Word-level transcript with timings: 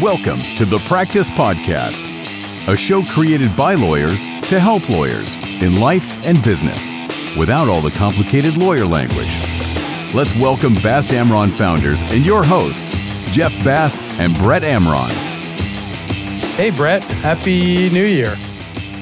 Welcome 0.00 0.42
to 0.56 0.66
the 0.66 0.76
Practice 0.86 1.30
Podcast, 1.30 2.02
a 2.68 2.76
show 2.76 3.02
created 3.02 3.56
by 3.56 3.72
lawyers 3.74 4.24
to 4.48 4.60
help 4.60 4.90
lawyers 4.90 5.34
in 5.62 5.80
life 5.80 6.22
and 6.22 6.42
business 6.42 6.90
without 7.34 7.68
all 7.68 7.80
the 7.80 7.90
complicated 7.92 8.58
lawyer 8.58 8.84
language. 8.84 9.40
Let's 10.14 10.34
welcome 10.36 10.74
Bast 10.74 11.10
Amron 11.10 11.48
founders 11.50 12.02
and 12.02 12.26
your 12.26 12.44
hosts, 12.44 12.92
Jeff 13.32 13.52
Bast 13.64 13.98
and 14.20 14.36
Brett 14.36 14.62
Amron. 14.62 15.08
Hey, 16.56 16.70
Brett. 16.70 17.02
Happy 17.04 17.88
New 17.88 18.04
Year. 18.04 18.34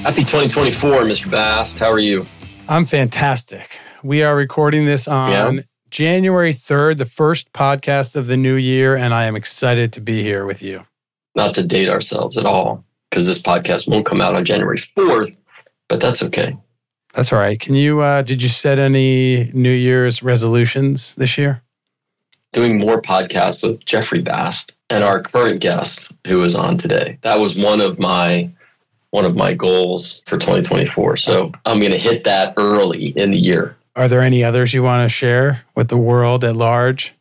Happy 0.03 0.23
2024, 0.23 1.01
Mr. 1.01 1.29
Bast. 1.29 1.77
How 1.77 1.91
are 1.91 1.99
you? 1.99 2.25
I'm 2.69 2.85
fantastic. 2.85 3.79
We 4.01 4.23
are 4.23 4.35
recording 4.35 4.85
this 4.85 5.07
on 5.09 5.31
Yeah. 5.31 5.61
January 5.95 6.51
3rd, 6.51 6.97
the 6.97 7.05
first 7.05 7.53
podcast 7.53 8.17
of 8.17 8.27
the 8.27 8.35
new 8.35 8.55
year, 8.55 8.97
and 8.97 9.13
I 9.13 9.23
am 9.23 9.35
excited 9.37 9.93
to 9.93 10.01
be 10.01 10.23
here 10.23 10.45
with 10.45 10.61
you. 10.61 10.85
Not 11.35 11.53
to 11.53 11.65
date 11.65 11.87
ourselves 11.87 12.37
at 12.37 12.45
all, 12.45 12.83
because 13.09 13.25
this 13.25 13.41
podcast 13.41 13.87
won't 13.87 14.05
come 14.05 14.19
out 14.19 14.35
on 14.35 14.43
January 14.43 14.77
4th, 14.77 15.37
but 15.87 16.01
that's 16.01 16.21
okay. 16.21 16.57
That's 17.13 17.31
all 17.31 17.39
right. 17.39 17.57
Can 17.57 17.75
you, 17.75 18.01
uh, 18.01 18.23
did 18.23 18.43
you 18.43 18.49
set 18.49 18.77
any 18.77 19.49
New 19.53 19.71
Year's 19.71 20.21
resolutions 20.21 21.15
this 21.15 21.37
year? 21.37 21.61
Doing 22.51 22.77
more 22.77 23.01
podcasts 23.01 23.63
with 23.63 23.85
Jeffrey 23.85 24.21
Bast 24.21 24.75
and 24.89 25.01
our 25.01 25.21
current 25.21 25.61
guest 25.61 26.11
who 26.27 26.43
is 26.43 26.55
on 26.55 26.77
today. 26.77 27.19
That 27.21 27.39
was 27.39 27.55
one 27.55 27.79
of 27.79 27.99
my 27.99 28.49
one 29.11 29.23
of 29.23 29.37
my 29.37 29.53
goals 29.53 30.23
for 30.27 30.37
2024. 30.37 31.15
So 31.15 31.53
I'm 31.65 31.79
going 31.79 31.93
to 31.93 31.97
hit 31.97 32.25
that 32.25 32.53
early 32.57 33.17
in 33.17 33.31
the 33.31 33.37
year. 33.37 33.77
Are 33.95 34.07
there 34.09 34.21
any 34.21 34.43
others 34.43 34.73
you 34.73 34.83
want 34.83 35.09
to 35.09 35.13
share 35.13 35.63
with 35.73 35.87
the 35.87 35.97
world 35.97 36.43
at 36.43 36.55
large? 36.55 37.13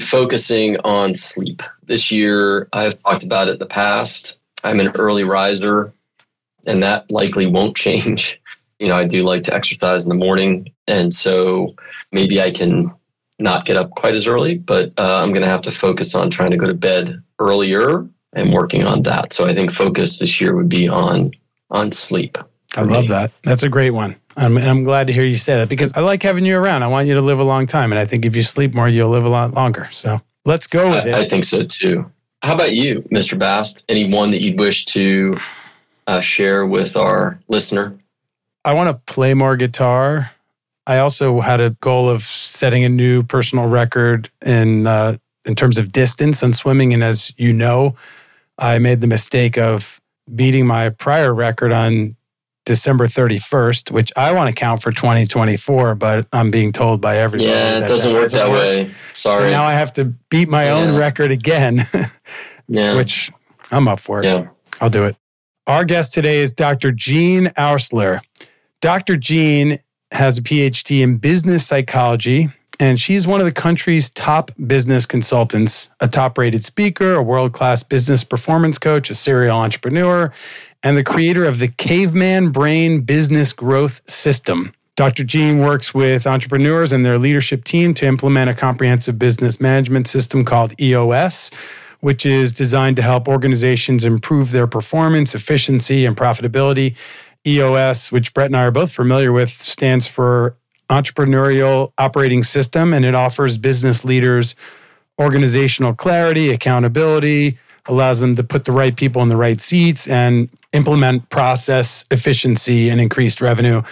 Focusing 0.00 0.76
on 0.78 1.14
sleep. 1.14 1.62
This 1.86 2.10
year, 2.10 2.68
I've 2.72 3.00
talked 3.02 3.24
about 3.24 3.48
it 3.48 3.52
in 3.52 3.58
the 3.58 3.66
past. 3.66 4.40
I'm 4.64 4.80
an 4.80 4.88
early 4.96 5.24
riser, 5.24 5.92
and 6.66 6.82
that 6.82 7.10
likely 7.10 7.46
won't 7.46 7.76
change. 7.76 8.40
You 8.80 8.88
know, 8.88 8.94
I 8.94 9.06
do 9.06 9.22
like 9.24 9.42
to 9.44 9.54
exercise 9.54 10.04
in 10.04 10.08
the 10.08 10.14
morning. 10.14 10.72
And 10.86 11.12
so 11.12 11.74
maybe 12.12 12.40
I 12.40 12.52
can 12.52 12.92
not 13.38 13.64
get 13.64 13.76
up 13.76 13.90
quite 13.90 14.14
as 14.14 14.26
early, 14.26 14.56
but 14.56 14.92
uh, 14.96 15.18
I'm 15.20 15.30
going 15.30 15.42
to 15.42 15.48
have 15.48 15.62
to 15.62 15.72
focus 15.72 16.14
on 16.14 16.30
trying 16.30 16.52
to 16.52 16.56
go 16.56 16.66
to 16.66 16.74
bed 16.74 17.22
earlier 17.38 18.08
and 18.32 18.52
working 18.52 18.84
on 18.84 19.02
that. 19.02 19.32
So 19.32 19.48
I 19.48 19.54
think 19.54 19.72
focus 19.72 20.18
this 20.18 20.40
year 20.40 20.54
would 20.54 20.68
be 20.68 20.88
on 20.88 21.32
on 21.70 21.92
sleep. 21.92 22.38
I 22.76 22.82
love 22.82 23.02
me. 23.02 23.08
that. 23.08 23.32
That's 23.42 23.62
a 23.62 23.68
great 23.68 23.90
one. 23.90 24.16
I'm, 24.38 24.56
and 24.56 24.68
I'm 24.68 24.84
glad 24.84 25.08
to 25.08 25.12
hear 25.12 25.24
you 25.24 25.36
say 25.36 25.56
that 25.56 25.68
because 25.68 25.92
I 25.94 26.00
like 26.00 26.22
having 26.22 26.46
you 26.46 26.56
around. 26.56 26.84
I 26.84 26.86
want 26.86 27.08
you 27.08 27.14
to 27.14 27.20
live 27.20 27.40
a 27.40 27.44
long 27.44 27.66
time. 27.66 27.90
And 27.90 27.98
I 27.98 28.06
think 28.06 28.24
if 28.24 28.36
you 28.36 28.44
sleep 28.44 28.72
more, 28.72 28.88
you'll 28.88 29.10
live 29.10 29.24
a 29.24 29.28
lot 29.28 29.52
longer. 29.52 29.88
So 29.90 30.20
let's 30.44 30.68
go 30.68 30.90
with 30.90 31.06
it. 31.06 31.14
I, 31.14 31.22
I 31.22 31.28
think 31.28 31.44
so 31.44 31.64
too. 31.64 32.10
How 32.42 32.54
about 32.54 32.72
you, 32.72 33.02
Mr. 33.10 33.36
Bast? 33.36 33.84
Anyone 33.88 34.30
that 34.30 34.40
you'd 34.40 34.58
wish 34.58 34.84
to 34.86 35.38
uh, 36.06 36.20
share 36.20 36.64
with 36.66 36.96
our 36.96 37.40
listener? 37.48 37.98
I 38.64 38.74
want 38.74 38.88
to 38.90 39.12
play 39.12 39.34
more 39.34 39.56
guitar. 39.56 40.30
I 40.86 40.98
also 40.98 41.40
had 41.40 41.60
a 41.60 41.70
goal 41.70 42.08
of 42.08 42.22
setting 42.22 42.84
a 42.84 42.88
new 42.88 43.24
personal 43.24 43.66
record 43.66 44.30
in 44.46 44.86
uh, 44.86 45.16
in 45.44 45.56
terms 45.56 45.78
of 45.78 45.90
distance 45.90 46.42
on 46.44 46.52
swimming. 46.52 46.94
And 46.94 47.02
as 47.02 47.32
you 47.36 47.52
know, 47.52 47.96
I 48.56 48.78
made 48.78 49.00
the 49.00 49.06
mistake 49.06 49.58
of 49.58 50.00
beating 50.34 50.66
my 50.66 50.90
prior 50.90 51.34
record 51.34 51.72
on 51.72 52.16
December 52.68 53.06
31st, 53.06 53.90
which 53.90 54.12
I 54.14 54.32
want 54.32 54.48
to 54.48 54.54
count 54.54 54.82
for 54.82 54.92
2024, 54.92 55.94
but 55.94 56.26
I'm 56.34 56.50
being 56.50 56.70
told 56.70 57.00
by 57.00 57.16
everybody 57.16 57.50
Yeah, 57.50 57.78
it 57.78 57.80
that 57.80 57.88
doesn't 57.88 58.12
work 58.12 58.30
that 58.30 58.50
way. 58.50 58.90
Sorry. 59.14 59.38
So 59.38 59.50
now 59.50 59.64
I 59.64 59.72
have 59.72 59.90
to 59.94 60.04
beat 60.28 60.50
my 60.50 60.68
own 60.70 60.94
record 60.96 61.32
again, 61.32 61.86
yeah. 62.68 62.94
which 62.94 63.32
I'm 63.72 63.88
up 63.88 64.00
for. 64.00 64.22
yeah. 64.22 64.48
I'll 64.82 64.90
do 64.90 65.04
it. 65.06 65.16
Our 65.66 65.84
guest 65.84 66.12
today 66.12 66.40
is 66.40 66.52
Dr. 66.52 66.92
Jean 66.92 67.46
Oursler. 67.56 68.20
Dr. 68.82 69.16
Jean 69.16 69.78
has 70.12 70.36
a 70.38 70.42
PhD 70.42 71.02
in 71.02 71.16
business 71.16 71.66
psychology, 71.66 72.50
and 72.80 73.00
she's 73.00 73.26
one 73.26 73.40
of 73.40 73.46
the 73.46 73.52
country's 73.52 74.10
top 74.10 74.50
business 74.66 75.04
consultants, 75.04 75.88
a 76.00 76.08
top 76.08 76.38
rated 76.38 76.64
speaker, 76.64 77.14
a 77.14 77.22
world 77.22 77.52
class 77.52 77.82
business 77.82 78.22
performance 78.22 78.78
coach, 78.78 79.10
a 79.10 79.14
serial 79.14 79.58
entrepreneur, 79.58 80.32
and 80.82 80.96
the 80.96 81.04
creator 81.04 81.44
of 81.44 81.58
the 81.58 81.68
Caveman 81.68 82.50
Brain 82.50 83.00
Business 83.00 83.52
Growth 83.52 84.08
System. 84.08 84.72
Dr. 84.94 85.24
Jean 85.24 85.58
works 85.58 85.94
with 85.94 86.26
entrepreneurs 86.26 86.92
and 86.92 87.04
their 87.04 87.18
leadership 87.18 87.64
team 87.64 87.94
to 87.94 88.06
implement 88.06 88.50
a 88.50 88.54
comprehensive 88.54 89.18
business 89.18 89.60
management 89.60 90.08
system 90.08 90.44
called 90.44 90.80
EOS, 90.80 91.50
which 92.00 92.24
is 92.24 92.52
designed 92.52 92.96
to 92.96 93.02
help 93.02 93.28
organizations 93.28 94.04
improve 94.04 94.50
their 94.50 94.66
performance, 94.66 95.34
efficiency, 95.34 96.04
and 96.04 96.16
profitability. 96.16 96.96
EOS, 97.46 98.10
which 98.10 98.34
Brett 98.34 98.46
and 98.46 98.56
I 98.56 98.64
are 98.64 98.70
both 98.72 98.92
familiar 98.92 99.30
with, 99.32 99.50
stands 99.50 100.08
for 100.08 100.56
Entrepreneurial 100.90 101.92
Operating 101.98 102.42
System, 102.42 102.92
and 102.94 103.04
it 103.04 103.14
offers 103.14 103.58
business 103.58 104.04
leaders 104.04 104.54
organizational 105.18 105.94
clarity, 105.94 106.50
accountability, 106.50 107.58
allows 107.86 108.20
them 108.20 108.36
to 108.36 108.44
put 108.44 108.64
the 108.64 108.72
right 108.72 108.96
people 108.96 109.22
in 109.22 109.28
the 109.28 109.36
right 109.36 109.60
seats 109.60 110.06
and 110.06 110.48
implement 110.72 111.28
process 111.30 112.04
efficiency 112.10 112.88
and 112.88 113.00
increased 113.00 113.40
revenue. 113.40 113.82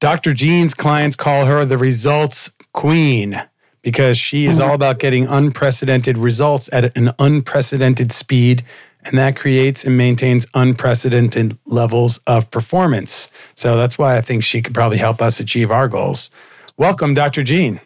Dr. 0.00 0.32
Jean's 0.32 0.74
clients 0.74 1.16
call 1.16 1.46
her 1.46 1.64
the 1.64 1.78
results 1.78 2.50
queen 2.72 3.40
because 3.82 4.18
she 4.18 4.46
is 4.46 4.58
mm-hmm. 4.58 4.68
all 4.68 4.74
about 4.74 4.98
getting 4.98 5.26
unprecedented 5.26 6.18
results 6.18 6.68
at 6.72 6.96
an 6.96 7.12
unprecedented 7.18 8.12
speed. 8.12 8.64
And 9.04 9.18
that 9.18 9.36
creates 9.36 9.84
and 9.84 9.96
maintains 9.96 10.46
unprecedented 10.54 11.58
levels 11.64 12.18
of 12.26 12.50
performance. 12.50 13.28
So 13.54 13.76
that's 13.76 13.96
why 13.98 14.16
I 14.16 14.20
think 14.20 14.44
she 14.44 14.60
could 14.60 14.74
probably 14.74 14.98
help 14.98 15.22
us 15.22 15.40
achieve 15.40 15.70
our 15.70 15.88
goals. 15.88 16.30
Welcome, 16.76 17.14
Dr. 17.14 17.42
Jean. 17.42 17.80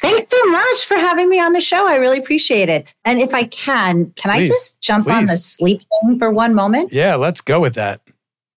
Thanks 0.00 0.28
so 0.28 0.44
much 0.44 0.84
for 0.84 0.94
having 0.94 1.28
me 1.28 1.40
on 1.40 1.54
the 1.54 1.60
show. 1.60 1.86
I 1.86 1.96
really 1.96 2.18
appreciate 2.18 2.68
it. 2.68 2.94
And 3.04 3.18
if 3.18 3.34
I 3.34 3.44
can, 3.44 4.10
can 4.12 4.30
I 4.30 4.46
just 4.46 4.80
jump 4.80 5.08
on 5.08 5.26
the 5.26 5.36
sleep 5.36 5.80
thing 6.02 6.18
for 6.18 6.30
one 6.30 6.54
moment? 6.54 6.92
Yeah, 6.92 7.16
let's 7.16 7.40
go 7.40 7.58
with 7.58 7.74
that. 7.74 8.00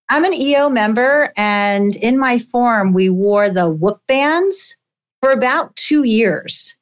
I'm 0.09 0.25
an 0.25 0.33
EO 0.33 0.69
member, 0.69 1.31
and 1.37 1.95
in 1.95 2.19
my 2.19 2.37
forum, 2.37 2.91
we 2.93 3.09
wore 3.09 3.49
the 3.49 3.69
whoop 3.69 4.01
bands 4.07 4.75
for 5.21 5.31
about 5.31 5.75
two 5.77 6.03
years. 6.03 6.75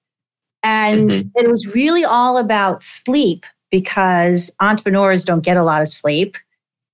And 0.64 1.12
Mhm. 1.12 1.32
it 1.36 1.48
was 1.48 1.68
really 1.68 2.04
all 2.04 2.38
about 2.38 2.84
sleep 2.84 3.46
because 3.72 4.52
entrepreneurs 4.60 5.26
don't 5.26 5.44
get 5.44 5.58
a 5.58 5.64
lot 5.64 5.82
of 5.82 5.88
sleep. 5.88 6.38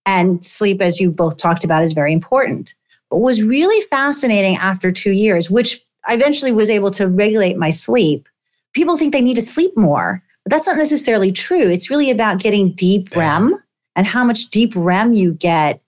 And 0.05 0.45
sleep, 0.45 0.81
as 0.81 0.99
you 0.99 1.11
both 1.11 1.37
talked 1.37 1.63
about, 1.63 1.83
is 1.83 1.93
very 1.93 2.13
important. 2.13 2.75
What 3.09 3.21
was 3.21 3.43
really 3.43 3.81
fascinating 3.87 4.55
after 4.57 4.91
two 4.91 5.11
years, 5.11 5.49
which 5.49 5.83
I 6.07 6.13
eventually 6.13 6.51
was 6.51 6.69
able 6.69 6.91
to 6.91 7.07
regulate 7.07 7.57
my 7.57 7.71
sleep, 7.71 8.27
people 8.73 8.97
think 8.97 9.13
they 9.13 9.21
need 9.21 9.35
to 9.35 9.41
sleep 9.41 9.75
more, 9.75 10.21
but 10.43 10.51
that's 10.51 10.67
not 10.67 10.77
necessarily 10.77 11.31
true. 11.31 11.67
It's 11.69 11.89
really 11.89 12.11
about 12.11 12.39
getting 12.39 12.71
deep. 12.73 13.15
REM 13.15 13.59
and 13.95 14.05
how 14.05 14.23
much 14.23 14.49
deep 14.49 14.73
REM 14.75 15.13
you 15.13 15.33
get 15.33 15.81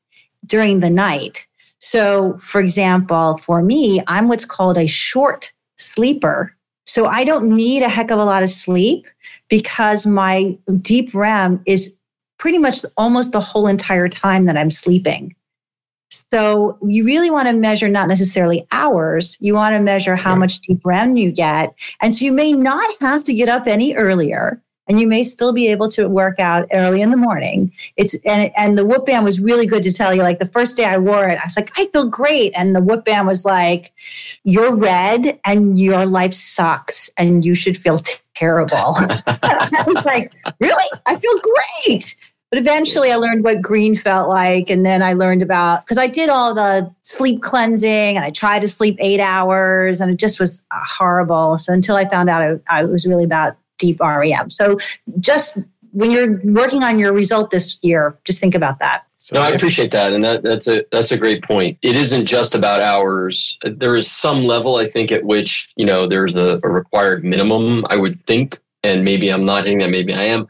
during 0.46 0.80
the 0.80 0.90
night. 0.90 1.46
So, 1.80 2.38
for 2.40 2.60
example, 2.60 3.38
for 3.38 3.62
me, 3.62 4.02
I'm 4.08 4.28
what's 4.28 4.46
called 4.46 4.78
a 4.78 4.88
short 4.88 5.54
sleeper. 5.78 6.56
So 6.86 7.06
I 7.06 7.24
don't 7.24 7.50
need 7.50 7.84
a 7.84 7.90
heck 7.90 8.10
of 8.10 8.20
a 8.20 8.26
lot 8.26 8.44
of 8.44 8.50
sleep 8.50 9.06
because 9.50 10.06
my 10.06 10.58
deep 10.82 11.14
REM 11.14 11.62
is 11.66 11.94
pretty 12.38 12.58
much 12.58 12.86
almost 12.98 13.32
the 13.32 13.40
whole 13.40 13.68
entire 13.68 14.08
time 14.08 14.46
that 14.46 14.58
I'm 14.58 14.72
sleeping. 14.72 15.36
So 16.10 16.78
you 16.86 17.04
really 17.04 17.30
want 17.30 17.50
to 17.50 17.54
measure 17.54 17.90
not 17.90 18.08
necessarily 18.08 18.66
hours, 18.72 19.38
you 19.42 19.54
want 19.54 19.76
to 19.76 19.82
measure 19.82 20.16
how 20.16 20.36
much 20.36 20.62
deep 20.62 20.80
REM 20.86 21.18
you 21.18 21.32
get. 21.32 21.78
And 22.02 22.16
so 22.16 22.24
you 22.24 22.32
may 22.32 22.54
not 22.54 22.90
have 23.02 23.24
to 23.26 23.34
get 23.34 23.50
up 23.50 23.68
any 23.68 23.94
earlier 23.94 24.62
and 24.88 25.00
you 25.00 25.08
may 25.08 25.24
still 25.24 25.54
be 25.54 25.68
able 25.68 25.88
to 25.90 26.08
work 26.08 26.40
out 26.40 26.68
early 26.72 27.02
in 27.02 27.12
the 27.12 27.18
morning. 27.18 27.72
It's 27.96 28.16
and 28.26 28.52
and 28.58 28.78
the 28.78 28.86
whoop 28.86 29.06
band 29.06 29.26
was 29.26 29.40
really 29.40 29.66
good 29.66 29.84
to 29.84 29.94
tell 29.94 30.14
you. 30.14 30.22
Like 30.22 30.40
the 30.40 30.46
first 30.46 30.78
day 30.78 30.86
I 30.86 30.98
wore 30.98 31.28
it, 31.28 31.38
I 31.38 31.46
was 31.46 31.58
like, 31.58 31.72
I 31.78 31.88
feel 31.88 32.08
great. 32.08 32.54
And 32.56 32.76
the 32.76 32.82
whoop 32.82 33.06
band 33.06 33.28
was 33.28 33.46
like, 33.46 33.94
You're 34.44 34.76
red 34.76 35.40
and 35.46 35.80
your 35.80 36.06
life 36.06 36.34
sucks 36.34 37.10
and 37.18 37.44
you 37.44 37.56
should 37.56 37.78
feel 37.78 38.00
terrible. 38.36 38.76
I 38.78 39.84
was 39.86 40.04
like, 40.06 40.32
Really? 40.60 41.00
I 41.06 41.16
feel 41.18 41.40
great. 41.86 42.16
But 42.50 42.60
eventually 42.60 43.12
I 43.12 43.18
learned 43.18 43.44
what 43.44 43.62
green 43.62 43.94
felt 43.96 44.30
like. 44.30 44.70
And 44.70 44.86
then 44.86 45.04
I 45.04 45.12
learned 45.14 45.42
about 45.42 45.84
because 45.84 45.98
I 45.98 46.08
did 46.08 46.30
all 46.30 46.54
the 46.54 46.90
sleep 47.02 47.42
cleansing 47.42 48.16
and 48.16 48.24
I 48.24 48.30
tried 48.30 48.60
to 48.60 48.70
sleep 48.70 48.96
eight 49.00 49.20
hours 49.20 50.00
and 50.00 50.10
it 50.10 50.16
just 50.16 50.40
was 50.40 50.62
uh, 50.72 50.80
horrible. 50.86 51.58
So 51.58 51.74
until 51.74 51.98
I 51.98 52.08
found 52.08 52.30
out 52.30 52.62
I, 52.70 52.80
I 52.80 52.84
was 52.86 53.06
really 53.06 53.26
about 53.26 53.58
deep 53.78 54.00
REM. 54.00 54.50
So 54.50 54.78
just 55.20 55.58
when 55.92 56.12
you're 56.12 56.40
working 56.44 56.84
on 56.84 57.00
your 57.00 57.14
result 57.14 57.52
this 57.52 57.80
year, 57.82 58.18
just 58.24 58.40
think 58.40 58.56
about 58.56 58.80
that. 58.80 59.04
So 59.18 59.40
No, 59.40 59.46
I 59.46 59.50
appreciate 59.50 59.92
that, 59.92 60.14
and 60.14 60.24
that, 60.24 60.44
that's 60.44 60.68
a 60.70 60.86
that's 60.92 61.12
a 61.12 61.18
great 61.18 61.44
point. 61.44 61.78
It 61.82 61.98
isn't 61.98 62.28
just 62.28 62.56
about 62.56 62.80
hours. 62.80 63.58
There 63.64 63.96
is 63.96 64.10
some 64.10 64.46
level, 64.46 64.78
I 64.78 64.88
think, 64.88 65.12
at 65.12 65.26
which 65.26 65.70
you 65.76 65.86
know 65.86 66.08
there's 66.08 66.34
a, 66.36 66.62
a 66.64 66.70
required 66.70 67.26
minimum. 67.26 67.86
I 67.90 67.98
would 67.98 68.26
think, 68.26 68.58
and 68.84 69.04
maybe 69.04 69.30
I'm 69.30 69.44
not 69.44 69.66
hitting 69.66 69.80
that. 69.80 69.90
Maybe 69.90 70.14
I 70.14 70.24
am. 70.24 70.48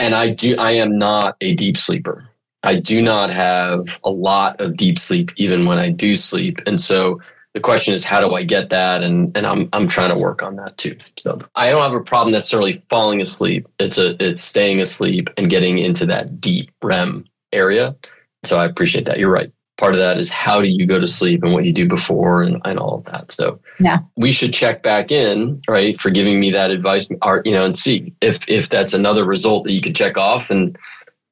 And 0.00 0.14
I 0.14 0.30
do, 0.30 0.56
I 0.58 0.72
am 0.72 0.98
not 0.98 1.36
a 1.40 1.54
deep 1.54 1.76
sleeper. 1.76 2.28
I 2.62 2.76
do 2.76 3.00
not 3.00 3.30
have 3.30 4.00
a 4.04 4.10
lot 4.10 4.60
of 4.60 4.76
deep 4.76 4.98
sleep, 4.98 5.30
even 5.36 5.64
when 5.66 5.78
I 5.78 5.90
do 5.90 6.16
sleep. 6.16 6.58
And 6.66 6.80
so 6.80 7.20
the 7.54 7.60
question 7.60 7.94
is, 7.94 8.04
how 8.04 8.20
do 8.20 8.34
I 8.34 8.42
get 8.42 8.70
that? 8.70 9.02
And 9.02 9.34
and 9.36 9.46
I'm 9.46 9.68
I'm 9.72 9.88
trying 9.88 10.14
to 10.14 10.22
work 10.22 10.42
on 10.42 10.56
that 10.56 10.76
too. 10.76 10.96
So 11.16 11.40
I 11.54 11.70
don't 11.70 11.82
have 11.82 11.94
a 11.94 12.04
problem 12.04 12.32
necessarily 12.32 12.82
falling 12.90 13.20
asleep. 13.20 13.66
It's 13.78 13.96
a 13.96 14.22
it's 14.22 14.42
staying 14.42 14.80
asleep 14.80 15.30
and 15.36 15.48
getting 15.48 15.78
into 15.78 16.04
that 16.06 16.40
deep 16.40 16.70
REM 16.82 17.24
area. 17.52 17.96
So 18.42 18.58
I 18.58 18.66
appreciate 18.66 19.06
that. 19.06 19.18
You're 19.18 19.32
right. 19.32 19.52
Part 19.76 19.94
of 19.94 19.98
that 19.98 20.18
is 20.18 20.30
how 20.30 20.60
do 20.60 20.68
you 20.68 20.86
go 20.86 21.00
to 21.00 21.06
sleep 21.06 21.42
and 21.42 21.52
what 21.52 21.64
you 21.64 21.72
do 21.72 21.88
before 21.88 22.42
and, 22.42 22.60
and 22.64 22.78
all 22.78 22.94
of 22.94 23.04
that. 23.04 23.32
So 23.32 23.60
yeah, 23.80 23.98
we 24.16 24.30
should 24.30 24.52
check 24.52 24.82
back 24.82 25.10
in, 25.10 25.60
right, 25.68 26.00
for 26.00 26.10
giving 26.10 26.38
me 26.38 26.52
that 26.52 26.70
advice, 26.70 27.10
or, 27.22 27.42
you 27.44 27.52
know, 27.52 27.64
and 27.64 27.76
see 27.76 28.14
if 28.20 28.48
if 28.48 28.68
that's 28.68 28.94
another 28.94 29.24
result 29.24 29.64
that 29.64 29.72
you 29.72 29.80
could 29.80 29.96
check 29.96 30.16
off 30.16 30.50
and 30.50 30.76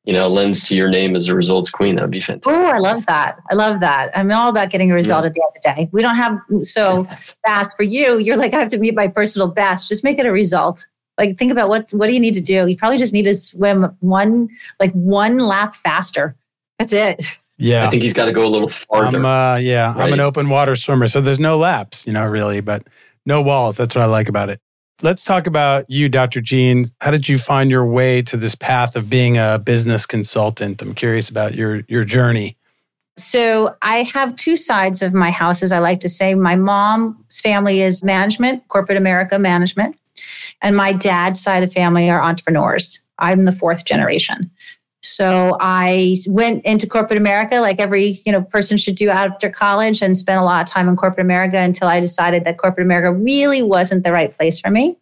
you 0.04 0.12
know, 0.12 0.28
lends 0.28 0.66
to 0.68 0.76
your 0.76 0.88
name 0.88 1.14
as 1.14 1.28
a 1.28 1.34
results 1.34 1.70
queen. 1.70 1.96
That 1.96 2.02
would 2.02 2.10
be 2.10 2.20
fantastic. 2.20 2.52
Oh, 2.52 2.70
I 2.70 2.78
love 2.78 3.06
that. 3.06 3.38
I 3.50 3.54
love 3.54 3.80
that. 3.80 4.10
I'm 4.16 4.30
all 4.32 4.48
about 4.48 4.70
getting 4.70 4.90
a 4.90 4.94
result 4.94 5.22
yeah. 5.22 5.28
at 5.28 5.34
the 5.34 5.42
end 5.42 5.48
of 5.48 5.62
the 5.62 5.82
day. 5.82 5.90
We 5.92 6.02
don't 6.02 6.16
have 6.16 6.38
so 6.60 7.06
fast 7.44 7.76
for 7.76 7.84
you. 7.84 8.18
You're 8.18 8.36
like, 8.36 8.52
I 8.52 8.58
have 8.58 8.70
to 8.70 8.78
meet 8.78 8.94
my 8.94 9.06
personal 9.06 9.48
best. 9.48 9.88
Just 9.88 10.02
make 10.02 10.18
it 10.18 10.26
a 10.26 10.32
result. 10.32 10.86
Like, 11.18 11.36
think 11.36 11.52
about 11.52 11.68
what 11.68 11.90
what 11.92 12.06
do 12.06 12.14
you 12.14 12.20
need 12.20 12.34
to 12.34 12.40
do? 12.40 12.66
You 12.66 12.76
probably 12.76 12.98
just 12.98 13.12
need 13.12 13.24
to 13.24 13.34
swim 13.34 13.96
one 14.00 14.48
like 14.80 14.92
one 14.92 15.38
lap 15.38 15.74
faster. 15.76 16.34
That's 16.78 16.92
it. 16.92 17.22
Yeah, 17.58 17.86
I 17.86 17.90
think 17.90 18.02
he's 18.02 18.14
got 18.14 18.26
to 18.26 18.32
go 18.32 18.44
a 18.44 18.48
little 18.48 18.66
farther. 18.66 19.18
I'm, 19.18 19.24
uh, 19.24 19.56
yeah, 19.56 19.94
right? 19.94 20.06
I'm 20.06 20.12
an 20.14 20.20
open 20.20 20.48
water 20.48 20.74
swimmer, 20.74 21.06
so 21.06 21.20
there's 21.20 21.38
no 21.38 21.58
laps, 21.58 22.06
you 22.06 22.12
know, 22.12 22.26
really, 22.26 22.60
but 22.60 22.88
no 23.24 23.40
walls. 23.40 23.76
That's 23.76 23.94
what 23.94 24.02
I 24.02 24.06
like 24.06 24.28
about 24.28 24.48
it. 24.48 24.60
Let's 25.04 25.24
talk 25.24 25.48
about 25.48 25.90
you, 25.90 26.08
Dr. 26.08 26.40
Jean. 26.40 26.86
How 27.00 27.10
did 27.10 27.28
you 27.28 27.36
find 27.36 27.72
your 27.72 27.84
way 27.84 28.22
to 28.22 28.36
this 28.36 28.54
path 28.54 28.94
of 28.94 29.10
being 29.10 29.36
a 29.36 29.58
business 29.58 30.06
consultant? 30.06 30.80
I'm 30.80 30.94
curious 30.94 31.28
about 31.28 31.54
your 31.54 31.82
your 31.88 32.04
journey. 32.04 32.56
So 33.18 33.74
I 33.82 34.04
have 34.04 34.36
two 34.36 34.56
sides 34.56 35.02
of 35.02 35.12
my 35.12 35.32
house, 35.32 35.60
as 35.60 35.72
I 35.72 35.80
like 35.80 35.98
to 36.00 36.08
say. 36.08 36.36
My 36.36 36.54
mom's 36.54 37.40
family 37.40 37.80
is 37.80 38.04
management, 38.04 38.68
corporate 38.68 38.96
America 38.96 39.40
management, 39.40 39.96
and 40.60 40.76
my 40.76 40.92
dad's 40.92 41.42
side 41.42 41.64
of 41.64 41.68
the 41.68 41.74
family 41.74 42.08
are 42.08 42.22
entrepreneurs. 42.22 43.00
I'm 43.18 43.44
the 43.44 43.52
fourth 43.52 43.84
generation. 43.84 44.52
So 45.02 45.56
I 45.60 46.16
went 46.28 46.64
into 46.64 46.86
corporate 46.86 47.18
America 47.18 47.56
like 47.56 47.80
every, 47.80 48.20
you 48.24 48.30
know, 48.30 48.42
person 48.42 48.78
should 48.78 48.94
do 48.94 49.08
after 49.08 49.50
college 49.50 50.00
and 50.00 50.16
spent 50.16 50.40
a 50.40 50.44
lot 50.44 50.62
of 50.62 50.72
time 50.72 50.88
in 50.88 50.96
corporate 50.96 51.24
America 51.24 51.58
until 51.58 51.88
I 51.88 51.98
decided 51.98 52.44
that 52.44 52.58
corporate 52.58 52.86
America 52.86 53.12
really 53.12 53.62
wasn't 53.62 54.04
the 54.04 54.12
right 54.12 54.32
place 54.32 54.60
for 54.60 54.70
me. 54.70 54.96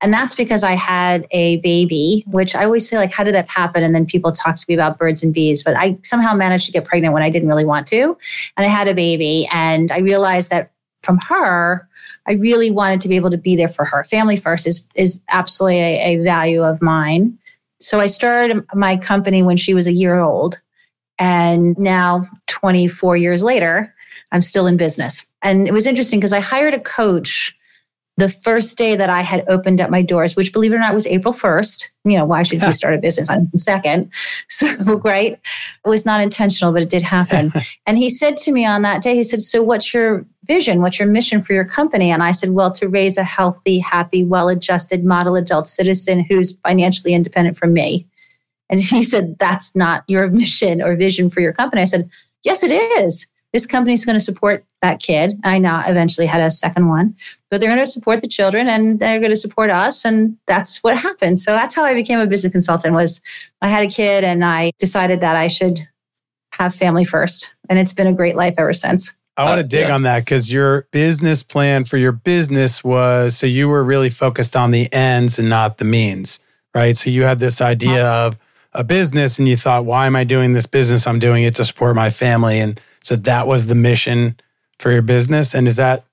And 0.00 0.12
that's 0.12 0.34
because 0.34 0.64
I 0.64 0.72
had 0.72 1.26
a 1.30 1.58
baby, 1.58 2.24
which 2.26 2.54
I 2.54 2.64
always 2.64 2.88
say, 2.88 2.96
like, 2.96 3.12
how 3.12 3.22
did 3.22 3.34
that 3.34 3.48
happen? 3.48 3.84
And 3.84 3.94
then 3.94 4.06
people 4.06 4.32
talk 4.32 4.56
to 4.56 4.64
me 4.68 4.74
about 4.74 4.98
birds 4.98 5.22
and 5.22 5.34
bees, 5.34 5.62
but 5.62 5.76
I 5.76 5.98
somehow 6.02 6.34
managed 6.34 6.66
to 6.66 6.72
get 6.72 6.84
pregnant 6.84 7.12
when 7.12 7.22
I 7.22 7.30
didn't 7.30 7.48
really 7.48 7.64
want 7.64 7.86
to. 7.88 8.16
And 8.56 8.66
I 8.66 8.68
had 8.68 8.88
a 8.88 8.94
baby. 8.94 9.46
And 9.52 9.92
I 9.92 9.98
realized 9.98 10.50
that 10.50 10.70
from 11.02 11.18
her, 11.28 11.86
I 12.26 12.32
really 12.32 12.70
wanted 12.70 13.00
to 13.02 13.08
be 13.08 13.16
able 13.16 13.30
to 13.30 13.38
be 13.38 13.56
there 13.56 13.68
for 13.68 13.84
her. 13.84 14.04
Family 14.04 14.36
first 14.36 14.66
is, 14.66 14.82
is 14.94 15.20
absolutely 15.28 15.78
a, 15.80 16.00
a 16.04 16.16
value 16.22 16.62
of 16.62 16.80
mine. 16.80 17.38
So 17.80 17.98
I 18.00 18.06
started 18.06 18.64
my 18.74 18.96
company 18.96 19.42
when 19.42 19.56
she 19.56 19.74
was 19.74 19.86
a 19.86 19.92
year 19.92 20.20
old. 20.20 20.60
And 21.18 21.78
now, 21.78 22.26
24 22.46 23.16
years 23.16 23.42
later, 23.42 23.94
I'm 24.32 24.42
still 24.42 24.66
in 24.66 24.76
business. 24.76 25.26
And 25.42 25.66
it 25.66 25.72
was 25.72 25.86
interesting 25.86 26.18
because 26.18 26.32
I 26.32 26.40
hired 26.40 26.74
a 26.74 26.80
coach 26.80 27.54
the 28.20 28.28
first 28.28 28.76
day 28.76 28.96
that 28.96 29.08
I 29.08 29.22
had 29.22 29.44
opened 29.48 29.80
up 29.80 29.90
my 29.90 30.02
doors, 30.02 30.36
which 30.36 30.52
believe 30.52 30.72
it 30.72 30.76
or 30.76 30.80
not 30.80 30.92
was 30.92 31.06
April 31.06 31.32
1st. 31.32 31.88
You 32.04 32.18
know, 32.18 32.26
why 32.26 32.42
should 32.42 32.60
you 32.60 32.72
start 32.72 32.94
a 32.94 32.98
business 32.98 33.30
on 33.30 33.50
second? 33.56 34.12
So, 34.48 34.74
right. 35.04 35.32
It 35.32 35.88
was 35.88 36.04
not 36.04 36.20
intentional, 36.20 36.72
but 36.72 36.82
it 36.82 36.90
did 36.90 37.02
happen. 37.02 37.52
and 37.86 37.96
he 37.96 38.10
said 38.10 38.36
to 38.38 38.52
me 38.52 38.66
on 38.66 38.82
that 38.82 39.02
day, 39.02 39.14
he 39.14 39.24
said, 39.24 39.42
So, 39.42 39.62
what's 39.62 39.94
your 39.94 40.26
vision? 40.44 40.82
What's 40.82 40.98
your 40.98 41.08
mission 41.08 41.42
for 41.42 41.54
your 41.54 41.64
company? 41.64 42.10
And 42.10 42.22
I 42.22 42.32
said, 42.32 42.50
Well, 42.50 42.70
to 42.72 42.88
raise 42.88 43.16
a 43.16 43.24
healthy, 43.24 43.78
happy, 43.78 44.24
well 44.24 44.48
adjusted 44.48 45.04
model 45.04 45.36
adult 45.36 45.66
citizen 45.66 46.24
who's 46.28 46.52
financially 46.66 47.14
independent 47.14 47.56
from 47.56 47.72
me. 47.72 48.06
And 48.68 48.82
he 48.82 49.02
said, 49.02 49.38
That's 49.38 49.74
not 49.74 50.04
your 50.08 50.28
mission 50.42 50.82
or 50.82 50.94
vision 50.96 51.30
for 51.30 51.40
your 51.40 51.52
company. 51.52 51.82
I 51.82 51.86
said, 51.86 52.10
Yes, 52.42 52.62
it 52.62 52.72
is 52.72 53.26
this 53.52 53.66
company 53.66 53.94
is 53.94 54.04
going 54.04 54.16
to 54.16 54.24
support 54.24 54.64
that 54.82 55.00
kid. 55.00 55.34
I 55.44 55.58
now 55.58 55.82
eventually 55.86 56.26
had 56.26 56.40
a 56.40 56.50
second 56.50 56.88
one, 56.88 57.16
but 57.50 57.60
they're 57.60 57.68
going 57.68 57.80
to 57.80 57.86
support 57.86 58.20
the 58.20 58.28
children 58.28 58.68
and 58.68 59.00
they're 59.00 59.18
going 59.18 59.30
to 59.30 59.36
support 59.36 59.70
us. 59.70 60.04
And 60.04 60.36
that's 60.46 60.78
what 60.78 60.96
happened. 60.98 61.40
So 61.40 61.52
that's 61.52 61.74
how 61.74 61.84
I 61.84 61.94
became 61.94 62.20
a 62.20 62.26
business 62.26 62.52
consultant 62.52 62.94
was 62.94 63.20
I 63.60 63.68
had 63.68 63.84
a 63.84 63.90
kid 63.90 64.24
and 64.24 64.44
I 64.44 64.72
decided 64.78 65.20
that 65.20 65.36
I 65.36 65.48
should 65.48 65.80
have 66.52 66.74
family 66.74 67.04
first. 67.04 67.52
And 67.68 67.78
it's 67.78 67.92
been 67.92 68.06
a 68.06 68.12
great 68.12 68.36
life 68.36 68.54
ever 68.58 68.72
since. 68.72 69.14
I 69.36 69.44
want 69.44 69.58
to 69.58 69.64
uh, 69.64 69.68
dig 69.68 69.88
yeah. 69.88 69.94
on 69.94 70.02
that 70.02 70.24
because 70.24 70.52
your 70.52 70.86
business 70.90 71.42
plan 71.42 71.84
for 71.84 71.96
your 71.96 72.12
business 72.12 72.84
was 72.84 73.36
so 73.36 73.46
you 73.46 73.68
were 73.68 73.82
really 73.82 74.10
focused 74.10 74.54
on 74.54 74.70
the 74.70 74.92
ends 74.92 75.38
and 75.38 75.48
not 75.48 75.78
the 75.78 75.84
means, 75.84 76.40
right? 76.74 76.96
So 76.96 77.10
you 77.10 77.22
had 77.22 77.38
this 77.38 77.60
idea 77.60 78.06
of 78.06 78.36
a 78.72 78.84
business 78.84 79.38
and 79.38 79.48
you 79.48 79.56
thought, 79.56 79.84
why 79.84 80.06
am 80.06 80.14
I 80.14 80.24
doing 80.24 80.52
this 80.52 80.66
business? 80.66 81.06
I'm 81.06 81.18
doing 81.18 81.44
it 81.44 81.54
to 81.56 81.64
support 81.64 81.96
my 81.96 82.10
family. 82.10 82.60
And 82.60 82.80
so 83.02 83.16
that 83.16 83.46
was 83.46 83.66
the 83.66 83.74
mission 83.74 84.38
for 84.78 84.90
your 84.90 85.02
business. 85.02 85.54
And 85.54 85.68
is 85.68 85.76
that 85.76 86.04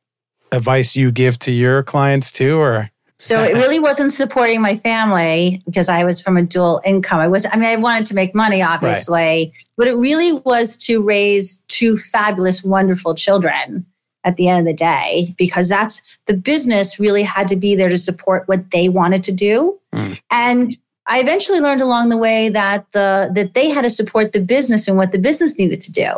advice 0.51 0.95
you 0.95 1.11
give 1.11 1.39
to 1.39 1.51
your 1.51 1.83
clients 1.83 2.31
too, 2.31 2.59
or? 2.59 2.91
So 3.19 3.41
it 3.41 3.53
really 3.53 3.79
wasn't 3.79 4.13
supporting 4.13 4.61
my 4.61 4.75
family 4.75 5.63
because 5.65 5.89
I 5.89 6.03
was 6.03 6.21
from 6.21 6.37
a 6.37 6.43
dual 6.43 6.81
income. 6.85 7.19
I 7.19 7.27
was, 7.27 7.47
I 7.51 7.55
mean, 7.55 7.65
I 7.65 7.75
wanted 7.75 8.05
to 8.07 8.13
make 8.13 8.35
money, 8.35 8.61
obviously, 8.61 9.15
right. 9.15 9.51
but 9.75 9.87
it 9.87 9.95
really 9.95 10.33
was 10.33 10.77
to 10.85 11.01
raise 11.01 11.63
two 11.67 11.97
fabulous, 11.97 12.63
wonderful 12.63 13.15
children 13.15 13.85
at 14.23 14.37
the 14.37 14.47
end 14.47 14.59
of 14.59 14.65
the 14.65 14.77
day 14.77 15.33
because 15.37 15.67
that's 15.67 16.01
the 16.27 16.35
business 16.35 16.99
really 16.99 17.23
had 17.23 17.47
to 17.47 17.55
be 17.55 17.75
there 17.75 17.89
to 17.89 17.97
support 17.97 18.47
what 18.47 18.69
they 18.69 18.87
wanted 18.87 19.23
to 19.23 19.31
do. 19.31 19.79
Mm. 19.95 20.19
And 20.29 20.77
I 21.07 21.19
eventually 21.19 21.59
learned 21.59 21.81
along 21.81 22.09
the 22.09 22.17
way 22.17 22.49
that 22.49 22.91
the 22.91 23.31
that 23.33 23.53
they 23.53 23.69
had 23.69 23.83
to 23.83 23.89
support 23.89 24.33
the 24.33 24.41
business 24.41 24.87
and 24.87 24.97
what 24.97 25.11
the 25.11 25.17
business 25.17 25.57
needed 25.57 25.81
to 25.81 25.91
do. 25.91 26.09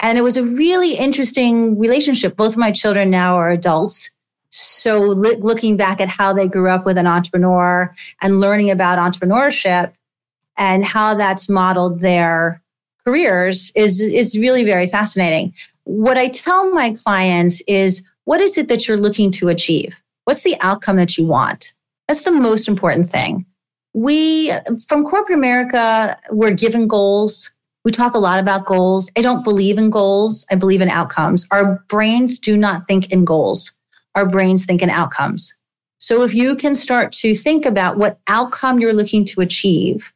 And 0.00 0.16
it 0.16 0.22
was 0.22 0.36
a 0.36 0.44
really 0.44 0.94
interesting 0.94 1.78
relationship. 1.78 2.36
Both 2.36 2.56
my 2.56 2.70
children 2.70 3.10
now 3.10 3.36
are 3.36 3.50
adults. 3.50 4.10
So 4.50 5.00
looking 5.00 5.76
back 5.76 6.00
at 6.00 6.08
how 6.08 6.32
they 6.32 6.48
grew 6.48 6.70
up 6.70 6.86
with 6.86 6.96
an 6.96 7.06
entrepreneur 7.06 7.94
and 8.22 8.40
learning 8.40 8.70
about 8.70 8.98
entrepreneurship 8.98 9.92
and 10.56 10.84
how 10.84 11.14
that's 11.14 11.48
modeled 11.48 12.00
their 12.00 12.62
careers 13.04 13.72
is, 13.74 14.00
is 14.00 14.38
really 14.38 14.64
very 14.64 14.86
fascinating. 14.86 15.52
What 15.84 16.16
I 16.16 16.28
tell 16.28 16.72
my 16.72 16.94
clients 16.94 17.62
is 17.66 18.02
what 18.24 18.40
is 18.40 18.58
it 18.58 18.68
that 18.68 18.86
you're 18.86 18.96
looking 18.96 19.30
to 19.32 19.48
achieve? 19.48 20.00
What's 20.24 20.42
the 20.42 20.56
outcome 20.60 20.96
that 20.96 21.16
you 21.16 21.24
want? 21.24 21.72
That's 22.06 22.22
the 22.22 22.32
most 22.32 22.68
important 22.68 23.08
thing. 23.08 23.46
We, 23.94 24.52
from 24.86 25.04
corporate 25.04 25.38
America, 25.38 26.16
we're 26.30 26.52
given 26.52 26.86
goals 26.86 27.50
we 27.84 27.90
talk 27.90 28.14
a 28.14 28.18
lot 28.18 28.40
about 28.40 28.66
goals. 28.66 29.10
I 29.16 29.22
don't 29.22 29.44
believe 29.44 29.78
in 29.78 29.90
goals. 29.90 30.44
I 30.50 30.56
believe 30.56 30.80
in 30.80 30.90
outcomes. 30.90 31.46
Our 31.50 31.82
brains 31.88 32.38
do 32.38 32.56
not 32.56 32.86
think 32.86 33.12
in 33.12 33.24
goals. 33.24 33.72
Our 34.14 34.26
brains 34.26 34.64
think 34.64 34.82
in 34.82 34.90
outcomes. 34.90 35.54
So 35.98 36.22
if 36.22 36.34
you 36.34 36.54
can 36.54 36.74
start 36.74 37.12
to 37.12 37.34
think 37.34 37.64
about 37.64 37.96
what 37.96 38.18
outcome 38.28 38.78
you're 38.78 38.92
looking 38.92 39.24
to 39.26 39.40
achieve 39.40 40.12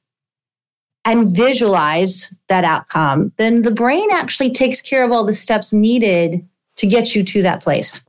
and 1.04 1.34
visualize 1.34 2.32
that 2.48 2.64
outcome, 2.64 3.32
then 3.36 3.62
the 3.62 3.70
brain 3.70 4.08
actually 4.12 4.50
takes 4.50 4.80
care 4.80 5.04
of 5.04 5.10
all 5.10 5.24
the 5.24 5.32
steps 5.32 5.72
needed 5.72 6.46
to 6.76 6.86
get 6.86 7.14
you 7.14 7.24
to 7.24 7.42
that 7.42 7.62
place. 7.62 8.00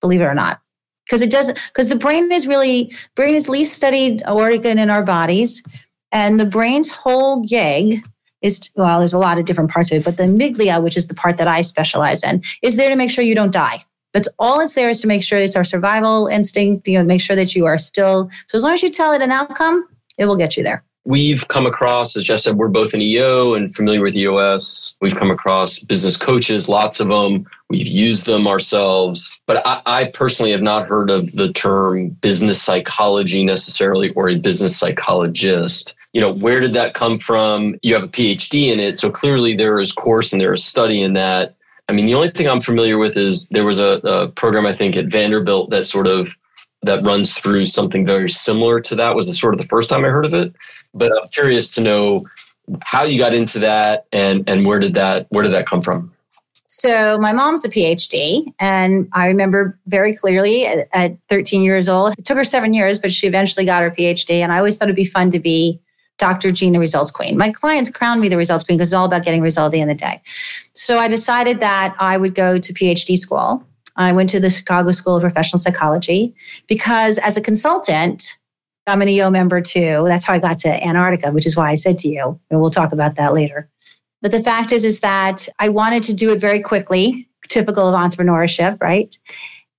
Believe 0.00 0.20
it 0.20 0.24
or 0.24 0.34
not. 0.34 0.60
Because 1.06 1.22
it 1.22 1.30
doesn't, 1.30 1.60
because 1.68 1.88
the 1.88 1.96
brain 1.96 2.32
is 2.32 2.46
really, 2.46 2.90
brain 3.14 3.34
is 3.34 3.48
least 3.48 3.74
studied 3.74 4.22
organ 4.26 4.78
in 4.78 4.90
our 4.90 5.02
bodies. 5.02 5.62
And 6.10 6.40
the 6.40 6.46
brain's 6.46 6.90
whole 6.90 7.44
gig 7.44 8.02
is 8.44 8.70
well, 8.76 9.00
there's 9.00 9.14
a 9.14 9.18
lot 9.18 9.38
of 9.38 9.46
different 9.46 9.70
parts 9.70 9.90
of 9.90 9.96
it, 9.96 10.04
but 10.04 10.18
the 10.18 10.24
amygdala, 10.24 10.82
which 10.82 10.96
is 10.96 11.08
the 11.08 11.14
part 11.14 11.38
that 11.38 11.48
I 11.48 11.62
specialize 11.62 12.22
in, 12.22 12.42
is 12.62 12.76
there 12.76 12.90
to 12.90 12.96
make 12.96 13.10
sure 13.10 13.24
you 13.24 13.34
don't 13.34 13.52
die. 13.52 13.78
That's 14.12 14.28
all 14.38 14.60
it's 14.60 14.74
there 14.74 14.90
is 14.90 15.00
to 15.00 15.08
make 15.08 15.24
sure 15.24 15.38
it's 15.38 15.56
our 15.56 15.64
survival 15.64 16.28
instinct, 16.28 16.86
you 16.86 16.98
know, 16.98 17.04
make 17.04 17.22
sure 17.22 17.34
that 17.34 17.56
you 17.56 17.64
are 17.64 17.78
still. 17.78 18.30
So 18.46 18.56
as 18.56 18.62
long 18.62 18.74
as 18.74 18.82
you 18.82 18.90
tell 18.90 19.12
it 19.12 19.22
an 19.22 19.32
outcome, 19.32 19.88
it 20.18 20.26
will 20.26 20.36
get 20.36 20.56
you 20.56 20.62
there. 20.62 20.84
We've 21.06 21.46
come 21.48 21.66
across, 21.66 22.16
as 22.16 22.24
Jeff 22.24 22.40
said, 22.40 22.56
we're 22.56 22.68
both 22.68 22.94
an 22.94 23.02
EO 23.02 23.54
and 23.54 23.74
familiar 23.74 24.00
with 24.00 24.16
EOS. 24.16 24.96
We've 25.02 25.16
come 25.16 25.30
across 25.30 25.78
business 25.78 26.16
coaches, 26.16 26.66
lots 26.66 26.98
of 26.98 27.08
them. 27.08 27.46
We've 27.68 27.86
used 27.86 28.24
them 28.24 28.46
ourselves. 28.46 29.40
But 29.46 29.66
I, 29.66 29.82
I 29.84 30.04
personally 30.04 30.52
have 30.52 30.62
not 30.62 30.86
heard 30.86 31.10
of 31.10 31.32
the 31.32 31.52
term 31.52 32.10
business 32.10 32.62
psychology 32.62 33.44
necessarily 33.44 34.10
or 34.10 34.30
a 34.30 34.38
business 34.38 34.78
psychologist 34.78 35.94
you 36.14 36.20
know 36.20 36.32
where 36.32 36.60
did 36.60 36.72
that 36.72 36.94
come 36.94 37.18
from 37.18 37.76
you 37.82 37.92
have 37.92 38.04
a 38.04 38.08
phd 38.08 38.54
in 38.54 38.80
it 38.80 38.96
so 38.96 39.10
clearly 39.10 39.54
there 39.54 39.78
is 39.78 39.92
course 39.92 40.32
and 40.32 40.40
there 40.40 40.52
is 40.52 40.64
study 40.64 41.02
in 41.02 41.12
that 41.12 41.54
i 41.90 41.92
mean 41.92 42.06
the 42.06 42.14
only 42.14 42.30
thing 42.30 42.48
i'm 42.48 42.62
familiar 42.62 42.96
with 42.96 43.16
is 43.16 43.46
there 43.48 43.66
was 43.66 43.78
a, 43.78 43.98
a 44.04 44.28
program 44.28 44.64
i 44.64 44.72
think 44.72 44.96
at 44.96 45.06
vanderbilt 45.06 45.68
that 45.70 45.86
sort 45.86 46.06
of 46.06 46.36
that 46.84 47.04
runs 47.06 47.38
through 47.38 47.66
something 47.66 48.06
very 48.06 48.30
similar 48.30 48.80
to 48.80 48.94
that. 48.96 49.14
Was 49.14 49.26
the 49.26 49.34
sort 49.34 49.54
of 49.54 49.58
the 49.60 49.66
first 49.66 49.88
time 49.88 50.04
I 50.04 50.08
heard 50.08 50.26
of 50.26 50.34
it, 50.34 50.54
but 50.92 51.10
I'm 51.12 51.28
curious 51.28 51.68
to 51.70 51.80
know 51.80 52.26
how 52.82 53.02
you 53.02 53.18
got 53.18 53.34
into 53.34 53.58
that 53.60 54.06
and 54.12 54.48
and 54.48 54.66
where 54.66 54.78
did 54.78 54.94
that 54.94 55.26
where 55.30 55.42
did 55.42 55.52
that 55.52 55.66
come 55.66 55.80
from? 55.80 56.12
So 56.66 57.18
my 57.18 57.32
mom's 57.32 57.64
a 57.64 57.68
PhD, 57.68 58.52
and 58.58 59.08
I 59.12 59.26
remember 59.26 59.78
very 59.86 60.14
clearly 60.14 60.66
at, 60.66 60.88
at 60.92 61.16
13 61.28 61.62
years 61.62 61.88
old. 61.88 62.14
It 62.18 62.24
took 62.24 62.36
her 62.36 62.44
seven 62.44 62.74
years, 62.74 62.98
but 62.98 63.12
she 63.12 63.26
eventually 63.26 63.64
got 63.64 63.82
her 63.82 63.90
PhD. 63.90 64.40
And 64.40 64.52
I 64.52 64.58
always 64.58 64.76
thought 64.76 64.86
it'd 64.86 64.96
be 64.96 65.04
fun 65.04 65.30
to 65.30 65.38
be 65.38 65.78
Dr. 66.18 66.50
Jean, 66.52 66.72
the 66.72 66.78
results 66.78 67.10
queen. 67.10 67.36
My 67.36 67.50
clients 67.50 67.90
crowned 67.90 68.20
me 68.20 68.28
the 68.28 68.36
results 68.36 68.64
queen 68.64 68.78
because 68.78 68.90
it's 68.90 68.94
all 68.94 69.04
about 69.04 69.24
getting 69.24 69.42
results 69.42 69.66
at 69.66 69.72
the 69.72 69.80
end 69.80 69.90
of 69.90 69.98
the 69.98 70.04
day. 70.04 70.22
So 70.72 70.98
I 70.98 71.08
decided 71.08 71.60
that 71.60 71.94
I 71.98 72.16
would 72.16 72.34
go 72.34 72.58
to 72.58 72.72
PhD 72.72 73.18
school. 73.18 73.64
I 73.96 74.12
went 74.12 74.30
to 74.30 74.40
the 74.40 74.50
Chicago 74.50 74.92
School 74.92 75.16
of 75.16 75.22
Professional 75.22 75.58
Psychology 75.58 76.34
because 76.66 77.18
as 77.18 77.36
a 77.36 77.40
consultant, 77.40 78.38
I'm 78.86 79.02
an 79.02 79.08
EO 79.08 79.30
member 79.30 79.60
too. 79.60 80.04
That's 80.06 80.24
how 80.24 80.34
I 80.34 80.38
got 80.38 80.58
to 80.60 80.84
Antarctica, 80.84 81.32
which 81.32 81.46
is 81.46 81.56
why 81.56 81.70
I 81.70 81.74
said 81.74 81.98
to 81.98 82.08
you, 82.08 82.38
and 82.50 82.60
we'll 82.60 82.70
talk 82.70 82.92
about 82.92 83.16
that 83.16 83.32
later. 83.32 83.68
But 84.20 84.30
the 84.30 84.42
fact 84.42 84.72
is, 84.72 84.84
is 84.84 85.00
that 85.00 85.48
I 85.58 85.68
wanted 85.68 86.02
to 86.04 86.14
do 86.14 86.32
it 86.32 86.40
very 86.40 86.60
quickly, 86.60 87.28
typical 87.48 87.88
of 87.88 87.94
entrepreneurship, 87.94 88.80
right? 88.80 89.16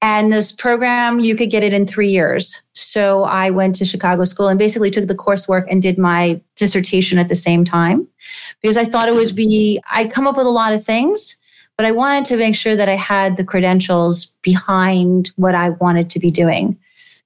And 0.06 0.32
this 0.32 0.52
program, 0.52 1.20
you 1.20 1.36
could 1.36 1.50
get 1.50 1.64
it 1.64 1.74
in 1.74 1.88
three 1.88 2.10
years. 2.10 2.62
So 2.74 3.24
I 3.24 3.50
went 3.50 3.74
to 3.78 3.86
Chicago 3.86 4.24
School 4.26 4.48
and 4.48 4.60
basically 4.60 4.92
took 4.92 5.08
the 5.08 5.16
coursework 5.16 5.66
and 5.68 5.82
did 5.82 5.98
my 5.98 6.40
dissertation 6.56 7.18
at 7.18 7.28
the 7.28 7.34
same 7.34 7.66
time 7.66 8.08
because 8.62 8.78
I 8.78 8.86
thought 8.86 9.10
it 9.10 9.16
was 9.16 9.32
be, 9.32 9.82
I 9.90 10.08
come 10.08 10.28
up 10.28 10.38
with 10.38 10.46
a 10.46 10.52
lot 10.52 10.74
of 10.74 10.86
things, 10.86 11.36
but 11.76 11.88
I 11.88 11.92
wanted 11.92 12.26
to 12.26 12.38
make 12.38 12.56
sure 12.56 12.76
that 12.76 12.88
I 12.88 12.94
had 12.94 13.36
the 13.36 13.44
credentials 13.44 14.28
behind 14.44 15.32
what 15.38 15.56
I 15.56 15.72
wanted 15.72 16.12
to 16.12 16.20
be 16.20 16.30
doing. 16.30 16.78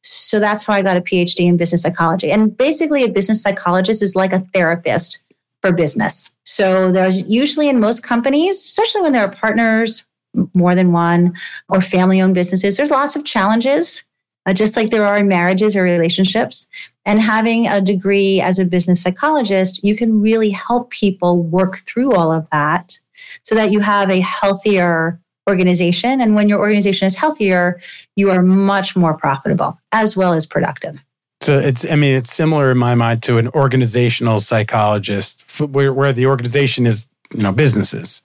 So 0.01 0.39
that's 0.39 0.65
why 0.65 0.77
I 0.77 0.81
got 0.81 0.95
a 0.95 1.01
PhD 1.01 1.47
in 1.47 1.57
business 1.57 1.81
psychology. 1.81 2.31
And 2.31 2.55
basically, 2.55 3.03
a 3.03 3.09
business 3.09 3.43
psychologist 3.43 4.01
is 4.01 4.15
like 4.15 4.31
a 4.31 4.39
therapist 4.39 5.21
for 5.61 5.73
business. 5.73 6.31
So 6.45 6.93
there's 6.93 7.27
usually 7.27 7.67
in 7.67 7.81
most 7.81 8.03
companies, 8.03 8.55
especially 8.55 9.01
when 9.01 9.11
there 9.11 9.25
are 9.25 9.31
partners, 9.31 10.05
more 10.53 10.75
than 10.75 10.91
one, 10.91 11.33
or 11.69 11.81
family 11.81 12.21
owned 12.21 12.35
businesses, 12.35 12.77
there's 12.77 12.91
lots 12.91 13.15
of 13.15 13.25
challenges, 13.25 14.03
uh, 14.45 14.53
just 14.53 14.75
like 14.75 14.89
there 14.89 15.05
are 15.05 15.17
in 15.17 15.27
marriages 15.27 15.75
or 15.75 15.83
relationships. 15.83 16.67
And 17.05 17.21
having 17.21 17.67
a 17.67 17.81
degree 17.81 18.39
as 18.41 18.59
a 18.59 18.65
business 18.65 19.01
psychologist, 19.01 19.83
you 19.83 19.95
can 19.95 20.21
really 20.21 20.51
help 20.51 20.91
people 20.91 21.41
work 21.41 21.77
through 21.77 22.13
all 22.13 22.31
of 22.31 22.49
that 22.51 22.99
so 23.43 23.55
that 23.55 23.71
you 23.71 23.79
have 23.79 24.09
a 24.09 24.19
healthier 24.19 25.19
organization. 25.49 26.21
And 26.21 26.35
when 26.35 26.47
your 26.47 26.59
organization 26.59 27.07
is 27.07 27.15
healthier, 27.15 27.81
you 28.15 28.29
are 28.29 28.43
much 28.43 28.95
more 28.95 29.17
profitable 29.17 29.79
as 29.91 30.15
well 30.15 30.33
as 30.33 30.45
productive. 30.45 31.03
So 31.41 31.57
it's, 31.57 31.85
I 31.85 31.95
mean, 31.95 32.15
it's 32.15 32.31
similar 32.31 32.69
in 32.69 32.77
my 32.77 32.95
mind 32.95 33.23
to 33.23 33.37
an 33.37 33.47
organizational 33.49 34.39
psychologist, 34.39 35.41
where, 35.59 35.93
where 35.93 36.13
the 36.13 36.27
organization 36.27 36.85
is, 36.85 37.07
you 37.33 37.41
know, 37.41 37.51
businesses. 37.51 38.21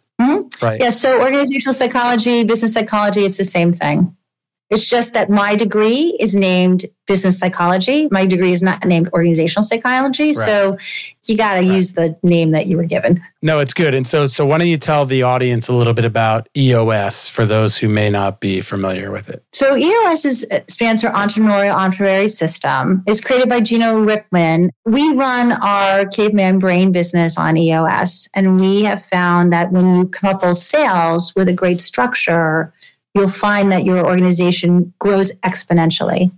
Right. 0.64 0.80
Yeah. 0.80 0.90
So 0.90 1.20
organizational 1.20 1.74
psychology, 1.74 2.42
business 2.44 2.72
psychology, 2.72 3.24
it's 3.24 3.36
the 3.36 3.44
same 3.44 3.72
thing. 3.72 4.16
It's 4.74 4.88
just 4.88 5.14
that 5.14 5.30
my 5.30 5.54
degree 5.54 6.16
is 6.18 6.34
named 6.34 6.84
business 7.06 7.38
psychology. 7.38 8.08
My 8.10 8.26
degree 8.26 8.52
is 8.52 8.62
not 8.62 8.84
named 8.84 9.08
organizational 9.12 9.62
psychology. 9.62 10.28
Right. 10.28 10.34
So 10.34 10.78
you 11.26 11.36
got 11.36 11.54
to 11.54 11.60
right. 11.60 11.76
use 11.76 11.92
the 11.92 12.16
name 12.22 12.50
that 12.52 12.66
you 12.66 12.76
were 12.76 12.84
given. 12.84 13.22
No, 13.42 13.60
it's 13.60 13.72
good. 13.72 13.94
And 13.94 14.06
so, 14.06 14.26
so 14.26 14.44
why 14.44 14.58
don't 14.58 14.66
you 14.66 14.78
tell 14.78 15.06
the 15.06 15.22
audience 15.22 15.68
a 15.68 15.74
little 15.74 15.94
bit 15.94 16.04
about 16.04 16.48
EOS 16.56 17.28
for 17.28 17.46
those 17.46 17.76
who 17.76 17.88
may 17.88 18.10
not 18.10 18.40
be 18.40 18.60
familiar 18.60 19.10
with 19.12 19.28
it? 19.28 19.44
So 19.52 19.76
EOS 19.76 20.24
is, 20.24 20.46
uh, 20.50 20.60
stands 20.66 21.02
for 21.02 21.10
Entrepreneurial 21.10 21.76
Entrepreneurial 21.76 22.30
System. 22.30 23.04
It's 23.06 23.20
created 23.20 23.48
by 23.48 23.60
Gino 23.60 24.04
Wickman. 24.04 24.70
We 24.84 25.12
run 25.12 25.52
our 25.52 26.06
caveman 26.06 26.58
brain 26.58 26.90
business 26.90 27.38
on 27.38 27.56
EOS, 27.56 28.28
and 28.34 28.58
we 28.58 28.82
have 28.82 29.04
found 29.04 29.52
that 29.52 29.72
when 29.72 29.94
you 29.94 30.08
couple 30.08 30.54
sales 30.54 31.34
with 31.36 31.48
a 31.48 31.52
great 31.52 31.80
structure, 31.80 32.72
you'll 33.14 33.28
find 33.28 33.70
that 33.72 33.84
your 33.84 34.04
organization 34.04 34.92
grows 34.98 35.32
exponentially. 35.42 36.32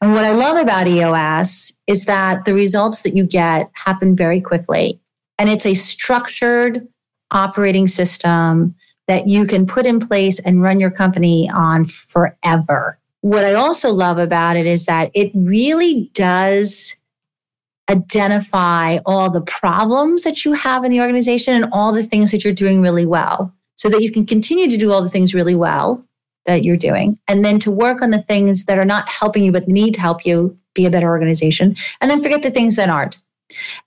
And 0.00 0.12
what 0.12 0.24
I 0.24 0.32
love 0.32 0.56
about 0.56 0.86
EOS 0.86 1.72
is 1.86 2.04
that 2.06 2.44
the 2.44 2.54
results 2.54 3.02
that 3.02 3.14
you 3.14 3.24
get 3.24 3.70
happen 3.74 4.16
very 4.16 4.40
quickly. 4.40 5.00
And 5.38 5.48
it's 5.48 5.66
a 5.66 5.74
structured 5.74 6.86
operating 7.30 7.86
system 7.86 8.74
that 9.08 9.28
you 9.28 9.46
can 9.46 9.66
put 9.66 9.86
in 9.86 10.00
place 10.00 10.38
and 10.40 10.62
run 10.62 10.80
your 10.80 10.90
company 10.90 11.48
on 11.50 11.84
forever. 11.84 12.98
What 13.20 13.44
I 13.44 13.54
also 13.54 13.90
love 13.90 14.18
about 14.18 14.56
it 14.56 14.66
is 14.66 14.86
that 14.86 15.10
it 15.14 15.30
really 15.34 16.10
does 16.12 16.96
identify 17.88 18.98
all 19.06 19.30
the 19.30 19.40
problems 19.40 20.24
that 20.24 20.44
you 20.44 20.52
have 20.54 20.84
in 20.84 20.90
the 20.90 21.00
organization 21.00 21.54
and 21.54 21.66
all 21.72 21.92
the 21.92 22.02
things 22.02 22.32
that 22.32 22.44
you're 22.44 22.52
doing 22.52 22.82
really 22.82 23.06
well 23.06 23.55
so 23.76 23.88
that 23.88 24.02
you 24.02 24.10
can 24.10 24.26
continue 24.26 24.68
to 24.68 24.76
do 24.76 24.92
all 24.92 25.02
the 25.02 25.08
things 25.08 25.34
really 25.34 25.54
well 25.54 26.04
that 26.46 26.64
you're 26.64 26.76
doing. 26.76 27.18
And 27.28 27.44
then 27.44 27.58
to 27.60 27.70
work 27.70 28.02
on 28.02 28.10
the 28.10 28.22
things 28.22 28.64
that 28.64 28.78
are 28.78 28.84
not 28.84 29.08
helping 29.08 29.44
you, 29.44 29.52
but 29.52 29.68
need 29.68 29.94
to 29.94 30.00
help 30.00 30.24
you 30.24 30.56
be 30.74 30.86
a 30.86 30.90
better 30.90 31.08
organization. 31.08 31.76
And 32.00 32.10
then 32.10 32.22
forget 32.22 32.42
the 32.42 32.50
things 32.50 32.76
that 32.76 32.88
aren't. 32.88 33.18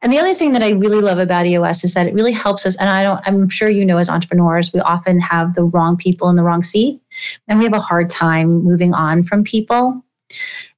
And 0.01 0.13
the 0.13 0.19
other 0.19 0.34
thing 0.34 0.53
that 0.53 0.63
I 0.63 0.72
really 0.72 1.01
love 1.01 1.19
about 1.19 1.46
EOS 1.46 1.84
is 1.84 1.93
that 1.93 2.08
it 2.08 2.13
really 2.13 2.31
helps 2.31 2.65
us. 2.65 2.77
And 2.77 2.89
I 2.89 3.03
don't, 3.03 3.22
I'm 3.25 3.50
sure 3.50 3.69
you 3.69 3.86
know, 3.86 3.98
as 3.98 4.10
entrepreneurs, 4.10 4.72
we 4.74 4.79
often 4.81 5.19
have 5.19 5.55
the 5.55 5.63
wrong 5.63 5.98
people 5.98 6.29
in 6.29 6.38
the 6.38 6.43
wrong 6.43 6.63
seat, 6.63 7.01
and 7.48 7.60
we 7.60 7.65
have 7.65 7.74
a 7.74 7.79
hard 7.79 8.10
time 8.10 8.63
moving 8.63 8.93
on 8.93 9.24
from 9.24 9.43
people. 9.43 10.03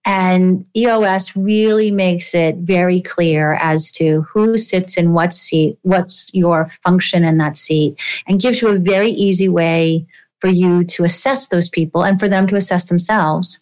And 0.03 0.65
EOS 0.75 1.35
really 1.35 1.91
makes 1.91 2.33
it 2.33 2.57
very 2.57 3.01
clear 3.01 3.53
as 3.61 3.91
to 3.93 4.21
who 4.23 4.57
sits 4.57 4.97
in 4.97 5.13
what 5.13 5.33
seat, 5.33 5.77
what's 5.83 6.27
your 6.33 6.69
function 6.83 7.23
in 7.23 7.37
that 7.37 7.55
seat, 7.55 7.99
and 8.27 8.41
gives 8.41 8.61
you 8.61 8.69
a 8.69 8.79
very 8.79 9.11
easy 9.11 9.47
way 9.47 10.05
for 10.39 10.49
you 10.49 10.83
to 10.85 11.03
assess 11.03 11.49
those 11.49 11.69
people 11.69 12.03
and 12.03 12.19
for 12.19 12.27
them 12.27 12.47
to 12.47 12.55
assess 12.55 12.85
themselves 12.85 13.59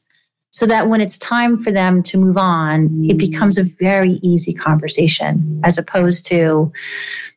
so 0.52 0.66
that 0.66 0.88
when 0.90 1.02
it's 1.02 1.18
time 1.18 1.62
for 1.62 1.72
them 1.72 2.02
to 2.02 2.18
move 2.18 2.38
on, 2.38 2.86
it 3.04 3.16
mm. 3.16 3.20
becomes 3.20 3.58
a 3.58 3.64
very 3.64 4.14
easy 4.24 4.54
conversation 4.54 5.62
as 5.64 5.78
opposed 5.78 6.26
to 6.26 6.72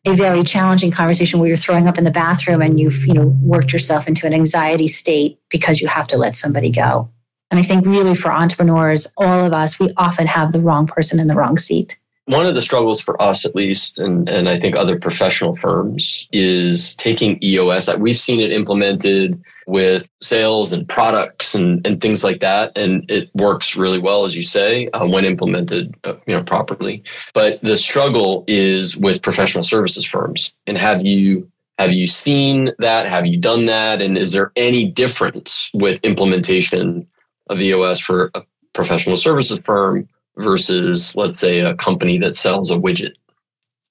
a 0.06 0.14
very 0.14 0.42
challenging 0.42 0.90
conversation 0.90 1.38
where 1.38 1.48
you're 1.48 1.56
throwing 1.56 1.86
up 1.86 1.98
in 1.98 2.04
the 2.04 2.10
bathroom 2.10 2.62
and 2.62 2.80
you've, 2.80 3.06
you 3.06 3.14
know, 3.14 3.26
worked 3.42 3.72
yourself 3.72 4.08
into 4.08 4.26
an 4.26 4.32
anxiety 4.32 4.88
state 4.88 5.38
because 5.50 5.80
you 5.80 5.88
have 5.88 6.08
to 6.08 6.16
let 6.16 6.34
somebody 6.34 6.70
go. 6.70 7.10
And 7.52 7.58
I 7.58 7.62
think 7.62 7.84
really 7.84 8.14
for 8.14 8.32
entrepreneurs, 8.32 9.06
all 9.18 9.44
of 9.44 9.52
us, 9.52 9.78
we 9.78 9.90
often 9.98 10.26
have 10.26 10.52
the 10.52 10.60
wrong 10.60 10.86
person 10.86 11.20
in 11.20 11.26
the 11.26 11.34
wrong 11.34 11.58
seat. 11.58 11.98
One 12.24 12.46
of 12.46 12.54
the 12.54 12.62
struggles 12.62 12.98
for 12.98 13.20
us, 13.20 13.44
at 13.44 13.54
least, 13.54 13.98
and, 13.98 14.26
and 14.26 14.48
I 14.48 14.58
think 14.58 14.74
other 14.74 14.98
professional 14.98 15.54
firms, 15.54 16.26
is 16.32 16.94
taking 16.94 17.38
EOS. 17.44 17.94
We've 17.98 18.16
seen 18.16 18.40
it 18.40 18.52
implemented 18.52 19.38
with 19.66 20.08
sales 20.22 20.72
and 20.72 20.88
products 20.88 21.54
and, 21.54 21.86
and 21.86 22.00
things 22.00 22.24
like 22.24 22.40
that. 22.40 22.72
And 22.74 23.04
it 23.10 23.28
works 23.34 23.76
really 23.76 23.98
well, 23.98 24.24
as 24.24 24.34
you 24.34 24.42
say, 24.42 24.88
uh, 24.94 25.06
when 25.06 25.26
implemented 25.26 25.94
uh, 26.04 26.14
you 26.26 26.34
know, 26.34 26.44
properly. 26.44 27.02
But 27.34 27.60
the 27.62 27.76
struggle 27.76 28.44
is 28.46 28.96
with 28.96 29.20
professional 29.20 29.62
services 29.62 30.06
firms. 30.06 30.54
And 30.66 30.78
have 30.78 31.04
you 31.04 31.50
have 31.78 31.90
you 31.90 32.06
seen 32.06 32.70
that? 32.78 33.08
Have 33.08 33.26
you 33.26 33.40
done 33.40 33.66
that? 33.66 34.00
And 34.00 34.16
is 34.16 34.32
there 34.32 34.52
any 34.56 34.86
difference 34.86 35.68
with 35.74 35.98
implementation 36.04 37.08
of 37.48 37.60
EOS 37.60 38.00
for 38.00 38.30
a 38.34 38.42
professional 38.72 39.16
services 39.16 39.58
firm 39.64 40.08
versus, 40.36 41.16
let's 41.16 41.38
say, 41.38 41.60
a 41.60 41.74
company 41.74 42.18
that 42.18 42.36
sells 42.36 42.70
a 42.70 42.76
widget? 42.76 43.12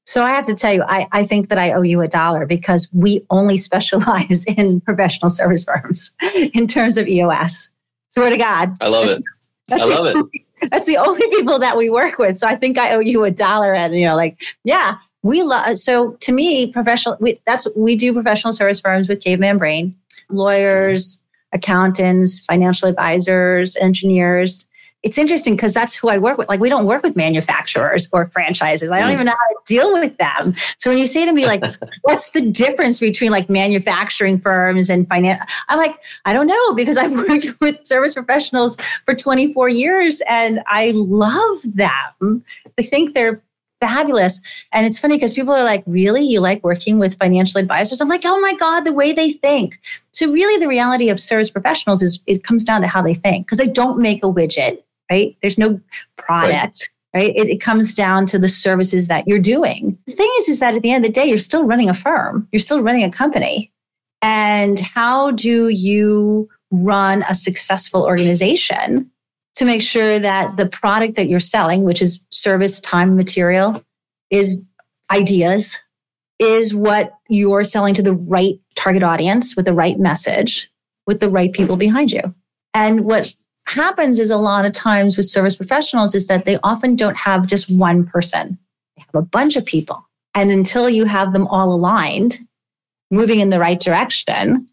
So 0.06 0.24
I 0.24 0.32
have 0.32 0.46
to 0.48 0.56
tell 0.56 0.74
you, 0.74 0.84
I, 0.88 1.08
I 1.12 1.24
think 1.24 1.50
that 1.50 1.58
I 1.58 1.72
owe 1.74 1.84
you 1.84 2.02
a 2.02 2.08
dollar 2.08 2.46
because 2.46 2.90
we 2.94 3.26
only 3.30 3.58
specialize 3.70 4.44
in 4.46 4.82
professional 4.82 5.30
service 5.30 5.64
firms 5.64 6.12
in 6.36 6.68
terms 6.68 6.98
of 6.98 7.08
EOS. 7.08 7.70
Swear 8.10 8.30
to 8.30 8.38
God. 8.38 8.72
I 8.82 8.88
love 8.90 9.08
it. 9.08 9.22
I 9.72 9.78
love 9.78 10.08
it. 10.08 10.16
Only, 10.16 10.46
that's 10.70 10.86
the 10.86 10.98
only 10.98 11.26
people 11.30 11.60
that 11.60 11.78
we 11.78 11.90
work 11.90 12.18
with. 12.18 12.38
So 12.38 12.48
I 12.48 12.56
think 12.56 12.78
I 12.78 12.94
owe 12.94 13.00
you 13.00 13.24
a 13.24 13.32
dollar. 13.32 13.74
And, 13.74 13.96
you 13.96 14.06
know, 14.06 14.16
like, 14.16 14.42
yeah, 14.64 14.98
we 15.24 15.44
love, 15.44 15.78
so 15.78 16.12
to 16.22 16.32
me, 16.32 16.72
professional, 16.72 17.16
we, 17.20 17.40
that's, 17.46 17.68
we 17.76 17.96
do 17.96 18.12
professional 18.12 18.54
service 18.54 18.82
firms 18.82 19.08
with 19.08 19.24
Caveman 19.24 19.58
Brain, 19.58 19.96
lawyers, 20.30 21.20
accountants, 21.54 22.40
financial 22.42 22.88
advisors, 22.88 23.76
engineers, 23.78 24.66
it's 25.04 25.18
interesting 25.18 25.56
because 25.56 25.74
that's 25.74 25.96
who 25.96 26.10
I 26.10 26.20
work 26.20 26.38
with. 26.38 26.48
Like, 26.48 26.60
we 26.60 26.70
don't 26.70 26.86
work 26.86 27.02
with 27.02 27.16
manufacturers 27.16 28.08
or 28.14 28.28
franchises. 28.30 28.92
I 28.92 29.00
don't 29.00 29.10
mm. 29.10 29.14
even 29.14 29.26
know 29.26 29.32
how 29.32 29.38
to 29.38 29.60
deal 29.66 29.94
with 29.94 30.18
them. 30.18 30.54
So 30.78 30.92
when 30.92 31.00
you 31.00 31.08
say 31.08 31.26
to 31.26 31.34
me, 31.34 31.48
like, 31.48 31.64
what's 32.04 32.32
the 32.32 32.42
difference 32.42 33.00
between 33.00 33.32
like 33.32 33.50
manufacturing 33.50 34.40
firms 34.40 34.90
and 34.90 35.08
finance? 35.10 35.42
I'm 35.70 35.80
like, 35.80 35.98
I 36.26 36.34
don't 36.34 36.48
know 36.48 36.74
because 36.74 36.98
I've 36.98 37.12
worked 37.30 37.48
with 37.60 37.86
service 37.86 38.14
professionals 38.14 38.78
for 39.06 39.16
24 39.16 39.70
years 39.70 40.22
and 40.30 40.62
I 40.68 40.92
love 40.96 41.58
them. 41.64 42.44
I 42.78 42.84
think 42.84 43.16
they're 43.16 43.42
fabulous. 43.82 44.40
And 44.72 44.86
it's 44.86 45.00
funny 45.00 45.18
because 45.18 45.34
people 45.34 45.54
are 45.54 45.64
like, 45.64 45.84
really? 45.86 46.24
You 46.24 46.40
like 46.40 46.64
working 46.64 47.00
with 47.00 47.18
financial 47.18 47.60
advisors? 47.60 48.00
I'm 48.00 48.08
like, 48.08 48.22
oh 48.24 48.40
my 48.40 48.54
God, 48.54 48.82
the 48.82 48.94
way 48.94 49.12
they 49.12 49.32
think. 49.32 49.80
So 50.14 50.32
really 50.32 50.58
the 50.60 50.70
reality 50.70 51.10
of 51.10 51.20
service 51.20 51.50
professionals 51.50 52.02
is 52.02 52.22
it 52.28 52.44
comes 52.44 52.64
down 52.64 52.82
to 52.82 52.88
how 52.88 53.02
they 53.02 53.16
think 53.16 53.46
because 53.46 53.58
they 53.58 53.68
don't 53.68 54.00
make 54.00 54.24
a 54.24 54.28
widget, 54.28 54.82
right? 55.12 55.36
There's 55.42 55.58
no 55.58 55.82
product. 56.16 56.90
Right. 57.14 57.24
right? 57.24 57.36
It, 57.36 57.50
it 57.50 57.62
comes 57.62 57.94
down 57.94 58.26
to 58.28 58.40
the 58.40 58.48
services 58.48 59.08
that 59.08 59.28
you're 59.28 59.40
doing. 59.40 59.98
The 60.06 60.14
thing 60.14 60.32
is, 60.40 60.48
is 60.48 60.60
that 60.60 60.76
at 60.76 60.84
the 60.84 60.92
end 60.92 61.04
of 61.04 61.10
the 61.10 61.14
day, 61.14 61.26
you're 61.26 61.38
still 61.38 61.66
running 61.66 61.90
a 61.90 61.94
firm. 61.94 62.48
You're 62.52 62.60
still 62.60 62.82
running 62.82 63.04
a 63.04 63.12
company. 63.12 63.72
And 64.22 64.80
how 64.80 65.32
do 65.32 65.70
you 65.70 66.48
run 66.70 67.24
a 67.30 67.36
successful 67.36 68.04
organization 68.04 69.11
to 69.56 69.66
make 69.66 69.82
sure 69.82 70.20
that 70.20 70.58
the 70.58 70.68
product 70.68 71.16
that 71.16 71.28
you're 71.28 71.40
selling, 71.40 71.84
which 71.84 72.02
is 72.02 72.20
service, 72.30 72.80
time, 72.80 73.16
material, 73.16 73.84
is 74.30 74.60
ideas, 75.12 75.80
is 76.40 76.74
what 76.74 77.14
you're 77.30 77.64
selling 77.64 77.94
to 77.94 78.02
the 78.02 78.14
right 78.14 78.56
target 78.76 79.04
audience 79.04 79.56
with 79.56 79.66
the 79.66 79.74
right 79.74 80.00
message, 80.00 80.70
with 81.06 81.20
the 81.20 81.30
right 81.30 81.54
people 81.54 81.76
behind 81.76 82.12
you. 82.12 82.34
And 82.74 83.06
what 83.06 83.36
happens 83.68 84.20
is 84.20 84.32
a 84.32 84.38
lot 84.38 84.66
of 84.66 84.72
times 84.72 85.18
with 85.18 85.28
service 85.28 85.56
professionals 85.56 86.16
is 86.16 86.28
that 86.28 86.46
they 86.46 86.58
often 86.64 86.96
don't 86.96 87.18
have 87.18 87.46
just 87.46 87.70
one 87.70 88.06
person, 88.06 88.58
they 88.96 89.04
have 89.06 89.24
a 89.24 89.26
bunch 89.26 89.56
of 89.56 89.66
people. 89.66 90.08
And 90.34 90.50
until 90.50 90.90
you 90.90 91.06
have 91.06 91.34
them 91.34 91.46
all 91.48 91.74
aligned, 91.74 92.40
moving 93.12 93.42
in 93.42 93.50
the 93.50 93.60
right 93.60 93.80
direction, 93.80 94.68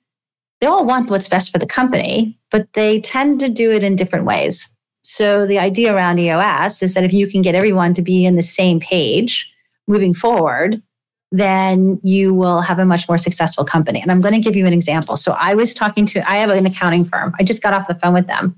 they 0.60 0.66
all 0.66 0.84
want 0.84 1.10
what's 1.10 1.28
best 1.28 1.52
for 1.52 1.58
the 1.58 1.66
company, 1.66 2.38
but 2.50 2.72
they 2.74 3.00
tend 3.00 3.40
to 3.40 3.48
do 3.48 3.72
it 3.72 3.84
in 3.84 3.96
different 3.96 4.24
ways. 4.24 4.68
So 5.02 5.46
the 5.46 5.58
idea 5.58 5.94
around 5.94 6.18
EOS 6.18 6.82
is 6.82 6.94
that 6.94 7.04
if 7.04 7.12
you 7.12 7.26
can 7.26 7.42
get 7.42 7.54
everyone 7.54 7.94
to 7.94 8.02
be 8.02 8.26
in 8.26 8.36
the 8.36 8.42
same 8.42 8.80
page 8.80 9.50
moving 9.86 10.12
forward, 10.12 10.82
then 11.30 11.98
you 12.02 12.34
will 12.34 12.60
have 12.60 12.78
a 12.78 12.84
much 12.84 13.08
more 13.08 13.18
successful 13.18 13.64
company. 13.64 14.00
And 14.00 14.10
I'm 14.10 14.20
going 14.20 14.34
to 14.34 14.40
give 14.40 14.56
you 14.56 14.66
an 14.66 14.72
example. 14.72 15.16
So 15.16 15.32
I 15.32 15.54
was 15.54 15.74
talking 15.74 16.06
to, 16.06 16.30
I 16.30 16.36
have 16.36 16.50
an 16.50 16.66
accounting 16.66 17.04
firm. 17.04 17.34
I 17.38 17.44
just 17.44 17.62
got 17.62 17.74
off 17.74 17.88
the 17.88 17.94
phone 17.94 18.14
with 18.14 18.26
them, 18.26 18.56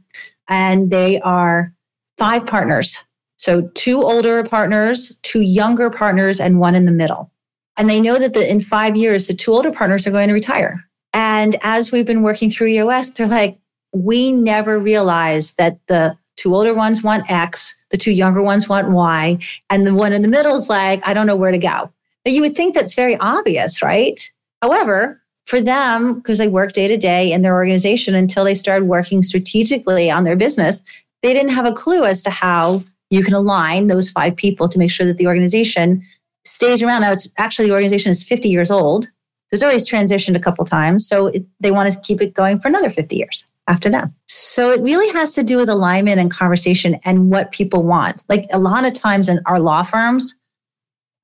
and 0.49 0.91
they 0.91 1.21
are 1.21 1.73
five 2.17 2.47
partners. 2.47 3.03
So 3.37 3.71
two 3.75 4.03
older 4.03 4.43
partners, 4.45 5.13
two 5.23 5.41
younger 5.41 5.91
partners, 5.91 6.39
and 6.39 6.61
one 6.61 6.75
in 6.75 6.85
the 6.85 6.93
middle. 6.93 7.33
And 7.77 7.89
they 7.89 8.01
know 8.01 8.19
that 8.19 8.35
the, 8.35 8.49
in 8.49 8.61
five 8.61 8.97
years, 8.97 9.27
the 9.27 9.35
two 9.35 9.53
older 9.53 9.73
partners 9.73 10.07
are 10.07 10.11
going 10.11 10.29
to 10.29 10.35
retire. 10.35 10.79
And 11.13 11.57
as 11.63 11.91
we've 11.91 12.07
been 12.07 12.23
working 12.23 12.51
through 12.51 12.69
EOS, 12.69 13.11
they're 13.11 13.27
like, 13.27 13.59
we 13.93 14.31
never 14.31 14.79
realized 14.79 15.57
that 15.57 15.79
the 15.89 16.17
two 16.37 16.55
older 16.55 16.73
ones 16.73 17.03
want 17.03 17.31
X, 17.31 17.77
the 17.91 17.97
two 17.97 18.13
younger 18.13 18.43
ones 18.43 18.69
want 18.69 18.91
Y, 18.91 19.39
and 19.69 19.87
the 19.87 19.95
one 19.95 20.13
in 20.13 20.23
the 20.23 20.29
middle 20.29 20.55
is 20.55 20.69
like, 20.69 21.07
I 21.07 21.13
don't 21.13 21.27
know 21.27 21.37
where 21.37 21.51
to 21.51 21.59
go. 21.59 21.91
Now, 22.25 22.33
you 22.33 22.41
would 22.41 22.55
think 22.55 22.75
that's 22.75 22.95
very 22.95 23.17
obvious, 23.17 23.83
right? 23.83 24.21
However, 24.63 25.21
for 25.47 25.61
them, 25.61 26.15
because 26.15 26.39
they 26.39 26.49
work 26.49 26.73
day 26.73 26.87
to 26.87 26.97
day 26.97 27.33
in 27.33 27.43
their 27.43 27.55
organization 27.55 28.15
until 28.15 28.45
they 28.45 28.55
started 28.55 28.87
working 28.87 29.23
strategically 29.23 30.11
on 30.11 30.25
their 30.25 30.37
business, 30.37 30.81
they 31.23 31.33
didn't 31.33 31.53
have 31.53 31.67
a 31.67 31.73
clue 31.73 32.05
as 32.05 32.23
to 32.23 32.31
how 32.31 32.83
you 33.11 33.25
can 33.25 33.35
align 33.35 33.89
those 33.89 34.11
five 34.11 34.37
people 34.37 34.69
to 34.69 34.79
make 34.79 34.91
sure 34.91 35.07
that 35.07 35.19
the 35.19 35.27
organization 35.27 36.07
stays 36.45 36.83
around. 36.83 37.03
Now, 37.03 37.13
it's 37.13 37.29
actually 37.37 37.67
the 37.67 37.75
organization 37.75 38.11
is 38.11 38.23
50 38.23 38.49
years 38.49 38.71
old. 38.71 39.09
There's 39.51 39.63
always 39.63 39.89
transitioned 39.89 40.37
a 40.37 40.41
couple 40.41 40.65
times. 40.65 41.07
So 41.09 41.27
it, 41.29 41.45
they 41.61 41.71
want 41.71 41.93
to 41.93 42.01
keep 42.01 42.21
it 42.21 42.35
going 42.35 42.61
for 42.61 42.69
another 42.69 42.91
50 42.91 43.17
years 43.17 43.47
after 43.67 43.89
them. 43.89 44.15
So 44.27 44.71
it 44.71 44.81
really 44.81 45.13
has 45.13 45.35
to 45.35 45.43
do 45.43 45.57
with 45.57 45.69
alignment 45.69 46.21
and 46.21 46.31
conversation 46.31 46.97
and 47.05 47.31
what 47.31 47.53
people 47.53 47.83
want. 47.83 48.23
Like 48.29 48.47
a 48.53 48.59
lot 48.59 48.87
of 48.87 48.95
times 48.95 49.29
in 49.29 49.41
our 49.47 49.61
law 49.61 49.83
firms, 49.83 50.35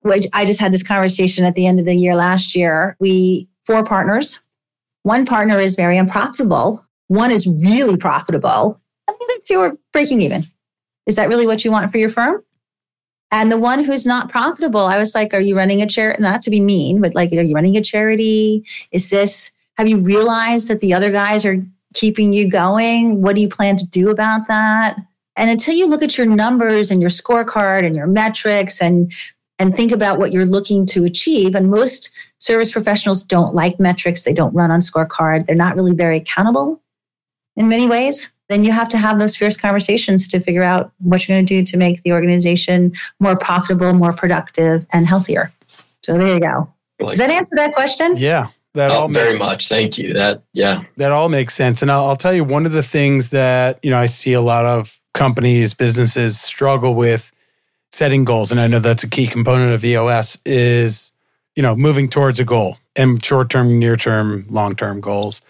which 0.01 0.27
I 0.33 0.45
just 0.45 0.61
had 0.61 0.73
this 0.73 0.83
conversation 0.83 1.45
at 1.45 1.55
the 1.55 1.67
end 1.67 1.79
of 1.79 1.87
the 1.87 1.97
year 1.97 2.15
last 2.15 2.55
year, 2.55 2.97
we 3.01 3.49
four 3.65 3.85
partners. 3.85 4.41
One 5.03 5.27
partner 5.27 5.59
is 5.59 5.77
very 5.77 5.97
unprofitable. 5.97 6.85
One 7.09 7.31
is 7.31 7.47
really 7.47 7.97
profitable. 7.97 8.81
I 9.09 9.13
think 9.13 9.31
the 9.31 9.43
two 9.47 9.61
are 9.61 9.77
breaking 9.93 10.21
even. 10.21 10.45
Is 11.07 11.15
that 11.15 11.29
really 11.29 11.47
what 11.47 11.65
you 11.65 11.71
want 11.71 11.91
for 11.93 11.99
your 11.99 12.11
firm? 12.11 12.43
And 13.31 13.51
the 13.51 13.57
one 13.57 13.83
who's 13.85 14.07
not 14.07 14.29
profitable, 14.31 14.81
I 14.81 14.99
was 14.99 15.15
like, 15.15 15.35
are 15.35 15.41
you 15.41 15.57
running 15.57 15.83
a 15.83 15.87
charity? 15.87 16.23
Not 16.23 16.43
to 16.43 16.51
be 16.51 16.61
mean, 16.61 17.01
but 17.01 17.15
like, 17.15 17.33
are 17.33 17.43
you 17.43 17.55
running 17.55 17.77
a 17.77 17.83
charity? 17.83 18.65
Is 18.93 19.11
this, 19.11 19.51
have 19.77 19.89
you 19.89 19.99
realized 19.99 20.69
that 20.69 20.81
the 20.81 20.95
other 20.95 21.11
guys 21.11 21.45
are 21.45 21.65
keeping 21.95 22.33
you 22.33 22.49
going? 22.49 23.23
What 23.23 23.35
do 23.35 23.43
you 23.43 23.49
plan 23.49 23.77
to 23.77 23.87
do 23.87 24.11
about 24.11 24.47
that? 24.49 24.97
And 25.37 25.51
until 25.51 25.75
you 25.75 25.87
look 25.87 26.03
at 26.03 26.17
your 26.17 26.27
numbers 26.27 26.91
and 26.91 27.01
your 27.01 27.11
scorecard 27.11 27.85
and 27.85 27.97
your 27.97 28.07
metrics 28.07 28.81
and 28.81 29.13
and 29.59 29.75
think 29.75 29.91
about 29.91 30.19
what 30.19 30.33
you're 30.33 30.45
looking 30.45 30.85
to 30.85 31.05
achieve. 31.05 31.55
And 31.55 31.71
most 31.71 32.11
service 32.37 32.71
professionals 32.71 33.23
don't 33.23 33.55
like 33.55 33.81
metrics. 33.81 34.23
They 34.23 34.35
don't 34.35 34.55
run 34.55 34.71
on 34.71 34.81
scorecard. 34.81 35.47
They're 35.47 35.57
not 35.57 35.77
really 35.77 35.95
very 35.95 36.19
accountable 36.19 36.83
in 37.57 37.67
many 37.69 37.87
ways 37.87 38.31
then 38.49 38.65
you 38.65 38.73
have 38.73 38.89
to 38.91 38.99
have 38.99 39.19
those 39.19 39.37
fierce 39.37 39.57
conversations 39.57 40.29
to 40.29 40.41
figure 40.41 40.63
out 40.63 40.93
what 40.99 41.27
you're 41.27 41.37
going 41.37 41.47
to 41.47 41.63
do 41.63 41.65
to 41.65 41.77
make 41.77 42.03
the 42.03 42.13
organization 42.13 42.93
more 43.19 43.37
profitable, 43.37 43.93
more 43.93 44.13
productive, 44.13 44.87
and 44.93 45.07
healthier. 45.07 45.53
So 46.03 46.17
there 46.17 46.35
you 46.35 46.41
go. 46.41 46.73
Like 47.01 47.17
Does 47.17 47.27
that 47.27 47.31
answer 47.31 47.57
that 47.57 47.75
question? 47.75 48.17
Yeah. 48.17 48.49
That 48.75 48.91
oh, 48.91 49.03
all 49.03 49.09
very 49.09 49.39
much. 49.39 49.69
Thank 49.69 49.97
you. 49.97 50.13
That 50.13 50.43
yeah. 50.53 50.85
That 50.99 51.11
all 51.11 51.29
makes 51.29 51.55
sense. 51.55 51.81
And 51.81 51.91
I'll, 51.91 52.07
I'll 52.09 52.17
tell 52.17 52.35
you 52.35 52.45
one 52.45 52.67
of 52.67 52.73
the 52.73 52.83
things 52.83 53.31
that 53.31 53.79
you 53.83 53.91
know 53.91 53.99
I 53.99 54.07
see 54.07 54.35
a 54.35 54.41
lot 54.41 54.67
of 54.67 55.01
companies, 55.15 55.73
businesses 55.73 56.39
struggle 56.39 56.95
with 56.95 57.33
setting 57.91 58.25
goals, 58.25 58.53
and 58.53 58.61
I 58.61 58.67
know 58.67 58.79
that's 58.79 59.03
a 59.03 59.09
key 59.09 59.27
component 59.29 59.73
of 59.73 59.83
EOS 59.83 60.39
is 60.45 61.11
you 61.57 61.63
know 61.63 61.75
moving 61.75 62.09
towards 62.11 62.39
a 62.39 62.45
goal 62.45 62.77
and 62.95 63.25
short 63.25 63.49
term, 63.49 63.79
near 63.79 63.97
term, 63.97 64.45
long 64.51 64.77
term 64.77 65.01
goals. 65.01 65.41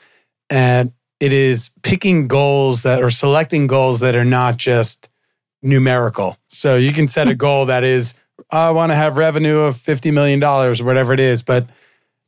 And 0.48 0.92
it 1.20 1.32
is 1.32 1.70
picking 1.82 2.28
goals 2.28 2.82
that 2.82 3.02
or 3.02 3.10
selecting 3.10 3.66
goals 3.66 4.00
that 4.00 4.14
are 4.14 4.24
not 4.24 4.56
just 4.56 5.08
numerical. 5.62 6.36
So 6.48 6.76
you 6.76 6.92
can 6.92 7.08
set 7.08 7.28
a 7.28 7.34
goal 7.34 7.66
that 7.66 7.84
is, 7.84 8.14
I 8.50 8.70
want 8.70 8.92
to 8.92 8.96
have 8.96 9.16
revenue 9.16 9.60
of 9.60 9.76
$50 9.76 10.12
million 10.12 10.42
or 10.42 10.74
whatever 10.84 11.12
it 11.12 11.20
is. 11.20 11.42
But 11.42 11.66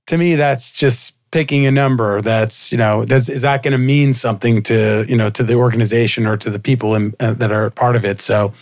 to 0.06 0.18
me, 0.18 0.34
that's 0.34 0.70
just 0.70 1.12
picking 1.30 1.66
a 1.66 1.70
number 1.70 2.20
that's, 2.22 2.72
you 2.72 2.78
know, 2.78 3.04
does, 3.04 3.28
is 3.28 3.42
that 3.42 3.62
going 3.62 3.72
to 3.72 3.78
mean 3.78 4.14
something 4.14 4.62
to, 4.62 5.04
you 5.06 5.16
know, 5.16 5.28
to 5.30 5.42
the 5.42 5.54
organization 5.54 6.26
or 6.26 6.36
to 6.38 6.48
the 6.48 6.58
people 6.58 6.94
in, 6.94 7.14
uh, 7.20 7.34
that 7.34 7.52
are 7.52 7.70
part 7.70 7.96
of 7.96 8.04
it? 8.04 8.20
So 8.20 8.54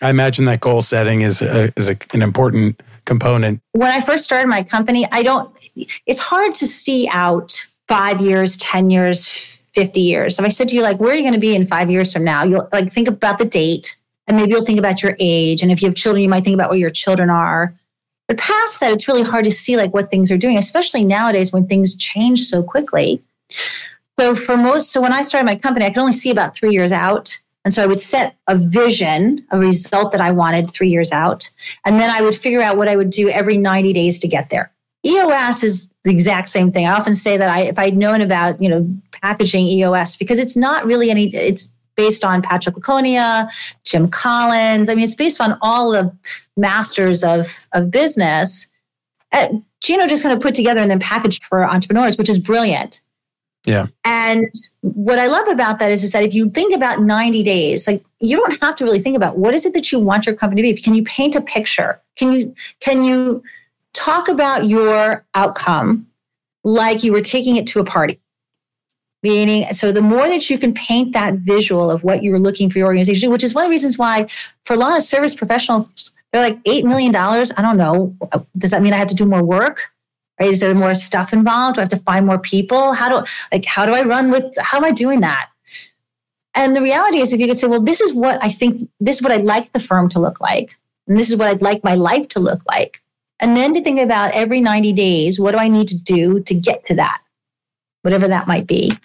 I 0.00 0.10
imagine 0.10 0.44
that 0.44 0.60
goal 0.60 0.82
setting 0.82 1.22
is, 1.22 1.42
a, 1.42 1.72
is 1.76 1.88
a, 1.88 1.96
an 2.12 2.22
important 2.22 2.80
component. 3.04 3.60
When 3.72 3.90
I 3.90 4.00
first 4.00 4.22
started 4.22 4.48
my 4.48 4.62
company, 4.62 5.06
I 5.10 5.24
don't, 5.24 5.56
it's 6.06 6.20
hard 6.20 6.54
to 6.56 6.66
see 6.68 7.08
out 7.12 7.66
five 7.88 8.20
years, 8.20 8.56
10 8.58 8.90
years, 8.90 9.61
50 9.74 10.00
years. 10.00 10.38
If 10.38 10.44
I 10.44 10.48
said 10.48 10.68
to 10.68 10.76
you, 10.76 10.82
like, 10.82 11.00
where 11.00 11.12
are 11.12 11.16
you 11.16 11.22
going 11.22 11.34
to 11.34 11.40
be 11.40 11.54
in 11.54 11.66
five 11.66 11.90
years 11.90 12.12
from 12.12 12.24
now? 12.24 12.44
You'll 12.44 12.68
like 12.72 12.92
think 12.92 13.08
about 13.08 13.38
the 13.38 13.44
date 13.44 13.96
and 14.26 14.36
maybe 14.36 14.50
you'll 14.52 14.64
think 14.64 14.78
about 14.78 15.02
your 15.02 15.16
age. 15.18 15.62
And 15.62 15.72
if 15.72 15.82
you 15.82 15.88
have 15.88 15.96
children, 15.96 16.22
you 16.22 16.28
might 16.28 16.44
think 16.44 16.54
about 16.54 16.70
where 16.70 16.78
your 16.78 16.90
children 16.90 17.30
are. 17.30 17.74
But 18.28 18.38
past 18.38 18.80
that, 18.80 18.92
it's 18.92 19.08
really 19.08 19.22
hard 19.22 19.44
to 19.44 19.50
see 19.50 19.76
like 19.76 19.92
what 19.92 20.10
things 20.10 20.30
are 20.30 20.38
doing, 20.38 20.56
especially 20.56 21.04
nowadays 21.04 21.52
when 21.52 21.66
things 21.66 21.96
change 21.96 22.44
so 22.44 22.62
quickly. 22.62 23.22
So 24.18 24.34
for 24.34 24.56
most, 24.56 24.92
so 24.92 25.00
when 25.00 25.12
I 25.12 25.22
started 25.22 25.46
my 25.46 25.56
company, 25.56 25.86
I 25.86 25.90
could 25.90 25.98
only 25.98 26.12
see 26.12 26.30
about 26.30 26.54
three 26.54 26.72
years 26.72 26.92
out. 26.92 27.40
And 27.64 27.72
so 27.72 27.82
I 27.82 27.86
would 27.86 28.00
set 28.00 28.36
a 28.48 28.56
vision, 28.56 29.44
a 29.50 29.58
result 29.58 30.12
that 30.12 30.20
I 30.20 30.32
wanted 30.32 30.70
three 30.70 30.88
years 30.88 31.12
out. 31.12 31.50
And 31.84 31.98
then 32.00 32.10
I 32.10 32.20
would 32.20 32.34
figure 32.34 32.60
out 32.60 32.76
what 32.76 32.88
I 32.88 32.96
would 32.96 33.10
do 33.10 33.28
every 33.28 33.56
90 33.56 33.92
days 33.92 34.18
to 34.20 34.28
get 34.28 34.50
there. 34.50 34.71
EOS 35.04 35.62
is 35.62 35.88
the 36.04 36.10
exact 36.10 36.48
same 36.48 36.70
thing. 36.70 36.86
I 36.86 36.92
often 36.92 37.14
say 37.14 37.36
that 37.36 37.48
I, 37.48 37.62
if 37.62 37.78
I'd 37.78 37.96
known 37.96 38.20
about, 38.20 38.60
you 38.60 38.68
know, 38.68 38.88
packaging 39.20 39.66
EOS, 39.66 40.16
because 40.16 40.38
it's 40.38 40.56
not 40.56 40.84
really 40.84 41.10
any, 41.10 41.26
it's 41.34 41.70
based 41.96 42.24
on 42.24 42.42
Patrick 42.42 42.74
Lencioni, 42.76 43.50
Jim 43.84 44.08
Collins. 44.08 44.88
I 44.88 44.94
mean, 44.94 45.04
it's 45.04 45.14
based 45.14 45.40
on 45.40 45.58
all 45.60 45.90
the 45.90 46.14
masters 46.56 47.22
of, 47.22 47.68
of 47.72 47.90
business. 47.90 48.68
Uh, 49.32 49.48
Gino 49.80 50.06
just 50.06 50.22
kind 50.22 50.34
of 50.34 50.40
put 50.40 50.54
together 50.54 50.80
and 50.80 50.90
then 50.90 51.00
packaged 51.00 51.44
for 51.44 51.64
entrepreneurs, 51.64 52.16
which 52.16 52.28
is 52.28 52.38
brilliant. 52.38 53.00
Yeah. 53.66 53.86
And 54.04 54.52
what 54.80 55.18
I 55.18 55.28
love 55.28 55.46
about 55.48 55.78
that 55.78 55.92
is, 55.92 56.02
is 56.02 56.12
that 56.12 56.24
if 56.24 56.34
you 56.34 56.50
think 56.50 56.74
about 56.74 57.00
90 57.00 57.42
days, 57.42 57.86
like 57.86 58.02
you 58.20 58.36
don't 58.36 58.60
have 58.60 58.76
to 58.76 58.84
really 58.84 58.98
think 58.98 59.16
about 59.16 59.38
what 59.38 59.54
is 59.54 59.64
it 59.64 59.74
that 59.74 59.92
you 59.92 60.00
want 60.00 60.26
your 60.26 60.34
company 60.34 60.62
to 60.62 60.74
be. 60.74 60.80
Can 60.80 60.94
you 60.94 61.04
paint 61.04 61.36
a 61.36 61.40
picture? 61.40 62.00
Can 62.16 62.32
you, 62.32 62.54
can 62.80 63.04
you, 63.04 63.42
talk 63.94 64.28
about 64.28 64.66
your 64.66 65.24
outcome 65.34 66.06
like 66.64 67.02
you 67.02 67.12
were 67.12 67.20
taking 67.20 67.56
it 67.56 67.66
to 67.68 67.80
a 67.80 67.84
party. 67.84 68.18
Meaning, 69.22 69.64
so 69.72 69.92
the 69.92 70.02
more 70.02 70.26
that 70.28 70.50
you 70.50 70.58
can 70.58 70.74
paint 70.74 71.12
that 71.12 71.34
visual 71.34 71.90
of 71.90 72.02
what 72.02 72.24
you're 72.24 72.40
looking 72.40 72.68
for 72.68 72.78
your 72.78 72.88
organization, 72.88 73.30
which 73.30 73.44
is 73.44 73.54
one 73.54 73.64
of 73.64 73.68
the 73.68 73.74
reasons 73.74 73.96
why 73.96 74.26
for 74.64 74.74
a 74.74 74.76
lot 74.76 74.96
of 74.96 75.04
service 75.04 75.34
professionals, 75.34 76.12
they're 76.32 76.42
like 76.42 76.60
$8 76.64 76.84
million. 76.84 77.14
I 77.14 77.44
don't 77.62 77.76
know. 77.76 78.16
Does 78.58 78.70
that 78.72 78.82
mean 78.82 78.92
I 78.92 78.96
have 78.96 79.08
to 79.08 79.14
do 79.14 79.26
more 79.26 79.44
work? 79.44 79.92
Right? 80.40 80.50
Is 80.50 80.58
there 80.58 80.74
more 80.74 80.94
stuff 80.96 81.32
involved? 81.32 81.76
Do 81.76 81.82
I 81.82 81.84
have 81.84 81.90
to 81.90 81.98
find 81.98 82.26
more 82.26 82.38
people? 82.38 82.94
How 82.94 83.08
do 83.08 83.26
like 83.52 83.64
how 83.64 83.86
do 83.86 83.92
I 83.92 84.02
run 84.02 84.30
with 84.30 84.56
how 84.58 84.78
am 84.78 84.84
I 84.84 84.90
doing 84.90 85.20
that? 85.20 85.50
And 86.54 86.76
the 86.76 86.82
reality 86.82 87.18
is 87.18 87.32
if 87.32 87.40
you 87.40 87.46
could 87.46 87.56
say, 87.56 87.66
well, 87.66 87.80
this 87.80 88.00
is 88.00 88.12
what 88.12 88.42
I 88.42 88.48
think, 88.48 88.88
this 89.00 89.16
is 89.16 89.22
what 89.22 89.32
I'd 89.32 89.44
like 89.44 89.72
the 89.72 89.80
firm 89.80 90.08
to 90.10 90.18
look 90.18 90.40
like 90.40 90.78
And 91.06 91.18
this 91.18 91.30
is 91.30 91.36
what 91.36 91.48
I'd 91.48 91.62
like 91.62 91.84
my 91.84 91.94
life 91.94 92.28
to 92.28 92.40
look 92.40 92.60
like. 92.66 93.01
And 93.42 93.56
then 93.56 93.74
to 93.74 93.82
think 93.82 94.00
about 94.00 94.32
every 94.34 94.60
90 94.60 94.92
days, 94.92 95.38
what 95.38 95.50
do 95.50 95.58
I 95.58 95.68
need 95.68 95.88
to 95.88 95.98
do 95.98 96.40
to 96.40 96.54
get 96.54 96.84
to 96.84 96.94
that? 96.94 97.20
Whatever 98.02 98.28
that 98.28 98.46
might 98.46 98.66
be. 98.66 98.96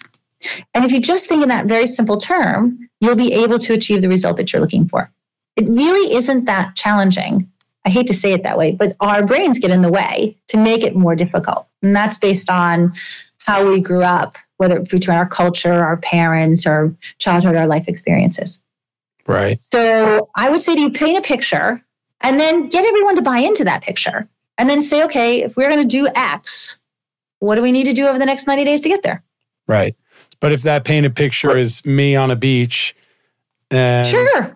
And 0.72 0.84
if 0.84 0.92
you 0.92 1.00
just 1.00 1.28
think 1.28 1.42
in 1.42 1.48
that 1.48 1.66
very 1.66 1.86
simple 1.86 2.16
term, 2.16 2.88
you'll 3.00 3.16
be 3.16 3.32
able 3.34 3.58
to 3.58 3.74
achieve 3.74 4.00
the 4.00 4.08
result 4.08 4.36
that 4.36 4.52
you're 4.52 4.62
looking 4.62 4.86
for. 4.86 5.10
It 5.56 5.68
really 5.68 6.14
isn't 6.14 6.44
that 6.44 6.76
challenging. 6.76 7.50
I 7.84 7.90
hate 7.90 8.06
to 8.06 8.14
say 8.14 8.32
it 8.32 8.44
that 8.44 8.56
way, 8.56 8.72
but 8.72 8.94
our 9.00 9.26
brains 9.26 9.58
get 9.58 9.72
in 9.72 9.82
the 9.82 9.90
way 9.90 10.36
to 10.48 10.56
make 10.56 10.84
it 10.84 10.94
more 10.94 11.16
difficult. 11.16 11.66
And 11.82 11.94
that's 11.94 12.16
based 12.16 12.48
on 12.48 12.92
how 13.38 13.68
we 13.68 13.80
grew 13.80 14.04
up, 14.04 14.36
whether 14.58 14.80
between 14.80 15.16
our 15.16 15.26
culture, 15.26 15.72
our 15.72 15.96
parents, 15.96 16.64
our 16.64 16.94
childhood, 17.18 17.56
our 17.56 17.66
life 17.66 17.88
experiences. 17.88 18.60
Right. 19.26 19.58
So 19.72 20.30
I 20.36 20.50
would 20.50 20.60
say 20.60 20.74
to 20.76 20.80
you, 20.80 20.90
paint 20.90 21.18
a 21.18 21.22
picture 21.22 21.82
and 22.20 22.38
then 22.38 22.68
get 22.68 22.84
everyone 22.84 23.16
to 23.16 23.22
buy 23.22 23.38
into 23.38 23.64
that 23.64 23.82
picture. 23.82 24.28
And 24.56 24.68
then 24.68 24.82
say, 24.82 25.04
okay, 25.04 25.42
if 25.42 25.56
we're 25.56 25.70
going 25.70 25.82
to 25.82 25.88
do 25.88 26.08
X, 26.14 26.78
what 27.38 27.54
do 27.54 27.62
we 27.62 27.70
need 27.70 27.84
to 27.84 27.92
do 27.92 28.06
over 28.08 28.18
the 28.18 28.26
next 28.26 28.46
90 28.46 28.64
days 28.64 28.80
to 28.80 28.88
get 28.88 29.02
there? 29.02 29.22
Right. 29.68 29.94
But 30.40 30.52
if 30.52 30.62
that 30.62 30.84
painted 30.84 31.14
picture 31.14 31.56
is 31.56 31.84
me 31.84 32.16
on 32.16 32.30
a 32.30 32.36
beach, 32.36 32.96
and 33.70 34.08
sure. 34.08 34.54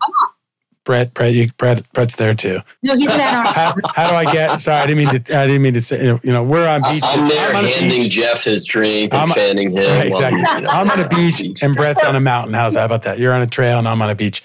Brett, 0.85 1.14
Brett, 1.14 1.33
you, 1.33 1.48
Brett, 1.59 1.90
Brett's 1.92 2.16
there 2.16 2.35
too. 2.35 2.61
No, 2.83 2.96
he's 2.96 3.09
in 3.09 3.20
how, 3.20 3.77
how 3.94 4.11
do 4.11 4.16
I 4.16 4.33
get? 4.33 4.61
Sorry, 4.61 4.79
I 4.79 4.87
didn't 4.87 4.98
mean 4.98 5.22
to. 5.22 5.38
I 5.38 5.46
didn't 5.46 5.62
mean 5.62 5.75
to 5.75 5.81
say. 5.81 6.05
You 6.05 6.20
know, 6.25 6.42
we're 6.42 6.66
on 6.66 6.83
beach. 6.83 7.03
I'm 7.05 7.29
there 7.29 7.55
I'm 7.55 7.64
handing 7.64 8.01
beach. 8.03 8.12
Jeff 8.12 8.42
his 8.42 8.66
drink 8.66 9.12
and 9.14 9.22
I'm, 9.22 9.29
fanning 9.29 9.70
him. 9.70 9.85
Right, 9.85 10.09
exactly. 10.09 10.40
You 10.40 10.61
know, 10.62 10.68
I'm 10.70 10.90
on 10.90 10.98
a 10.98 11.09
beach, 11.09 11.38
beach, 11.40 11.62
and 11.62 11.77
Brett's 11.77 12.01
so, 12.01 12.09
on 12.09 12.16
a 12.16 12.20
mountain. 12.20 12.55
How's 12.55 12.75
that 12.75 12.85
about 12.85 13.05
that? 13.05 13.20
You're 13.20 13.33
on 13.33 13.42
a 13.42 13.46
trail 13.46 13.79
and 13.79 13.87
I'm 13.87 14.03
on 14.03 14.11
a 14.11 14.14
beach. 14.16 14.42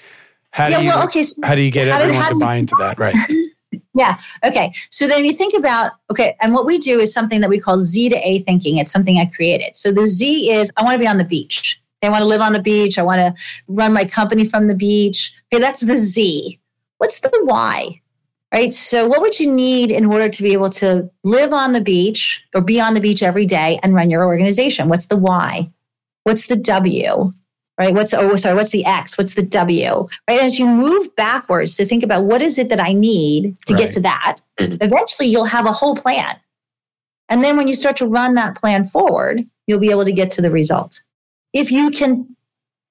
How 0.52 0.68
yeah, 0.68 0.78
do 0.78 0.84
you? 0.84 0.88
Well, 0.90 1.04
okay, 1.04 1.22
so 1.22 1.40
how 1.44 1.54
do 1.54 1.62
you 1.62 1.70
get 1.70 1.88
everyone 1.88 2.32
to 2.32 2.38
buy 2.40 2.56
into 2.56 2.74
that? 2.78 2.98
Right. 2.98 3.14
Yeah. 3.94 4.16
Okay. 4.44 4.72
So 4.90 5.08
then 5.08 5.24
you 5.24 5.32
think 5.32 5.54
about, 5.54 5.92
okay, 6.10 6.36
and 6.40 6.54
what 6.54 6.64
we 6.64 6.78
do 6.78 7.00
is 7.00 7.12
something 7.12 7.40
that 7.40 7.50
we 7.50 7.58
call 7.58 7.80
Z 7.80 8.08
to 8.10 8.16
A 8.16 8.38
thinking. 8.40 8.78
It's 8.78 8.92
something 8.92 9.18
I 9.18 9.26
created. 9.26 9.76
So 9.76 9.90
the 9.90 10.06
Z 10.06 10.52
is 10.52 10.70
I 10.76 10.84
want 10.84 10.94
to 10.94 10.98
be 11.00 11.08
on 11.08 11.18
the 11.18 11.24
beach. 11.24 11.80
I 12.02 12.08
want 12.08 12.22
to 12.22 12.26
live 12.26 12.40
on 12.40 12.52
the 12.52 12.62
beach. 12.62 12.96
I 12.96 13.02
want 13.02 13.18
to 13.18 13.34
run 13.66 13.92
my 13.92 14.04
company 14.04 14.44
from 14.44 14.68
the 14.68 14.76
beach. 14.76 15.34
Okay, 15.52 15.60
that's 15.60 15.80
the 15.80 15.96
Z. 15.96 16.60
What's 16.98 17.20
the 17.20 17.30
Y? 17.42 18.00
Right. 18.54 18.72
So, 18.72 19.06
what 19.06 19.20
would 19.20 19.38
you 19.38 19.52
need 19.52 19.90
in 19.90 20.06
order 20.06 20.28
to 20.28 20.42
be 20.42 20.52
able 20.52 20.70
to 20.70 21.10
live 21.24 21.52
on 21.52 21.72
the 21.72 21.80
beach 21.80 22.42
or 22.54 22.62
be 22.62 22.80
on 22.80 22.94
the 22.94 23.00
beach 23.00 23.22
every 23.22 23.46
day 23.46 23.78
and 23.82 23.94
run 23.94 24.10
your 24.10 24.24
organization? 24.24 24.88
What's 24.88 25.06
the 25.06 25.16
Y? 25.16 25.70
What's 26.22 26.46
the 26.46 26.56
W? 26.56 27.32
Right. 27.78 27.94
What's 27.94 28.12
oh 28.12 28.34
sorry? 28.36 28.56
What's 28.56 28.72
the 28.72 28.84
X? 28.84 29.16
What's 29.16 29.34
the 29.34 29.42
W? 29.42 30.08
Right. 30.28 30.42
As 30.42 30.58
you 30.58 30.66
move 30.66 31.14
backwards 31.14 31.76
to 31.76 31.86
think 31.86 32.02
about 32.02 32.24
what 32.24 32.42
is 32.42 32.58
it 32.58 32.70
that 32.70 32.80
I 32.80 32.92
need 32.92 33.56
to 33.66 33.74
right. 33.74 33.84
get 33.84 33.92
to 33.92 34.00
that, 34.00 34.38
mm-hmm. 34.58 34.82
eventually 34.82 35.28
you'll 35.28 35.44
have 35.44 35.64
a 35.64 35.72
whole 35.72 35.94
plan. 35.94 36.36
And 37.28 37.44
then 37.44 37.56
when 37.56 37.68
you 37.68 37.74
start 37.74 37.96
to 37.98 38.06
run 38.06 38.34
that 38.34 38.56
plan 38.56 38.84
forward, 38.84 39.44
you'll 39.66 39.78
be 39.78 39.90
able 39.90 40.04
to 40.04 40.12
get 40.12 40.30
to 40.32 40.42
the 40.42 40.50
result. 40.50 41.02
If 41.52 41.70
you 41.70 41.90
can 41.90 42.34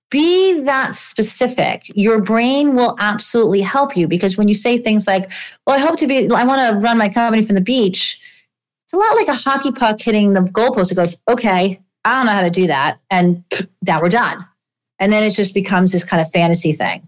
be 0.10 0.62
that 0.62 0.96
specific, 0.96 1.92
your 1.96 2.22
brain 2.22 2.76
will 2.76 2.96
absolutely 3.00 3.62
help 3.62 3.98
you 3.98 4.08
because 4.08 4.38
when 4.38 4.48
you 4.48 4.56
say 4.56 4.78
things 4.78 5.06
like, 5.06 5.30
well, 5.66 5.76
I 5.76 5.80
hope 5.80 5.98
to 6.00 6.08
be, 6.08 6.30
I 6.32 6.46
want 6.46 6.62
to 6.62 6.80
run 6.80 6.98
my 6.98 7.10
company 7.10 7.46
from 7.46 7.56
the 7.56 7.62
beach, 7.62 8.20
it's 8.86 8.94
a 8.94 8.98
lot 8.98 9.16
like 9.16 9.28
a 9.28 9.34
hockey 9.34 9.72
puck 9.72 10.00
hitting 10.00 10.34
the 10.34 10.42
goalpost. 10.42 10.92
It 10.92 10.96
goes, 10.96 11.18
okay, 11.28 11.82
I 12.06 12.16
don't 12.16 12.26
know 12.26 12.32
how 12.32 12.42
to 12.42 12.50
do 12.50 12.68
that. 12.68 13.00
And 13.12 13.44
now 13.86 14.02
we're 14.02 14.10
done. 14.10 14.46
And 15.00 15.12
then 15.12 15.24
it 15.24 15.32
just 15.32 15.54
becomes 15.54 15.92
this 15.92 16.04
kind 16.04 16.22
of 16.22 16.32
fantasy 16.32 16.74
thing. 16.74 17.08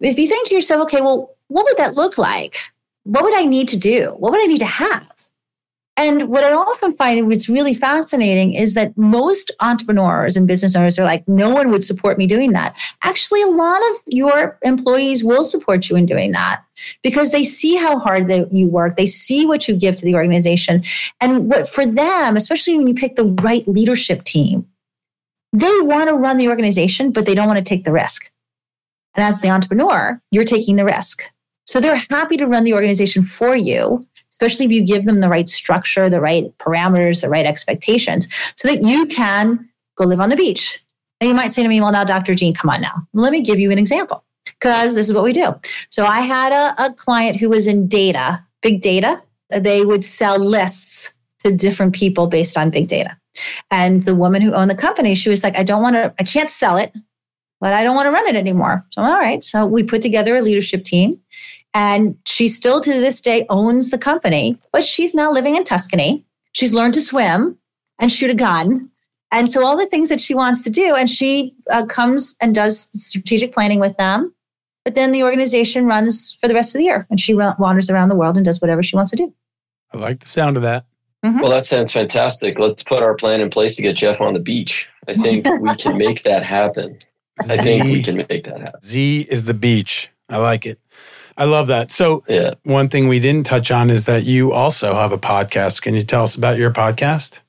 If 0.00 0.18
you 0.18 0.28
think 0.28 0.48
to 0.48 0.54
yourself, 0.54 0.82
okay, 0.82 1.00
well, 1.00 1.36
what 1.48 1.64
would 1.64 1.76
that 1.78 1.94
look 1.94 2.18
like? 2.18 2.56
What 3.04 3.24
would 3.24 3.36
I 3.36 3.44
need 3.44 3.68
to 3.68 3.76
do? 3.76 4.14
What 4.18 4.32
would 4.32 4.42
I 4.42 4.46
need 4.46 4.58
to 4.58 4.66
have? 4.66 5.10
And 5.98 6.28
what 6.28 6.44
I 6.44 6.52
often 6.52 6.94
find 6.94 7.26
what's 7.26 7.48
really 7.48 7.72
fascinating 7.72 8.52
is 8.52 8.74
that 8.74 8.96
most 8.98 9.50
entrepreneurs 9.60 10.36
and 10.36 10.46
business 10.46 10.76
owners 10.76 10.98
are 10.98 11.04
like, 11.04 11.26
no 11.26 11.54
one 11.54 11.70
would 11.70 11.84
support 11.84 12.18
me 12.18 12.26
doing 12.26 12.52
that. 12.52 12.76
Actually, 13.02 13.40
a 13.40 13.46
lot 13.46 13.80
of 13.90 13.96
your 14.06 14.58
employees 14.62 15.24
will 15.24 15.42
support 15.42 15.88
you 15.88 15.96
in 15.96 16.04
doing 16.04 16.32
that 16.32 16.62
because 17.02 17.32
they 17.32 17.42
see 17.42 17.76
how 17.76 17.98
hard 17.98 18.28
that 18.28 18.52
you 18.52 18.68
work. 18.68 18.96
They 18.96 19.06
see 19.06 19.46
what 19.46 19.68
you 19.68 19.74
give 19.74 19.96
to 19.96 20.04
the 20.04 20.14
organization. 20.14 20.84
And 21.22 21.48
what 21.48 21.66
for 21.66 21.86
them, 21.86 22.36
especially 22.36 22.76
when 22.76 22.88
you 22.88 22.94
pick 22.94 23.16
the 23.16 23.34
right 23.42 23.66
leadership 23.66 24.24
team, 24.24 24.66
they 25.58 25.80
want 25.80 26.08
to 26.08 26.14
run 26.14 26.36
the 26.36 26.48
organization, 26.48 27.12
but 27.12 27.26
they 27.26 27.34
don't 27.34 27.46
want 27.46 27.58
to 27.58 27.64
take 27.64 27.84
the 27.84 27.92
risk. 27.92 28.30
And 29.14 29.24
as 29.24 29.40
the 29.40 29.50
entrepreneur, 29.50 30.20
you're 30.30 30.44
taking 30.44 30.76
the 30.76 30.84
risk. 30.84 31.24
So 31.64 31.80
they're 31.80 32.02
happy 32.10 32.36
to 32.36 32.46
run 32.46 32.64
the 32.64 32.74
organization 32.74 33.22
for 33.22 33.56
you 33.56 34.06
especially 34.36 34.66
if 34.66 34.72
you 34.72 34.84
give 34.84 35.06
them 35.06 35.20
the 35.20 35.30
right 35.30 35.48
structure, 35.48 36.10
the 36.10 36.20
right 36.20 36.44
parameters, 36.58 37.22
the 37.22 37.28
right 37.28 37.46
expectations, 37.46 38.28
so 38.54 38.68
that 38.68 38.82
you 38.82 39.06
can 39.06 39.66
go 39.96 40.04
live 40.04 40.20
on 40.20 40.28
the 40.28 40.36
beach. 40.36 40.84
And 41.20 41.28
you 41.28 41.34
might 41.34 41.54
say 41.54 41.62
to 41.62 41.68
me, 41.68 41.80
well, 41.80 41.92
now, 41.92 42.04
Dr. 42.04 42.34
Jean, 42.34 42.52
come 42.52 42.68
on 42.68 42.82
now. 42.82 42.94
Let 43.14 43.32
me 43.32 43.40
give 43.40 43.58
you 43.58 43.70
an 43.70 43.78
example 43.78 44.24
because 44.44 44.94
this 44.94 45.08
is 45.08 45.14
what 45.14 45.24
we 45.24 45.32
do. 45.32 45.54
So 45.88 46.04
I 46.04 46.20
had 46.20 46.52
a, 46.52 46.74
a 46.84 46.92
client 46.92 47.36
who 47.36 47.48
was 47.48 47.66
in 47.66 47.88
data, 47.88 48.44
big 48.60 48.82
data. 48.82 49.22
They 49.48 49.86
would 49.86 50.04
sell 50.04 50.38
lists 50.38 51.14
to 51.46 51.56
different 51.56 51.94
people 51.94 52.26
based 52.26 52.58
on 52.58 52.70
big 52.70 52.88
data. 52.88 53.16
And 53.70 54.04
the 54.04 54.14
woman 54.14 54.42
who 54.42 54.52
owned 54.52 54.70
the 54.70 54.74
company, 54.74 55.14
she 55.14 55.28
was 55.28 55.42
like, 55.42 55.56
I 55.56 55.62
don't 55.62 55.82
want 55.82 55.96
to, 55.96 56.14
I 56.18 56.22
can't 56.22 56.50
sell 56.50 56.76
it, 56.76 56.92
but 57.60 57.72
I 57.72 57.84
don't 57.84 57.94
want 57.94 58.06
to 58.06 58.10
run 58.10 58.26
it 58.26 58.36
anymore. 58.36 58.84
So, 58.90 59.02
all 59.02 59.18
right. 59.18 59.44
So 59.44 59.66
we 59.66 59.82
put 59.82 60.02
together 60.02 60.36
a 60.36 60.42
leadership 60.42 60.84
team 60.84 61.20
and 61.74 62.16
she 62.26 62.48
still 62.48 62.80
to 62.80 62.90
this 62.90 63.20
day 63.20 63.46
owns 63.48 63.90
the 63.90 63.98
company, 63.98 64.58
but 64.72 64.84
she's 64.84 65.14
now 65.14 65.30
living 65.30 65.56
in 65.56 65.64
Tuscany. 65.64 66.24
She's 66.52 66.72
learned 66.72 66.94
to 66.94 67.02
swim 67.02 67.58
and 67.98 68.10
shoot 68.10 68.30
a 68.30 68.34
gun. 68.34 68.90
And 69.32 69.50
so 69.50 69.66
all 69.66 69.76
the 69.76 69.86
things 69.86 70.08
that 70.08 70.20
she 70.20 70.34
wants 70.34 70.62
to 70.62 70.70
do, 70.70 70.94
and 70.94 71.10
she 71.10 71.54
uh, 71.70 71.84
comes 71.84 72.34
and 72.40 72.54
does 72.54 72.88
strategic 72.92 73.52
planning 73.52 73.80
with 73.80 73.96
them. 73.98 74.32
But 74.84 74.94
then 74.94 75.10
the 75.10 75.24
organization 75.24 75.86
runs 75.86 76.34
for 76.40 76.46
the 76.46 76.54
rest 76.54 76.74
of 76.74 76.78
the 76.78 76.84
year 76.84 77.06
and 77.10 77.20
she 77.20 77.34
wanders 77.34 77.90
around 77.90 78.08
the 78.08 78.14
world 78.14 78.36
and 78.36 78.44
does 78.44 78.60
whatever 78.60 78.84
she 78.84 78.94
wants 78.94 79.10
to 79.10 79.16
do. 79.16 79.34
I 79.92 79.98
like 79.98 80.20
the 80.20 80.28
sound 80.28 80.56
of 80.56 80.62
that. 80.62 80.86
Mm-hmm. 81.26 81.40
Well, 81.40 81.50
that 81.50 81.66
sounds 81.66 81.92
fantastic. 81.92 82.58
Let's 82.60 82.84
put 82.84 83.02
our 83.02 83.16
plan 83.16 83.40
in 83.40 83.50
place 83.50 83.74
to 83.76 83.82
get 83.82 83.96
Jeff 83.96 84.20
on 84.20 84.32
the 84.32 84.40
beach. 84.40 84.88
I 85.08 85.14
think 85.14 85.44
we 85.60 85.74
can 85.74 85.98
make 86.06 86.22
that 86.22 86.46
happen. 86.46 86.98
I 87.40 87.56
think 87.56 87.84
we 87.84 88.02
can 88.02 88.16
make 88.16 88.44
that 88.44 88.60
happen. 88.60 88.80
Z 88.80 89.26
is 89.28 89.44
the 89.44 89.54
beach. 89.54 90.08
I 90.28 90.36
like 90.36 90.66
it. 90.66 90.78
I 91.36 91.44
love 91.44 91.66
that. 91.66 91.90
So, 91.90 92.24
yeah. 92.28 92.54
one 92.62 92.88
thing 92.88 93.08
we 93.08 93.18
didn't 93.18 93.44
touch 93.44 93.70
on 93.70 93.90
is 93.90 94.06
that 94.06 94.24
you 94.24 94.52
also 94.52 94.94
have 94.94 95.12
a 95.12 95.18
podcast. 95.18 95.82
Can 95.82 95.94
you 95.94 96.02
tell 96.02 96.22
us 96.22 96.34
about 96.34 96.58
your 96.58 96.70
podcast? 96.70 97.40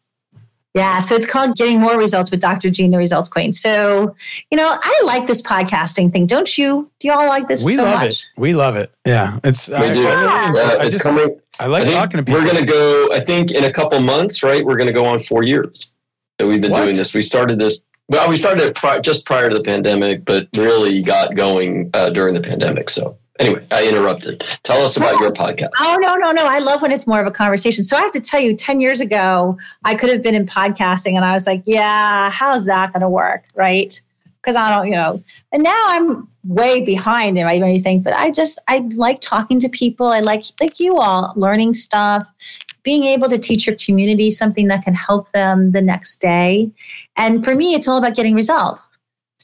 Yeah, 0.78 1.00
so 1.00 1.16
it's 1.16 1.26
called 1.26 1.56
Getting 1.56 1.80
More 1.80 1.98
Results 1.98 2.30
with 2.30 2.40
Dr. 2.40 2.70
Jean, 2.70 2.92
the 2.92 3.00
Results 3.00 3.30
Queen. 3.30 3.52
So, 3.52 4.16
you 4.52 4.58
know, 4.58 4.78
I 4.80 5.02
like 5.06 5.26
this 5.26 5.42
podcasting 5.42 6.14
thing. 6.14 6.28
Don't 6.28 6.56
you? 6.56 6.92
Do 7.00 7.08
you 7.08 7.16
all 7.16 7.28
like 7.28 7.48
this 7.48 7.66
we 7.66 7.74
so 7.74 7.84
love 7.84 8.00
much? 8.00 8.10
it. 8.10 8.26
We 8.38 8.54
love 8.54 8.76
it. 8.76 8.94
Yeah, 9.04 9.40
it's. 9.44 9.70
We 9.70 9.76
I, 9.76 9.92
do. 9.92 10.08
I, 10.08 10.50
really 10.50 10.60
yeah, 10.60 10.78
I 10.80 10.90
just, 10.90 11.02
coming. 11.02 11.40
I 11.60 11.66
like 11.66 11.88
I 11.88 11.94
talking 11.94 12.20
to 12.20 12.24
people. 12.24 12.42
We're 12.42 12.46
going 12.46 12.64
to 12.64 12.72
go. 12.72 13.10
I 13.12 13.22
think 13.22 13.50
in 13.50 13.64
a 13.64 13.74
couple 13.74 14.00
months, 14.02 14.44
right? 14.44 14.64
We're 14.64 14.78
going 14.78 14.86
to 14.86 14.94
go 14.94 15.06
on 15.06 15.20
four 15.20 15.42
years 15.42 15.92
that 16.38 16.46
we've 16.46 16.62
been 16.62 16.70
what? 16.70 16.84
doing 16.84 16.96
this. 16.96 17.12
We 17.12 17.24
started 17.24 17.58
this. 17.58 17.82
Well, 18.08 18.30
we 18.30 18.38
started 18.38 18.68
it 18.68 18.76
pri- 18.76 19.00
just 19.00 19.26
prior 19.26 19.50
to 19.50 19.58
the 19.58 19.64
pandemic, 19.64 20.26
but 20.26 20.48
really 20.56 21.02
got 21.02 21.36
going 21.36 21.90
uh, 21.96 22.12
during 22.12 22.36
the 22.36 22.42
pandemic. 22.42 22.92
So 22.92 23.18
Anyway, 23.40 23.66
I 23.72 23.88
interrupted. 23.88 24.44
Tell 24.64 24.82
us 24.82 24.98
about 24.98 25.20
your 25.20 25.32
podcast. 25.32 25.70
Oh, 25.80 25.98
no, 26.02 26.16
no, 26.16 26.32
no. 26.32 26.46
I 26.46 26.60
love 26.60 26.82
when 26.82 26.92
it's 26.92 27.06
more 27.06 27.22
of 27.22 27.28
a 27.28 27.32
conversation. 27.32 27.84
So 27.84 27.96
I 27.96 28.02
have 28.02 28.12
to 28.14 28.20
tell 28.20 28.42
you, 28.42 28.56
10 28.56 28.80
years 28.80 29.00
ago, 29.00 29.58
I 29.84 29.96
could 29.96 30.10
have 30.10 30.22
been 30.22 30.36
in 30.36 30.46
podcasting 30.46 31.14
and 31.14 31.24
I 31.24 31.34
was 31.34 31.46
like, 31.46 31.62
yeah, 31.66 32.30
how's 32.30 32.66
that 32.66 32.94
going 32.94 33.02
to 33.02 33.10
work? 33.10 33.46
Right. 33.56 34.02
Because 34.42 34.56
I 34.56 34.74
don't, 34.74 34.88
you 34.88 34.96
know, 34.96 35.22
and 35.52 35.62
now 35.62 35.84
I'm 35.88 36.28
way 36.46 36.82
behind 36.82 37.38
in 37.38 37.46
anything, 37.46 38.02
but 38.02 38.14
I 38.14 38.32
just, 38.32 38.60
I 38.68 38.88
like 38.96 39.20
talking 39.20 39.60
to 39.60 39.70
people. 39.70 40.08
I 40.08 40.22
like, 40.22 40.46
like 40.62 40.80
you 40.80 40.98
all, 40.98 41.34
learning 41.36 41.74
stuff, 41.74 42.26
being 42.84 43.04
able 43.04 43.28
to 43.30 43.38
teach 43.38 43.68
your 43.68 43.76
community 43.76 44.32
something 44.32 44.70
that 44.70 44.86
can 44.86 44.94
help 44.94 45.32
them 45.32 45.72
the 45.72 45.82
next 45.82 46.22
day. 46.22 46.72
And 47.18 47.44
for 47.44 47.54
me, 47.54 47.74
it's 47.74 47.88
all 47.88 47.98
about 47.98 48.16
getting 48.16 48.34
results. 48.34 48.88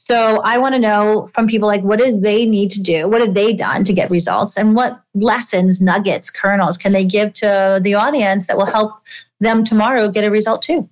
So 0.06 0.42
I 0.42 0.58
want 0.58 0.74
to 0.74 0.78
know 0.78 1.30
from 1.32 1.46
people 1.46 1.66
like 1.66 1.82
what 1.82 1.98
do 1.98 2.20
they 2.20 2.44
need 2.44 2.70
to 2.72 2.82
do? 2.82 3.08
What 3.08 3.22
have 3.22 3.32
they 3.32 3.54
done 3.54 3.84
to 3.84 3.92
get 3.94 4.10
results? 4.10 4.58
And 4.58 4.74
what 4.74 5.00
lessons, 5.14 5.80
nuggets, 5.80 6.30
kernels 6.30 6.76
can 6.76 6.92
they 6.92 7.06
give 7.06 7.32
to 7.34 7.80
the 7.82 7.94
audience 7.94 8.46
that 8.46 8.58
will 8.58 8.66
help 8.66 8.92
them 9.40 9.64
tomorrow 9.64 10.08
get 10.08 10.24
a 10.24 10.30
result 10.30 10.60
too? 10.60 10.88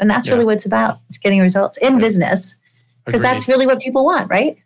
And 0.00 0.10
that's 0.10 0.26
yeah. 0.26 0.32
really 0.32 0.44
what 0.44 0.54
it's 0.54 0.66
about. 0.66 0.98
It's 1.08 1.16
getting 1.16 1.40
results 1.40 1.78
in 1.78 1.98
business 1.98 2.56
because 3.04 3.22
that's 3.22 3.46
really 3.46 3.66
what 3.66 3.80
people 3.80 4.04
want, 4.04 4.28
right? 4.28 4.58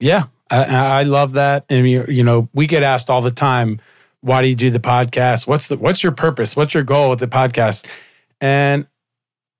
Yeah, 0.00 0.24
I, 0.50 0.64
I 0.64 1.02
love 1.02 1.32
that. 1.32 1.66
And 1.68 1.88
you, 1.88 2.06
you 2.08 2.24
know, 2.24 2.48
we 2.54 2.66
get 2.66 2.82
asked 2.82 3.10
all 3.10 3.20
the 3.20 3.30
time, 3.30 3.80
why 4.22 4.40
do 4.40 4.48
you 4.48 4.54
do 4.54 4.70
the 4.70 4.80
podcast? 4.80 5.46
What's 5.46 5.68
the 5.68 5.76
what's 5.76 6.02
your 6.02 6.12
purpose? 6.12 6.56
What's 6.56 6.72
your 6.72 6.84
goal 6.84 7.10
with 7.10 7.18
the 7.18 7.28
podcast? 7.28 7.86
And 8.40 8.86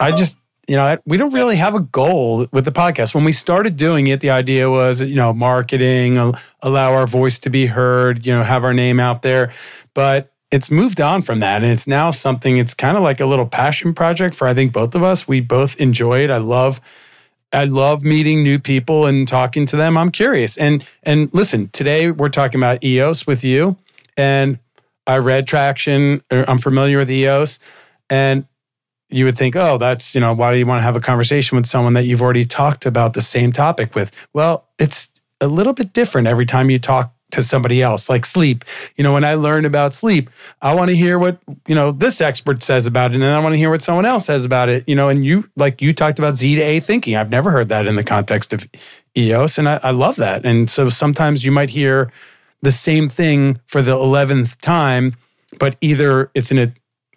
I 0.00 0.12
just 0.12 0.38
you 0.72 0.78
know, 0.78 0.96
we 1.04 1.18
don't 1.18 1.34
really 1.34 1.56
have 1.56 1.74
a 1.74 1.80
goal 1.80 2.46
with 2.50 2.64
the 2.64 2.72
podcast. 2.72 3.14
When 3.14 3.24
we 3.24 3.32
started 3.32 3.76
doing 3.76 4.06
it, 4.06 4.20
the 4.20 4.30
idea 4.30 4.70
was, 4.70 5.02
you 5.02 5.16
know, 5.16 5.34
marketing, 5.34 6.16
allow 6.62 6.94
our 6.94 7.06
voice 7.06 7.38
to 7.40 7.50
be 7.50 7.66
heard, 7.66 8.24
you 8.24 8.32
know, 8.32 8.42
have 8.42 8.64
our 8.64 8.72
name 8.72 8.98
out 8.98 9.20
there. 9.20 9.52
But 9.92 10.32
it's 10.50 10.70
moved 10.70 10.98
on 10.98 11.20
from 11.20 11.40
that 11.40 11.62
and 11.62 11.70
it's 11.70 11.86
now 11.86 12.10
something 12.10 12.56
it's 12.56 12.72
kind 12.72 12.96
of 12.96 13.02
like 13.02 13.20
a 13.20 13.26
little 13.26 13.44
passion 13.44 13.92
project 13.92 14.34
for 14.34 14.48
I 14.48 14.54
think 14.54 14.72
both 14.72 14.94
of 14.94 15.02
us. 15.02 15.28
We 15.28 15.42
both 15.42 15.76
enjoy 15.76 16.24
it. 16.24 16.30
I 16.30 16.38
love 16.38 16.80
I 17.52 17.64
love 17.64 18.02
meeting 18.02 18.42
new 18.42 18.58
people 18.58 19.04
and 19.04 19.28
talking 19.28 19.66
to 19.66 19.76
them. 19.76 19.98
I'm 19.98 20.10
curious. 20.10 20.56
And 20.56 20.88
and 21.02 21.28
listen, 21.34 21.68
today 21.68 22.10
we're 22.10 22.30
talking 22.30 22.58
about 22.58 22.82
EOS 22.82 23.26
with 23.26 23.44
you 23.44 23.76
and 24.16 24.58
I 25.06 25.18
read 25.18 25.46
Traction. 25.46 26.22
Er, 26.32 26.46
I'm 26.48 26.58
familiar 26.58 26.96
with 26.96 27.10
EOS 27.10 27.58
and 28.08 28.46
you 29.12 29.24
would 29.24 29.36
think, 29.36 29.56
oh, 29.56 29.78
that's, 29.78 30.14
you 30.14 30.20
know, 30.20 30.32
why 30.32 30.52
do 30.52 30.58
you 30.58 30.66
want 30.66 30.80
to 30.80 30.82
have 30.82 30.96
a 30.96 31.00
conversation 31.00 31.56
with 31.56 31.66
someone 31.66 31.94
that 31.94 32.04
you've 32.04 32.22
already 32.22 32.44
talked 32.44 32.86
about 32.86 33.14
the 33.14 33.22
same 33.22 33.52
topic 33.52 33.94
with? 33.94 34.12
Well, 34.32 34.66
it's 34.78 35.08
a 35.40 35.48
little 35.48 35.72
bit 35.72 35.92
different 35.92 36.28
every 36.28 36.46
time 36.46 36.70
you 36.70 36.78
talk 36.78 37.12
to 37.32 37.42
somebody 37.42 37.82
else, 37.82 38.08
like 38.08 38.24
sleep. 38.24 38.64
You 38.96 39.04
know, 39.04 39.12
when 39.12 39.24
I 39.24 39.34
learn 39.34 39.64
about 39.64 39.94
sleep, 39.94 40.30
I 40.60 40.74
want 40.74 40.90
to 40.90 40.96
hear 40.96 41.18
what, 41.18 41.38
you 41.66 41.74
know, 41.74 41.90
this 41.90 42.20
expert 42.20 42.62
says 42.62 42.86
about 42.86 43.10
it. 43.10 43.14
And 43.14 43.22
then 43.22 43.34
I 43.34 43.38
want 43.40 43.54
to 43.54 43.56
hear 43.56 43.70
what 43.70 43.82
someone 43.82 44.04
else 44.04 44.26
says 44.26 44.44
about 44.44 44.68
it. 44.68 44.84
You 44.86 44.94
know, 44.94 45.08
and 45.08 45.24
you, 45.24 45.48
like 45.56 45.82
you 45.82 45.92
talked 45.92 46.18
about 46.18 46.36
Z 46.36 46.54
to 46.56 46.60
A 46.60 46.80
thinking. 46.80 47.16
I've 47.16 47.30
never 47.30 47.50
heard 47.50 47.68
that 47.70 47.86
in 47.86 47.96
the 47.96 48.04
context 48.04 48.52
of 48.52 48.68
EOS. 49.16 49.58
And 49.58 49.68
I, 49.68 49.80
I 49.82 49.90
love 49.90 50.16
that. 50.16 50.44
And 50.44 50.70
so 50.70 50.88
sometimes 50.88 51.44
you 51.44 51.50
might 51.50 51.70
hear 51.70 52.12
the 52.60 52.72
same 52.72 53.08
thing 53.08 53.58
for 53.66 53.82
the 53.82 53.92
11th 53.92 54.60
time, 54.60 55.16
but 55.58 55.76
either 55.80 56.30
it's 56.34 56.50
in 56.50 56.58
a 56.58 56.72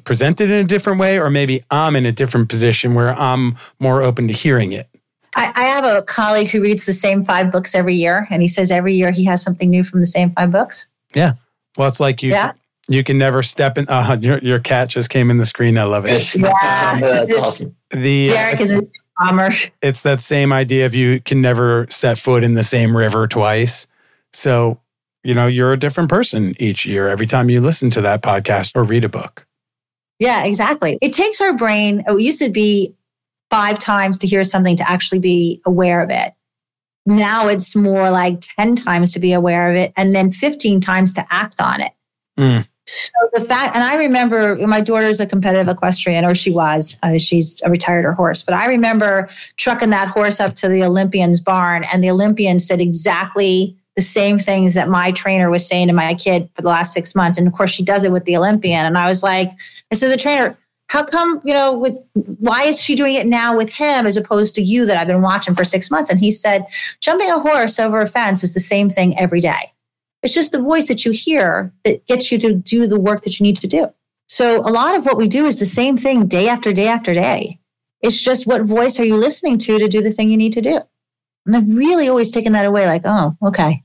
presented 0.06 0.50
in 0.50 0.64
a 0.64 0.64
different 0.64 1.00
way, 1.00 1.20
or 1.20 1.30
maybe 1.30 1.64
I'm 1.70 1.96
in 1.96 2.06
a 2.06 2.12
different 2.12 2.50
position 2.50 2.94
where 2.94 3.14
I'm 3.20 3.58
more 3.80 4.02
open 4.02 4.28
to 4.28 4.34
hearing 4.34 4.72
it. 4.72 4.88
I, 5.36 5.52
I, 5.54 5.64
have 5.66 5.84
a 5.84 6.02
colleague 6.02 6.48
who 6.48 6.62
reads 6.62 6.86
the 6.86 6.94
same 6.94 7.26
five 7.26 7.52
books 7.52 7.76
every 7.76 7.96
year, 7.96 8.26
and 8.30 8.42
he 8.42 8.48
says 8.48 8.72
every 8.72 8.94
year 8.94 9.12
he 9.12 9.26
has 9.26 9.42
something 9.42 9.70
new 9.70 9.84
from 9.84 10.00
the 10.00 10.08
same 10.08 10.32
five 10.32 10.52
books. 10.52 10.88
Yeah. 11.14 11.34
Well, 11.78 11.90
it's 11.90 12.00
like 12.00 12.24
you. 12.24 12.32
Yeah. 12.32 12.54
You 12.88 13.04
can 13.04 13.18
never 13.18 13.42
step 13.42 13.78
in. 13.78 13.90
Uh, 13.90 14.18
your, 14.22 14.38
your 14.40 14.60
cat 14.60 14.90
just 14.90 15.10
came 15.10 15.32
in 15.32 15.38
the 15.38 15.46
screen. 15.46 15.78
I 15.78 15.84
love 15.84 16.06
it. 16.06 16.36
Yeah, 16.36 17.00
that's 17.00 17.34
awesome. 17.36 17.76
The 17.90 18.30
Derek 18.30 18.62
is 18.62 18.72
a 18.72 19.24
bomber. 19.24 19.52
It's 19.82 20.04
that 20.04 20.20
same 20.20 20.54
idea 20.54 20.86
of 20.86 20.94
you 20.94 21.20
can 21.20 21.42
never 21.42 21.88
set 21.90 22.18
foot 22.20 22.44
in 22.44 22.54
the 22.54 22.64
same 22.64 22.96
river 22.96 23.28
twice. 23.28 23.88
So, 24.34 24.80
you 25.24 25.34
know, 25.34 25.48
you're 25.48 25.74
a 25.74 25.80
different 25.80 26.10
person 26.10 26.54
each 26.60 26.86
year 26.86 27.08
every 27.08 27.26
time 27.26 27.50
you 27.50 27.60
listen 27.60 27.90
to 27.92 28.02
that 28.02 28.22
podcast 28.22 28.72
or 28.76 28.84
read 28.84 29.04
a 29.04 29.10
book. 29.10 29.48
Yeah, 30.20 30.44
exactly. 30.44 30.98
It 31.02 31.14
takes 31.14 31.42
our 31.42 31.54
brain, 31.54 32.04
it 32.08 32.22
used 32.22 32.40
to 32.40 32.50
be 32.50 32.96
five 33.50 33.80
times 33.80 34.18
to 34.20 34.28
hear 34.28 34.44
something 34.44 34.76
to 34.78 34.90
actually 34.90 35.20
be 35.20 35.62
aware 35.66 36.02
of 36.02 36.10
it. 36.10 36.32
Now 37.06 37.48
it's 37.48 37.76
more 37.76 38.10
like 38.10 38.42
10 38.58 38.76
times 38.76 39.12
to 39.12 39.20
be 39.20 39.34
aware 39.34 39.70
of 39.70 39.76
it 39.76 39.94
and 39.96 40.16
then 40.16 40.32
15 40.32 40.82
times 40.82 41.14
to 41.14 41.26
act 41.30 41.62
on 41.62 41.82
it. 41.82 41.92
Mm. 42.40 42.68
So 42.88 43.12
the 43.34 43.42
fact, 43.42 43.76
and 43.76 43.84
I 43.84 43.96
remember 43.96 44.56
my 44.68 44.80
daughter 44.80 45.08
is 45.08 45.20
a 45.20 45.26
competitive 45.26 45.68
equestrian, 45.68 46.24
or 46.24 46.36
she 46.36 46.52
was. 46.52 46.98
Uh, 47.02 47.18
she's 47.18 47.60
a 47.66 47.70
retired 47.70 48.06
horse, 48.14 48.44
but 48.44 48.54
I 48.54 48.68
remember 48.68 49.28
trucking 49.58 49.90
that 49.90 50.08
horse 50.08 50.40
up 50.40 50.54
to 50.58 50.68
the 50.68 50.84
Olympian's 50.84 51.42
barn, 51.42 51.84
and 51.92 52.04
the 52.04 52.12
Olympian 52.12 52.60
said 52.60 52.80
exactly 52.80 53.76
the 53.96 54.02
same 54.02 54.38
things 54.38 54.74
that 54.74 54.90
my 54.90 55.12
trainer 55.12 55.50
was 55.50 55.66
saying 55.66 55.88
to 55.88 55.94
my 55.94 56.14
kid 56.14 56.50
for 56.54 56.62
the 56.62 56.68
last 56.68 56.94
six 56.94 57.16
months. 57.16 57.38
And 57.38 57.48
of 57.48 57.54
course, 57.54 57.72
she 57.72 57.84
does 57.84 58.04
it 58.04 58.12
with 58.12 58.26
the 58.26 58.36
Olympian. 58.36 58.86
And 58.86 58.98
I 58.98 59.08
was 59.08 59.24
like, 59.24 59.50
I 59.92 59.96
said, 59.96 60.12
the 60.12 60.18
trainer, 60.18 60.58
how 60.88 61.04
come, 61.04 61.42
you 61.46 61.54
know, 61.54 61.78
with 61.78 61.96
why 62.40 62.64
is 62.64 62.82
she 62.82 62.96
doing 62.96 63.16
it 63.16 63.26
now 63.26 63.56
with 63.56 63.70
him 63.70 64.06
as 64.06 64.18
opposed 64.18 64.54
to 64.56 64.62
you 64.62 64.86
that 64.86 64.98
I've 64.98 65.08
been 65.08 65.22
watching 65.22 65.56
for 65.56 65.64
six 65.64 65.90
months? 65.90 66.10
And 66.10 66.20
he 66.20 66.32
said, 66.32 66.66
jumping 67.00 67.30
a 67.30 67.40
horse 67.40 67.80
over 67.80 68.00
a 68.00 68.08
fence 68.08 68.44
is 68.44 68.54
the 68.54 68.60
same 68.60 68.90
thing 68.90 69.18
every 69.18 69.40
day. 69.40 69.72
It's 70.22 70.34
just 70.34 70.52
the 70.52 70.62
voice 70.62 70.88
that 70.88 71.06
you 71.06 71.12
hear 71.12 71.72
that 71.84 72.06
gets 72.08 72.32
you 72.32 72.38
to 72.40 72.54
do 72.54 72.88
the 72.88 73.00
work 73.00 73.24
that 73.24 73.40
you 73.40 73.44
need 73.44 73.58
to 73.58 73.68
do. 73.68 73.88
So 74.28 74.62
a 74.62 74.72
lot 74.72 74.96
of 74.96 75.06
what 75.06 75.18
we 75.18 75.28
do 75.28 75.46
is 75.46 75.60
the 75.60 75.66
same 75.66 75.98
thing 75.98 76.28
day 76.28 76.50
after 76.50 76.74
day 76.74 76.88
after 76.88 77.14
day. 77.14 77.60
It's 78.02 78.22
just 78.22 78.48
what 78.48 78.64
voice 78.64 79.00
are 79.00 79.06
you 79.06 79.16
listening 79.16 79.58
to 79.60 79.80
to 79.80 79.88
do 79.88 80.02
the 80.02 80.12
thing 80.12 80.30
you 80.30 80.38
need 80.38 80.54
to 80.54 80.62
do? 80.62 80.82
And 81.46 81.56
I've 81.56 81.70
really 81.70 82.10
always 82.10 82.32
taken 82.32 82.54
that 82.54 82.66
away 82.66 82.88
like, 82.88 83.04
oh, 83.06 83.38
okay. 83.44 83.84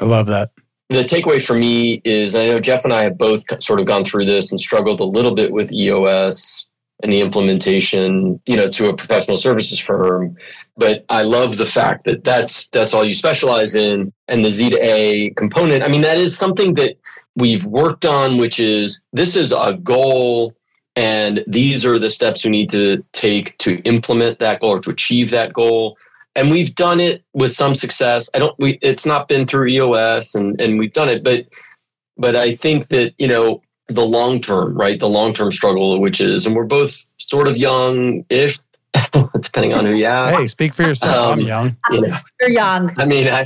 I 0.00 0.04
love 0.04 0.26
that 0.26 0.50
the 0.88 1.02
takeaway 1.02 1.44
for 1.44 1.54
me 1.54 2.00
is 2.04 2.36
I 2.36 2.46
know 2.46 2.60
Jeff 2.60 2.84
and 2.84 2.92
I 2.92 3.02
have 3.02 3.18
both 3.18 3.44
sort 3.62 3.80
of 3.80 3.86
gone 3.86 4.04
through 4.04 4.26
this 4.26 4.52
and 4.52 4.60
struggled 4.60 5.00
a 5.00 5.04
little 5.04 5.34
bit 5.34 5.52
with 5.52 5.72
EOS 5.72 6.68
and 7.02 7.12
the 7.12 7.20
implementation, 7.20 8.40
you 8.46 8.56
know, 8.56 8.68
to 8.68 8.88
a 8.88 8.96
professional 8.96 9.36
services 9.36 9.78
firm. 9.78 10.36
But 10.76 11.04
I 11.08 11.22
love 11.22 11.56
the 11.56 11.66
fact 11.66 12.04
that 12.04 12.24
that's 12.24 12.68
that's 12.68 12.94
all 12.94 13.04
you 13.04 13.12
specialize 13.12 13.74
in, 13.74 14.12
and 14.28 14.44
the 14.44 14.50
Z 14.50 14.70
to 14.70 14.78
A 14.80 15.30
component. 15.30 15.82
I 15.82 15.88
mean, 15.88 16.02
that 16.02 16.18
is 16.18 16.38
something 16.38 16.74
that 16.74 16.96
we've 17.34 17.64
worked 17.64 18.06
on, 18.06 18.38
which 18.38 18.60
is 18.60 19.04
this 19.12 19.34
is 19.34 19.52
a 19.52 19.74
goal, 19.82 20.54
and 20.94 21.44
these 21.48 21.84
are 21.84 21.98
the 21.98 22.10
steps 22.10 22.44
you 22.44 22.50
need 22.50 22.70
to 22.70 23.04
take 23.12 23.58
to 23.58 23.80
implement 23.82 24.38
that 24.38 24.60
goal 24.60 24.76
or 24.76 24.80
to 24.82 24.90
achieve 24.90 25.30
that 25.30 25.52
goal 25.52 25.98
and 26.36 26.50
we've 26.50 26.74
done 26.74 27.00
it 27.00 27.24
with 27.32 27.52
some 27.52 27.74
success. 27.74 28.28
I 28.34 28.38
don't. 28.38 28.56
We 28.58 28.78
it's 28.82 29.06
not 29.06 29.26
been 29.26 29.46
through 29.46 29.68
EOS, 29.68 30.34
and 30.34 30.60
and 30.60 30.78
we've 30.78 30.92
done 30.92 31.08
it, 31.08 31.24
but 31.24 31.46
but 32.16 32.36
I 32.36 32.54
think 32.56 32.88
that 32.88 33.14
you 33.18 33.26
know 33.26 33.62
the 33.88 34.04
long 34.04 34.40
term, 34.40 34.76
right? 34.76 35.00
The 35.00 35.08
long 35.08 35.32
term 35.32 35.50
struggle, 35.50 35.98
which 36.00 36.20
is, 36.20 36.46
and 36.46 36.54
we're 36.54 36.64
both 36.64 37.10
sort 37.16 37.48
of 37.48 37.56
young 37.56 38.24
ish, 38.28 38.58
depending 39.40 39.74
on 39.74 39.86
who 39.86 39.96
you 39.96 40.04
ask. 40.04 40.38
Hey, 40.38 40.46
speak 40.46 40.74
for 40.74 40.82
yourself. 40.82 41.32
Um, 41.32 41.40
I'm 41.40 41.46
young. 41.46 41.76
You 41.90 42.00
know, 42.02 42.16
You're 42.40 42.50
young. 42.50 42.94
I 43.00 43.06
mean, 43.06 43.28
I. 43.28 43.44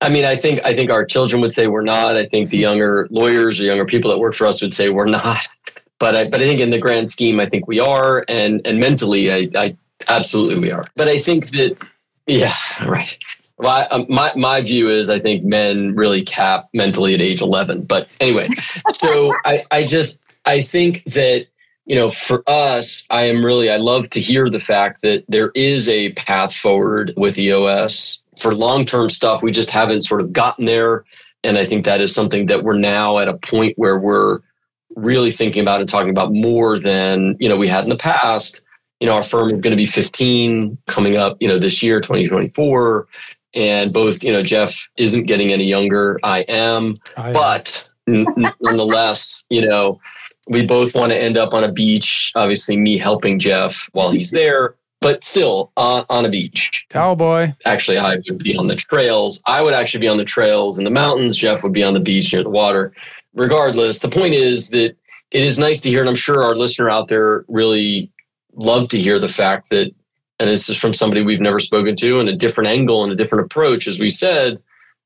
I 0.00 0.10
mean, 0.10 0.24
I 0.24 0.36
think 0.36 0.60
I 0.64 0.76
think 0.76 0.92
our 0.92 1.04
children 1.04 1.42
would 1.42 1.50
say 1.50 1.66
we're 1.66 1.82
not. 1.82 2.16
I 2.16 2.24
think 2.24 2.50
the 2.50 2.56
younger 2.56 3.08
lawyers 3.10 3.58
or 3.58 3.64
younger 3.64 3.84
people 3.84 4.12
that 4.12 4.18
work 4.18 4.34
for 4.34 4.46
us 4.46 4.62
would 4.62 4.72
say 4.72 4.90
we're 4.90 5.06
not. 5.06 5.48
But 5.98 6.14
I, 6.14 6.28
but 6.28 6.40
I 6.40 6.44
think 6.44 6.60
in 6.60 6.70
the 6.70 6.78
grand 6.78 7.08
scheme, 7.08 7.40
I 7.40 7.46
think 7.48 7.66
we 7.66 7.80
are, 7.80 8.24
and 8.28 8.64
and 8.64 8.78
mentally, 8.78 9.32
I, 9.32 9.48
I 9.56 9.76
absolutely 10.06 10.60
we 10.60 10.70
are. 10.70 10.84
But 10.94 11.08
I 11.08 11.18
think 11.18 11.50
that 11.50 11.76
yeah, 12.28 12.54
right. 12.86 13.18
Well, 13.56 13.72
I, 13.72 13.82
um, 13.86 14.06
my 14.08 14.32
my 14.36 14.60
view 14.60 14.88
is 14.88 15.10
I 15.10 15.18
think 15.18 15.44
men 15.44 15.96
really 15.96 16.22
cap 16.22 16.68
mentally 16.72 17.14
at 17.14 17.20
age 17.20 17.40
eleven. 17.40 17.82
But 17.82 18.08
anyway, 18.20 18.48
so 18.94 19.34
I 19.44 19.64
I 19.70 19.84
just 19.84 20.20
I 20.44 20.62
think 20.62 21.02
that 21.04 21.46
you 21.86 21.96
know 21.96 22.10
for 22.10 22.44
us 22.46 23.06
I 23.10 23.24
am 23.24 23.44
really 23.44 23.70
I 23.70 23.78
love 23.78 24.10
to 24.10 24.20
hear 24.20 24.48
the 24.48 24.60
fact 24.60 25.02
that 25.02 25.24
there 25.28 25.50
is 25.54 25.88
a 25.88 26.12
path 26.12 26.54
forward 26.54 27.12
with 27.16 27.36
EOS 27.36 28.22
for 28.38 28.54
long 28.54 28.84
term 28.84 29.10
stuff. 29.10 29.42
We 29.42 29.50
just 29.50 29.70
haven't 29.70 30.02
sort 30.02 30.20
of 30.20 30.32
gotten 30.32 30.66
there, 30.66 31.04
and 31.42 31.58
I 31.58 31.66
think 31.66 31.84
that 31.84 32.00
is 32.00 32.14
something 32.14 32.46
that 32.46 32.62
we're 32.62 32.78
now 32.78 33.18
at 33.18 33.26
a 33.26 33.38
point 33.38 33.76
where 33.76 33.98
we're 33.98 34.40
really 34.94 35.30
thinking 35.30 35.62
about 35.62 35.80
and 35.80 35.88
talking 35.88 36.10
about 36.10 36.32
more 36.32 36.78
than 36.78 37.36
you 37.40 37.48
know 37.48 37.56
we 37.56 37.68
had 37.68 37.84
in 37.84 37.90
the 37.90 37.96
past 37.96 38.64
you 39.00 39.06
know, 39.06 39.14
our 39.14 39.22
firm 39.22 39.48
is 39.48 39.52
going 39.54 39.70
to 39.70 39.76
be 39.76 39.86
15 39.86 40.78
coming 40.86 41.16
up, 41.16 41.36
you 41.40 41.48
know, 41.48 41.58
this 41.58 41.82
year, 41.82 42.00
2024. 42.00 43.06
And 43.54 43.92
both, 43.92 44.22
you 44.22 44.32
know, 44.32 44.42
Jeff 44.42 44.88
isn't 44.96 45.24
getting 45.24 45.52
any 45.52 45.64
younger. 45.64 46.18
I 46.22 46.40
am. 46.42 46.98
I 47.16 47.32
but 47.32 47.88
n- 48.08 48.26
nonetheless, 48.60 49.44
you 49.48 49.66
know, 49.66 50.00
we 50.50 50.66
both 50.66 50.94
want 50.94 51.12
to 51.12 51.18
end 51.18 51.36
up 51.36 51.54
on 51.54 51.64
a 51.64 51.72
beach. 51.72 52.32
Obviously, 52.34 52.76
me 52.76 52.98
helping 52.98 53.38
Jeff 53.38 53.88
while 53.92 54.10
he's 54.10 54.30
there, 54.30 54.74
but 55.00 55.24
still 55.24 55.72
on, 55.76 56.04
on 56.10 56.24
a 56.24 56.28
beach. 56.28 56.86
Towel 56.88 57.16
boy. 57.16 57.54
Actually, 57.64 57.98
I 57.98 58.16
would 58.16 58.38
be 58.38 58.56
on 58.56 58.66
the 58.66 58.76
trails. 58.76 59.40
I 59.46 59.62
would 59.62 59.74
actually 59.74 60.00
be 60.00 60.08
on 60.08 60.18
the 60.18 60.24
trails 60.24 60.78
in 60.78 60.84
the 60.84 60.90
mountains. 60.90 61.36
Jeff 61.36 61.62
would 61.62 61.72
be 61.72 61.82
on 61.82 61.94
the 61.94 62.00
beach 62.00 62.32
near 62.32 62.42
the 62.42 62.50
water. 62.50 62.92
Regardless, 63.34 64.00
the 64.00 64.08
point 64.08 64.34
is 64.34 64.70
that 64.70 64.96
it 65.30 65.44
is 65.44 65.58
nice 65.58 65.80
to 65.80 65.90
hear, 65.90 66.00
and 66.00 66.08
I'm 66.08 66.14
sure 66.14 66.42
our 66.42 66.56
listener 66.56 66.90
out 66.90 67.08
there 67.08 67.44
really 67.48 68.10
love 68.58 68.88
to 68.88 69.00
hear 69.00 69.18
the 69.18 69.28
fact 69.28 69.70
that, 69.70 69.94
and 70.38 70.50
this 70.50 70.68
is 70.68 70.76
from 70.76 70.92
somebody 70.92 71.22
we've 71.22 71.40
never 71.40 71.58
spoken 71.58 71.96
to, 71.96 72.20
and 72.20 72.28
a 72.28 72.36
different 72.36 72.68
angle 72.68 73.02
and 73.02 73.12
a 73.12 73.16
different 73.16 73.44
approach, 73.44 73.86
as 73.86 73.98
we 73.98 74.10
said 74.10 74.58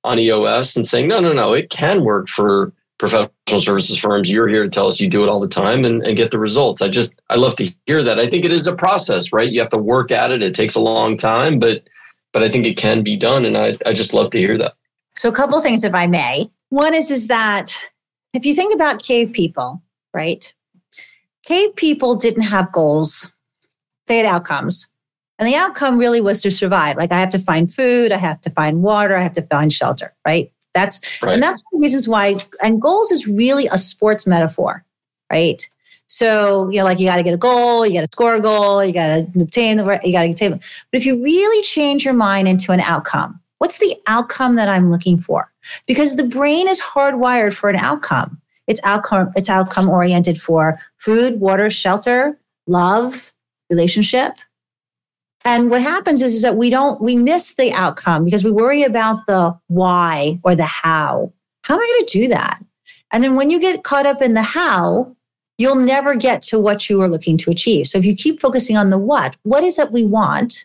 on 0.05 0.19
EOS, 0.19 0.75
and 0.75 0.87
saying, 0.87 1.09
no, 1.09 1.21
no, 1.21 1.33
no, 1.33 1.53
it 1.53 1.71
can 1.71 2.05
work 2.05 2.29
for 2.29 2.73
professional 2.99 3.31
services 3.59 3.99
firms. 3.99 4.31
You're 4.31 4.49
here 4.49 4.63
to 4.63 4.71
tell 4.71 4.87
us 4.87 5.01
you 5.01 5.09
do 5.09 5.23
it 5.23 5.29
all 5.29 5.41
the 5.41 5.49
time 5.49 5.85
and, 5.85 6.05
and 6.05 6.17
get 6.17 6.31
the 6.31 6.39
results. 6.39 6.83
I 6.83 6.89
just, 6.89 7.21
I 7.31 7.37
love 7.37 7.57
to 7.57 7.73
hear 7.87 8.03
that. 8.05 8.19
I 8.19 8.29
think 8.29 8.45
it 8.45 8.53
is 8.53 8.67
a 8.67 8.75
process, 8.75 9.33
right? 9.33 9.51
You 9.51 9.61
have 9.61 9.71
to 9.71 9.79
work 9.79 10.11
at 10.11 10.31
it. 10.31 10.43
It 10.43 10.55
takes 10.55 10.75
a 10.75 10.81
long 10.81 11.17
time, 11.17 11.59
but, 11.59 11.89
but 12.33 12.43
I 12.43 12.49
think 12.49 12.67
it 12.67 12.77
can 12.77 13.03
be 13.03 13.17
done. 13.17 13.45
And 13.45 13.57
I, 13.57 13.75
I 13.85 13.93
just 13.93 14.15
love 14.15 14.31
to 14.31 14.39
hear 14.39 14.57
that. 14.59 14.75
So 15.17 15.29
a 15.29 15.33
couple 15.33 15.57
of 15.59 15.65
things, 15.65 15.85
if 15.85 15.95
I 15.95 16.07
may. 16.07 16.49
One 16.69 16.95
is, 16.95 17.11
is 17.11 17.29
that 17.29 17.77
if 18.33 18.47
you 18.47 18.55
think 18.55 18.75
about 18.75 19.03
cave 19.03 19.33
people, 19.33 19.83
right? 20.15 20.53
Cave 21.45 21.75
people 21.75 22.15
didn't 22.15 22.45
have 22.45 22.71
goals 22.73 23.31
they 24.13 24.19
had 24.19 24.27
outcomes. 24.27 24.87
And 25.39 25.49
the 25.49 25.57
outcome 25.57 25.99
really 25.99 26.21
was 26.21 26.43
to 26.43 26.51
survive. 26.51 26.97
Like 26.97 27.11
I 27.11 27.19
have 27.19 27.31
to 27.31 27.39
find 27.39 27.73
food, 27.73 28.13
I 28.13 28.19
have 28.19 28.41
to 28.43 28.51
find 28.51 28.83
water, 28.83 29.17
I 29.17 29.23
have 29.23 29.35
to 29.35 29.43
find 29.43 29.73
shelter, 29.73 30.15
right? 30.27 30.53
That's 30.75 31.01
right. 31.21 31.35
and 31.35 31.43
that's 31.43 31.63
one 31.71 31.79
of 31.79 31.83
the 31.83 31.87
reasons 31.87 32.09
why 32.09 32.37
and 32.63 32.81
goals 32.81 33.11
is 33.11 33.27
really 33.27 33.67
a 33.73 33.79
sports 33.79 34.27
metaphor, 34.27 34.85
right? 35.31 35.69
So, 36.07 36.69
you 36.71 36.79
know, 36.79 36.85
like 36.85 37.01
you 37.01 37.07
got 37.07 37.17
to 37.17 37.23
get 37.23 37.35
a 37.35 37.39
goal, 37.39 37.87
you 37.87 37.95
got 37.95 38.03
to 38.03 38.09
score 38.13 38.35
a 38.35 38.41
goal, 38.41 38.85
you 38.85 38.93
got 38.93 39.33
to 39.33 39.41
obtain 39.41 39.79
the, 39.79 40.01
you 40.05 40.13
got 40.13 40.25
to 40.25 40.31
obtain. 40.31 40.53
But 40.53 40.61
if 40.93 41.07
you 41.07 41.23
really 41.23 41.63
change 41.63 42.05
your 42.05 42.15
mind 42.15 42.49
into 42.49 42.71
an 42.71 42.81
outcome, 42.81 43.41
what's 43.59 43.79
the 43.79 43.97
outcome 44.07 44.57
that 44.57 44.69
I'm 44.69 44.91
looking 44.91 45.19
for? 45.19 45.51
Because 45.87 46.17
the 46.17 46.25
brain 46.25 46.69
is 46.69 46.81
hardwired 46.81 47.55
for 47.55 47.71
an 47.71 47.77
outcome. 47.77 48.41
It's 48.67 48.81
outcome, 48.85 49.33
it's 49.37 49.49
outcome 49.49 49.89
oriented 49.89 50.41
for 50.41 50.79
food, 50.99 51.41
water, 51.41 51.71
shelter, 51.71 52.39
love, 52.67 53.32
relationship. 53.71 54.33
And 55.45 55.71
what 55.71 55.83
happens 55.83 56.23
is, 56.23 56.35
is 56.35 56.43
that 56.43 56.57
we 56.57 56.71
don't, 56.71 57.01
we 57.01 57.17
miss 57.17 57.55
the 57.55 57.73
outcome 57.73 58.25
because 58.25 58.45
we 58.45 58.51
worry 58.51 58.85
about 58.85 59.27
the 59.27 59.59
why 59.67 60.39
or 60.45 60.55
the 60.55 60.65
how. 60.65 61.33
How 61.65 61.75
am 61.75 61.81
I 61.81 61.95
going 61.97 62.07
to 62.07 62.19
do 62.21 62.29
that? 62.29 62.63
And 63.11 63.23
then 63.23 63.35
when 63.35 63.51
you 63.51 63.61
get 63.61 63.83
caught 63.83 64.07
up 64.07 64.23
in 64.23 64.35
the 64.35 64.43
how, 64.43 65.15
you'll 65.59 65.77
never 65.77 66.15
get 66.15 66.43
to 66.43 66.59
what 66.59 66.89
you 66.89 67.01
are 67.01 67.09
looking 67.09 67.37
to 67.39 67.51
achieve. 67.51 67.87
So 67.89 67.99
if 67.99 68.05
you 68.05 68.15
keep 68.15 68.41
focusing 68.41 68.77
on 68.77 68.91
the 68.91 68.99
what, 68.99 69.37
what 69.43 69.65
is 69.65 69.79
it 69.79 69.93
we 69.93 70.05
want? 70.05 70.65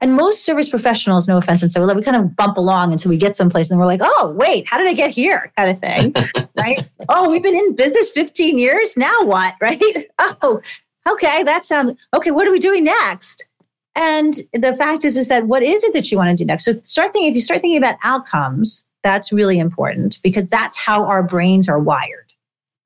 And 0.00 0.14
most 0.14 0.44
service 0.44 0.68
professionals, 0.68 1.28
no 1.28 1.38
offense, 1.38 1.62
and 1.62 1.70
say, 1.70 1.78
well, 1.78 1.94
we 1.94 2.02
kind 2.02 2.16
of 2.16 2.34
bump 2.34 2.56
along 2.56 2.90
until 2.92 3.08
we 3.08 3.16
get 3.16 3.36
someplace 3.36 3.70
and 3.70 3.78
we're 3.78 3.86
like, 3.86 4.00
oh, 4.02 4.34
wait, 4.36 4.66
how 4.66 4.78
did 4.78 4.88
I 4.88 4.94
get 4.94 5.12
here? 5.12 5.52
Kind 5.56 5.70
of 5.70 5.80
thing. 5.80 6.48
right. 6.58 6.88
Oh, 7.08 7.30
we've 7.30 7.42
been 7.42 7.54
in 7.54 7.76
business 7.76 8.10
15 8.10 8.58
years. 8.58 8.96
Now 8.96 9.24
what? 9.24 9.54
Right. 9.60 9.80
Oh, 10.18 10.60
okay. 11.08 11.42
That 11.42 11.64
sounds 11.64 11.92
okay. 12.14 12.30
What 12.30 12.46
are 12.46 12.52
we 12.52 12.58
doing 12.58 12.84
next? 12.84 13.46
And 13.94 14.34
the 14.52 14.74
fact 14.76 15.04
is, 15.04 15.16
is 15.16 15.28
that 15.28 15.46
what 15.46 15.62
is 15.62 15.84
it 15.84 15.92
that 15.92 16.10
you 16.10 16.16
want 16.16 16.30
to 16.30 16.36
do 16.36 16.46
next? 16.46 16.64
So 16.64 16.72
start 16.82 17.12
thinking, 17.12 17.30
if 17.30 17.34
you 17.34 17.40
start 17.40 17.60
thinking 17.60 17.78
about 17.78 17.98
outcomes, 18.02 18.84
that's 19.02 19.32
really 19.32 19.58
important 19.58 20.18
because 20.22 20.46
that's 20.46 20.78
how 20.78 21.04
our 21.04 21.22
brains 21.22 21.68
are 21.68 21.78
wired. 21.78 22.32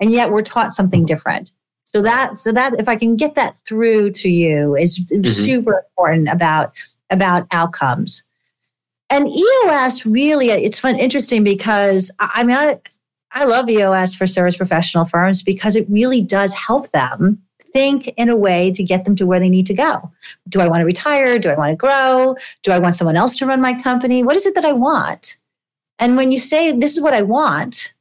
And 0.01 0.11
yet 0.11 0.31
we're 0.31 0.43
taught 0.43 0.73
something 0.73 1.05
different. 1.05 1.53
So 1.85 2.03
that, 2.03 2.39
so 2.39 2.53
that 2.53 2.79
if 2.81 2.89
I 2.89 2.97
can 2.97 3.17
get 3.17 3.37
that 3.37 3.55
through 3.67 4.11
to 4.13 4.29
you 4.29 4.75
is 4.75 4.99
mm-hmm. 4.99 5.23
super 5.23 5.79
important 5.79 6.29
about, 6.29 6.73
about 7.11 7.47
outcomes. 7.53 8.25
And 9.09 9.29
EOS 9.29 10.05
really, 10.05 10.51
it's 10.51 10.81
fun, 10.81 10.99
interesting 10.99 11.45
because 11.45 12.11
I 12.19 12.43
mean, 12.43 12.57
I, 12.57 12.81
I 13.31 13.45
love 13.45 13.71
EOS 13.71 14.15
for 14.17 14.27
service 14.27 14.57
professional 14.57 15.05
firms 15.05 15.43
because 15.43 15.77
it 15.77 15.87
really 15.89 16.21
does 16.21 16.53
help 16.55 16.91
them 16.91 17.41
think 17.77 18.09
in 18.17 18.31
a 18.31 18.37
way 18.37 18.73
to 18.73 18.83
get 18.83 19.05
them 19.05 19.15
to 19.17 19.27
where 19.27 19.39
they 19.39 19.51
need 19.51 19.67
to 19.67 19.75
go. 19.75 20.11
Do 20.49 20.63
I 20.63 20.69
want 20.69 20.81
to 20.81 20.87
retire? 20.87 21.39
Do 21.39 21.51
I 21.51 21.57
want 21.57 21.73
to 21.73 21.77
grow? 21.77 22.35
Do 22.63 22.73
I 22.73 22.79
want 22.79 22.97
someone 22.97 23.17
else 23.17 23.37
to 23.37 23.47
run 23.47 23.61
my 23.61 23.75
company? 23.83 24.23
What 24.23 24.35
is 24.35 24.47
it 24.47 24.55
that 24.55 24.65
I 24.65 24.73
want? 24.73 25.37
And 25.99 26.17
when 26.17 26.33
you 26.33 26.39
say, 26.39 26.73
this 26.73 26.95
is 26.95 27.03
what 27.03 27.13
I 27.13 27.21
want, 27.21 27.93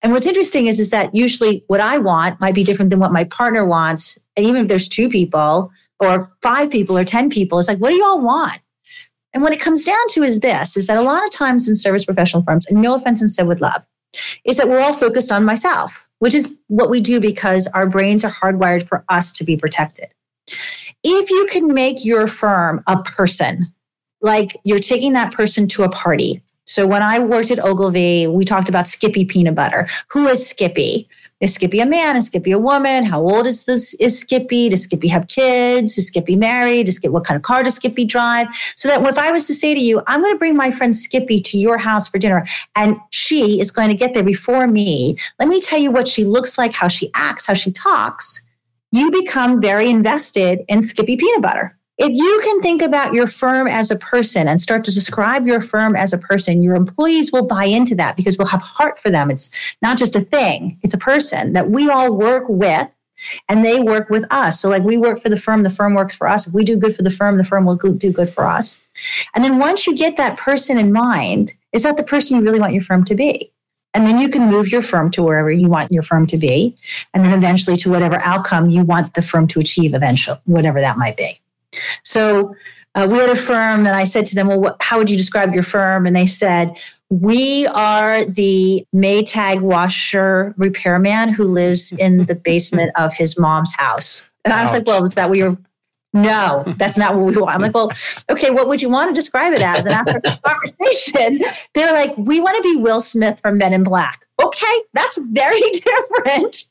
and 0.00 0.12
what's 0.12 0.26
interesting 0.26 0.68
is, 0.68 0.80
is 0.80 0.88
that 0.88 1.14
usually 1.14 1.64
what 1.66 1.80
I 1.80 1.98
want 1.98 2.40
might 2.40 2.54
be 2.54 2.64
different 2.64 2.90
than 2.90 2.98
what 2.98 3.12
my 3.12 3.24
partner 3.24 3.66
wants. 3.66 4.18
And 4.36 4.46
even 4.46 4.62
if 4.62 4.68
there's 4.68 4.88
two 4.88 5.10
people 5.10 5.70
or 6.00 6.32
five 6.40 6.70
people 6.70 6.96
or 6.96 7.04
10 7.04 7.28
people, 7.28 7.58
it's 7.58 7.68
like, 7.68 7.78
what 7.78 7.90
do 7.90 7.96
you 7.96 8.04
all 8.04 8.20
want? 8.22 8.58
And 9.34 9.42
what 9.42 9.52
it 9.52 9.60
comes 9.60 9.84
down 9.84 10.08
to 10.10 10.22
is 10.22 10.40
this, 10.40 10.78
is 10.78 10.86
that 10.86 10.96
a 10.96 11.02
lot 11.02 11.24
of 11.24 11.30
times 11.30 11.68
in 11.68 11.74
service 11.74 12.04
professional 12.04 12.42
firms, 12.42 12.66
and 12.66 12.80
no 12.80 12.94
offense 12.94 13.20
and 13.20 13.30
said 13.30 13.48
with 13.48 13.60
love, 13.60 13.84
is 14.44 14.56
that 14.56 14.68
we're 14.68 14.80
all 14.80 14.94
focused 14.94 15.32
on 15.32 15.44
myself, 15.44 16.03
which 16.24 16.32
is 16.32 16.50
what 16.68 16.88
we 16.88 17.02
do 17.02 17.20
because 17.20 17.66
our 17.74 17.86
brains 17.86 18.24
are 18.24 18.30
hardwired 18.30 18.88
for 18.88 19.04
us 19.10 19.30
to 19.30 19.44
be 19.44 19.58
protected. 19.58 20.06
If 21.02 21.28
you 21.28 21.46
can 21.50 21.74
make 21.74 22.02
your 22.02 22.28
firm 22.28 22.82
a 22.86 23.02
person, 23.02 23.70
like 24.22 24.56
you're 24.64 24.78
taking 24.78 25.12
that 25.12 25.34
person 25.34 25.68
to 25.68 25.82
a 25.82 25.90
party. 25.90 26.42
So 26.64 26.86
when 26.86 27.02
I 27.02 27.18
worked 27.18 27.50
at 27.50 27.62
Ogilvy, 27.62 28.26
we 28.26 28.46
talked 28.46 28.70
about 28.70 28.88
Skippy 28.88 29.26
peanut 29.26 29.54
butter. 29.54 29.86
Who 30.12 30.26
is 30.26 30.48
Skippy? 30.48 31.10
Is 31.44 31.54
Skippy 31.54 31.80
a 31.80 31.84
man? 31.84 32.16
Is 32.16 32.24
Skippy 32.26 32.52
a 32.52 32.58
woman? 32.58 33.04
How 33.04 33.20
old 33.20 33.46
is 33.46 33.66
this? 33.66 33.92
Is 33.94 34.18
Skippy? 34.18 34.70
Does 34.70 34.84
Skippy 34.84 35.08
have 35.08 35.28
kids? 35.28 35.98
Is 35.98 36.06
Skippy 36.06 36.36
married? 36.36 36.86
Does 36.86 36.96
Skippy, 36.96 37.12
what 37.12 37.24
kind 37.24 37.36
of 37.36 37.42
car 37.42 37.62
does 37.62 37.74
Skippy 37.74 38.06
drive? 38.06 38.46
So 38.76 38.88
that 38.88 39.06
if 39.06 39.18
I 39.18 39.30
was 39.30 39.46
to 39.48 39.54
say 39.54 39.74
to 39.74 39.80
you, 39.80 40.00
I'm 40.06 40.22
going 40.22 40.32
to 40.32 40.38
bring 40.38 40.56
my 40.56 40.70
friend 40.70 40.96
Skippy 40.96 41.42
to 41.42 41.58
your 41.58 41.76
house 41.76 42.08
for 42.08 42.16
dinner, 42.16 42.46
and 42.76 42.96
she 43.10 43.60
is 43.60 43.70
going 43.70 43.88
to 43.88 43.94
get 43.94 44.14
there 44.14 44.24
before 44.24 44.66
me. 44.66 45.18
Let 45.38 45.50
me 45.50 45.60
tell 45.60 45.78
you 45.78 45.90
what 45.90 46.08
she 46.08 46.24
looks 46.24 46.56
like, 46.56 46.72
how 46.72 46.88
she 46.88 47.10
acts, 47.12 47.44
how 47.44 47.52
she 47.52 47.70
talks. 47.70 48.40
You 48.90 49.10
become 49.10 49.60
very 49.60 49.90
invested 49.90 50.60
in 50.68 50.80
Skippy 50.80 51.18
peanut 51.18 51.42
butter. 51.42 51.76
If 51.96 52.12
you 52.12 52.40
can 52.42 52.60
think 52.60 52.82
about 52.82 53.14
your 53.14 53.28
firm 53.28 53.68
as 53.68 53.90
a 53.92 53.96
person 53.96 54.48
and 54.48 54.60
start 54.60 54.84
to 54.84 54.92
describe 54.92 55.46
your 55.46 55.60
firm 55.60 55.94
as 55.94 56.12
a 56.12 56.18
person, 56.18 56.62
your 56.62 56.74
employees 56.74 57.30
will 57.30 57.46
buy 57.46 57.64
into 57.64 57.94
that 57.94 58.16
because 58.16 58.36
we'll 58.36 58.48
have 58.48 58.62
heart 58.62 58.98
for 58.98 59.10
them. 59.10 59.30
It's 59.30 59.48
not 59.80 59.96
just 59.96 60.16
a 60.16 60.20
thing, 60.20 60.78
it's 60.82 60.94
a 60.94 60.98
person 60.98 61.52
that 61.52 61.70
we 61.70 61.88
all 61.88 62.12
work 62.12 62.44
with 62.48 62.90
and 63.48 63.64
they 63.64 63.80
work 63.80 64.10
with 64.10 64.26
us. 64.30 64.60
So, 64.60 64.68
like 64.68 64.82
we 64.82 64.96
work 64.96 65.22
for 65.22 65.28
the 65.28 65.38
firm, 65.38 65.62
the 65.62 65.70
firm 65.70 65.94
works 65.94 66.16
for 66.16 66.26
us. 66.26 66.48
If 66.48 66.52
we 66.52 66.64
do 66.64 66.76
good 66.76 66.96
for 66.96 67.02
the 67.02 67.10
firm, 67.10 67.38
the 67.38 67.44
firm 67.44 67.64
will 67.64 67.76
do 67.76 68.12
good 68.12 68.28
for 68.28 68.44
us. 68.44 68.78
And 69.34 69.44
then 69.44 69.58
once 69.58 69.86
you 69.86 69.96
get 69.96 70.16
that 70.16 70.36
person 70.36 70.78
in 70.78 70.92
mind, 70.92 71.54
is 71.72 71.84
that 71.84 71.96
the 71.96 72.02
person 72.02 72.36
you 72.36 72.42
really 72.42 72.60
want 72.60 72.72
your 72.72 72.82
firm 72.82 73.04
to 73.04 73.14
be? 73.14 73.52
And 73.94 74.04
then 74.04 74.18
you 74.18 74.28
can 74.28 74.50
move 74.50 74.72
your 74.72 74.82
firm 74.82 75.12
to 75.12 75.22
wherever 75.22 75.52
you 75.52 75.68
want 75.68 75.92
your 75.92 76.02
firm 76.02 76.26
to 76.26 76.36
be, 76.36 76.76
and 77.14 77.24
then 77.24 77.32
eventually 77.32 77.76
to 77.76 77.90
whatever 77.90 78.20
outcome 78.22 78.70
you 78.70 78.82
want 78.82 79.14
the 79.14 79.22
firm 79.22 79.46
to 79.48 79.60
achieve 79.60 79.94
eventually, 79.94 80.40
whatever 80.46 80.80
that 80.80 80.98
might 80.98 81.16
be. 81.16 81.40
So 82.02 82.54
uh, 82.94 83.08
we 83.10 83.18
had 83.18 83.30
a 83.30 83.36
firm, 83.36 83.86
and 83.86 83.96
I 83.96 84.04
said 84.04 84.26
to 84.26 84.34
them, 84.34 84.48
Well, 84.48 84.60
what, 84.60 84.76
how 84.80 84.98
would 84.98 85.10
you 85.10 85.16
describe 85.16 85.52
your 85.52 85.62
firm? 85.62 86.06
And 86.06 86.14
they 86.14 86.26
said, 86.26 86.78
We 87.10 87.66
are 87.68 88.24
the 88.24 88.86
Maytag 88.94 89.60
washer 89.60 90.54
repairman 90.56 91.30
who 91.30 91.44
lives 91.44 91.92
in 91.92 92.26
the 92.26 92.34
basement 92.34 92.92
of 92.96 93.12
his 93.14 93.38
mom's 93.38 93.74
house. 93.74 94.26
And 94.44 94.52
I 94.54 94.62
was 94.62 94.72
like, 94.72 94.86
Well, 94.86 95.00
was 95.00 95.14
that 95.14 95.28
what 95.28 95.38
you're 95.38 95.58
no, 96.16 96.62
that's 96.76 96.96
not 96.96 97.16
what 97.16 97.24
we 97.24 97.36
want. 97.36 97.56
I'm 97.56 97.60
like, 97.60 97.74
well, 97.74 97.90
okay, 98.30 98.50
what 98.50 98.68
would 98.68 98.80
you 98.80 98.88
want 98.88 99.10
to 99.10 99.14
describe 99.14 99.52
it 99.52 99.60
as? 99.60 99.84
And 99.84 99.96
after 99.96 100.20
the 100.20 100.38
conversation, 100.44 101.42
they're 101.74 101.92
like, 101.92 102.16
we 102.16 102.40
want 102.40 102.56
to 102.56 102.62
be 102.62 102.76
Will 102.76 103.00
Smith 103.00 103.40
from 103.40 103.58
Men 103.58 103.72
in 103.72 103.82
Black. 103.82 104.24
Okay, 104.40 104.82
that's 104.92 105.18
very 105.18 105.60
different. 105.72 106.68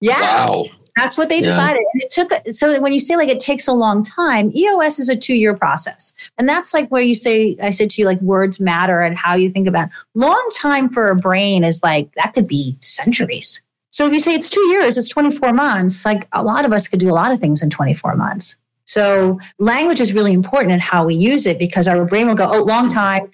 Yeah. 0.00 0.20
Wow. 0.20 0.66
That's 1.00 1.16
what 1.16 1.30
they 1.30 1.40
decided. 1.40 1.78
Yeah. 1.78 1.90
And 1.94 2.02
it 2.02 2.10
took, 2.10 2.54
so 2.54 2.78
when 2.80 2.92
you 2.92 3.00
say 3.00 3.16
like 3.16 3.30
it 3.30 3.40
takes 3.40 3.66
a 3.66 3.72
long 3.72 4.02
time, 4.02 4.54
EOS 4.54 4.98
is 4.98 5.08
a 5.08 5.16
two 5.16 5.34
year 5.34 5.56
process. 5.56 6.12
And 6.36 6.46
that's 6.46 6.74
like 6.74 6.90
where 6.90 7.00
you 7.00 7.14
say, 7.14 7.56
I 7.62 7.70
said 7.70 7.88
to 7.90 8.02
you, 8.02 8.06
like 8.06 8.20
words 8.20 8.60
matter 8.60 9.00
and 9.00 9.16
how 9.16 9.34
you 9.34 9.48
think 9.48 9.66
about 9.66 9.88
it. 9.88 9.94
long 10.14 10.50
time 10.54 10.90
for 10.90 11.08
a 11.08 11.16
brain 11.16 11.64
is 11.64 11.82
like, 11.82 12.12
that 12.16 12.34
could 12.34 12.46
be 12.46 12.76
centuries. 12.80 13.62
So 13.88 14.06
if 14.06 14.12
you 14.12 14.20
say 14.20 14.34
it's 14.34 14.50
two 14.50 14.60
years, 14.68 14.98
it's 14.98 15.08
24 15.08 15.54
months, 15.54 16.04
like 16.04 16.28
a 16.32 16.44
lot 16.44 16.66
of 16.66 16.72
us 16.72 16.86
could 16.86 17.00
do 17.00 17.10
a 17.10 17.16
lot 17.16 17.32
of 17.32 17.40
things 17.40 17.62
in 17.62 17.70
24 17.70 18.14
months. 18.14 18.56
So 18.84 19.40
language 19.58 20.00
is 20.00 20.12
really 20.12 20.34
important 20.34 20.72
in 20.72 20.80
how 20.80 21.06
we 21.06 21.14
use 21.14 21.46
it 21.46 21.58
because 21.58 21.88
our 21.88 22.04
brain 22.04 22.26
will 22.26 22.34
go, 22.34 22.50
oh, 22.52 22.62
long 22.62 22.90
time, 22.90 23.30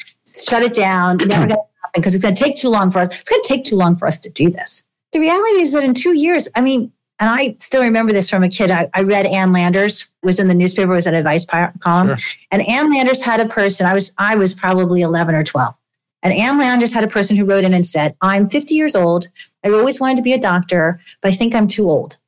shut 0.49 0.63
it 0.63 0.73
down, 0.73 1.17
never 1.27 1.47
going 1.47 1.49
to 1.49 1.55
happen 1.57 1.93
because 1.95 2.15
it's 2.15 2.23
going 2.23 2.35
to 2.35 2.45
take 2.45 2.57
too 2.57 2.69
long 2.69 2.93
for 2.93 3.01
us. 3.01 3.09
It's 3.09 3.29
going 3.29 3.43
to 3.43 3.49
take 3.49 3.65
too 3.65 3.77
long 3.77 3.97
for 3.97 4.07
us 4.07 4.21
to 4.21 4.31
do 4.31 4.51
this. 4.51 4.85
The 5.13 5.21
reality 5.21 5.63
is 5.63 5.73
that 5.73 5.83
in 5.83 5.95
two 5.95 6.17
years, 6.17 6.49
I 6.55 6.61
mean, 6.61 6.93
and 7.19 7.31
I 7.31 7.57
still 7.61 7.83
remember 7.83 8.13
this 8.13 8.29
from 8.29 8.43
a 8.43 8.49
kid. 8.49 8.71
I, 8.71 8.89
I 8.95 9.03
read 9.03 9.27
Ann 9.27 9.53
Landers 9.53 10.07
was 10.23 10.39
in 10.39 10.49
the 10.49 10.55
newspaper, 10.55 10.89
was 10.89 11.07
at 11.07 11.15
advice 11.15 11.47
column, 11.81 12.17
sure. 12.17 12.41
and 12.51 12.67
Ann 12.69 12.93
Landers 12.93 13.23
had 13.23 13.41
a 13.41 13.47
person. 13.47 13.87
I 13.87 13.95
was 13.95 14.13
I 14.19 14.35
was 14.37 14.53
probably 14.55 15.01
eleven 15.01 15.35
or 15.35 15.43
twelve, 15.43 15.75
and 16.23 16.35
Ann 16.35 16.59
Landers 16.59 16.93
had 16.93 17.05
a 17.05 17.09
person 17.09 17.37
who 17.37 17.45
wrote 17.45 17.65
in 17.65 17.73
and 17.73 17.87
said, 17.87 18.15
"I'm 18.21 18.49
50 18.51 18.75
years 18.75 18.95
old. 18.95 19.29
I 19.65 19.71
always 19.71 19.99
wanted 19.99 20.19
to 20.19 20.23
be 20.23 20.35
a 20.35 20.39
doctor, 20.39 21.01
but 21.23 21.33
I 21.33 21.35
think 21.35 21.55
I'm 21.55 21.69
too 21.69 21.91
old." 21.91 22.19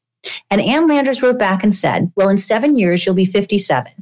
And 0.50 0.60
Ann 0.60 0.88
Landers 0.88 1.22
wrote 1.22 1.38
back 1.38 1.62
and 1.62 1.74
said, 1.74 2.10
"Well, 2.16 2.30
in 2.30 2.38
seven 2.38 2.76
years 2.76 3.04
you'll 3.04 3.14
be 3.14 3.26
57, 3.26 3.92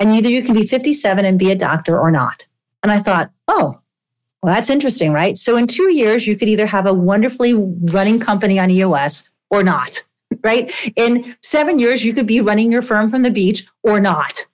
and 0.00 0.12
either 0.12 0.28
you 0.28 0.42
can 0.42 0.54
be 0.54 0.66
57 0.66 1.24
and 1.24 1.38
be 1.38 1.52
a 1.52 1.56
doctor 1.56 1.98
or 1.98 2.10
not." 2.10 2.46
And 2.82 2.92
I 2.92 2.98
thought, 3.00 3.30
oh. 3.48 3.80
Well, 4.42 4.54
that's 4.54 4.68
interesting, 4.68 5.14
right? 5.14 5.38
So 5.38 5.56
in 5.56 5.66
two 5.66 5.90
years, 5.90 6.26
you 6.26 6.36
could 6.36 6.48
either 6.48 6.66
have 6.66 6.84
a 6.84 6.92
wonderfully 6.92 7.54
running 7.54 8.20
company 8.20 8.58
on 8.58 8.68
EOS 8.68 9.24
or 9.48 9.62
not 9.62 10.02
right? 10.42 10.72
In 10.96 11.36
seven 11.42 11.78
years, 11.78 12.04
you 12.04 12.12
could 12.12 12.26
be 12.26 12.40
running 12.40 12.72
your 12.72 12.82
firm 12.82 13.10
from 13.10 13.22
the 13.22 13.30
beach 13.30 13.66
or 13.82 14.00
not. 14.00 14.46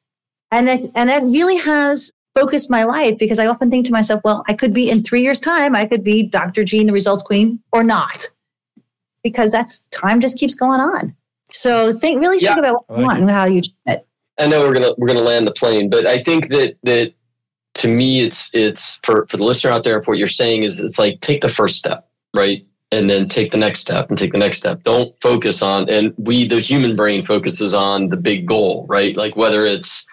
And 0.50 0.66
that, 0.68 0.80
and 0.94 1.08
that 1.08 1.22
really 1.22 1.56
has 1.58 2.12
focused 2.34 2.70
my 2.70 2.84
life 2.84 3.18
because 3.18 3.38
I 3.38 3.46
often 3.46 3.70
think 3.70 3.86
to 3.86 3.92
myself, 3.92 4.20
well, 4.24 4.44
I 4.48 4.54
could 4.54 4.72
be 4.74 4.90
in 4.90 5.02
three 5.02 5.22
years' 5.22 5.40
time, 5.40 5.74
I 5.74 5.86
could 5.86 6.04
be 6.04 6.22
Dr. 6.22 6.64
Jean, 6.64 6.86
the 6.86 6.92
results 6.92 7.22
queen, 7.22 7.62
or 7.72 7.84
not, 7.84 8.28
because 9.22 9.52
that's 9.52 9.78
time 9.90 10.20
just 10.20 10.38
keeps 10.38 10.54
going 10.54 10.80
on. 10.80 11.14
So 11.50 11.92
think 11.92 12.20
really 12.20 12.40
yeah, 12.40 12.54
think 12.54 12.66
about 12.66 12.88
what 12.88 12.98
you 12.98 13.04
want 13.04 13.20
and 13.20 13.30
how 13.30 13.44
you 13.44 13.62
it. 13.86 14.06
I 14.38 14.46
know 14.46 14.60
we're 14.60 14.72
gonna 14.72 14.92
we're 14.96 15.08
gonna 15.08 15.20
land 15.20 15.46
the 15.46 15.52
plane, 15.52 15.90
but 15.90 16.06
I 16.06 16.22
think 16.22 16.48
that 16.48 16.76
that 16.84 17.12
to 17.74 17.88
me 17.88 18.22
it's 18.22 18.54
it's 18.54 18.96
for, 19.02 19.26
for 19.26 19.36
the 19.36 19.44
listener 19.44 19.70
out 19.70 19.84
there, 19.84 20.00
for 20.02 20.12
what 20.12 20.18
you're 20.18 20.28
saying 20.28 20.62
is 20.62 20.80
it's 20.80 20.98
like 20.98 21.20
take 21.20 21.42
the 21.42 21.48
first 21.48 21.76
step, 21.78 22.08
right? 22.34 22.64
And 22.92 23.08
then 23.08 23.28
take 23.28 23.52
the 23.52 23.58
next 23.58 23.80
step 23.80 24.08
and 24.08 24.18
take 24.18 24.32
the 24.32 24.38
next 24.38 24.58
step. 24.58 24.82
Don't 24.82 25.14
focus 25.20 25.62
on, 25.62 25.88
and 25.88 26.12
we, 26.18 26.48
the 26.48 26.60
human 26.60 26.96
brain 26.96 27.24
focuses 27.24 27.72
on 27.72 28.08
the 28.08 28.16
big 28.16 28.46
goal, 28.46 28.86
right? 28.88 29.16
Like 29.16 29.36
whether 29.36 29.64
it's 29.64 30.06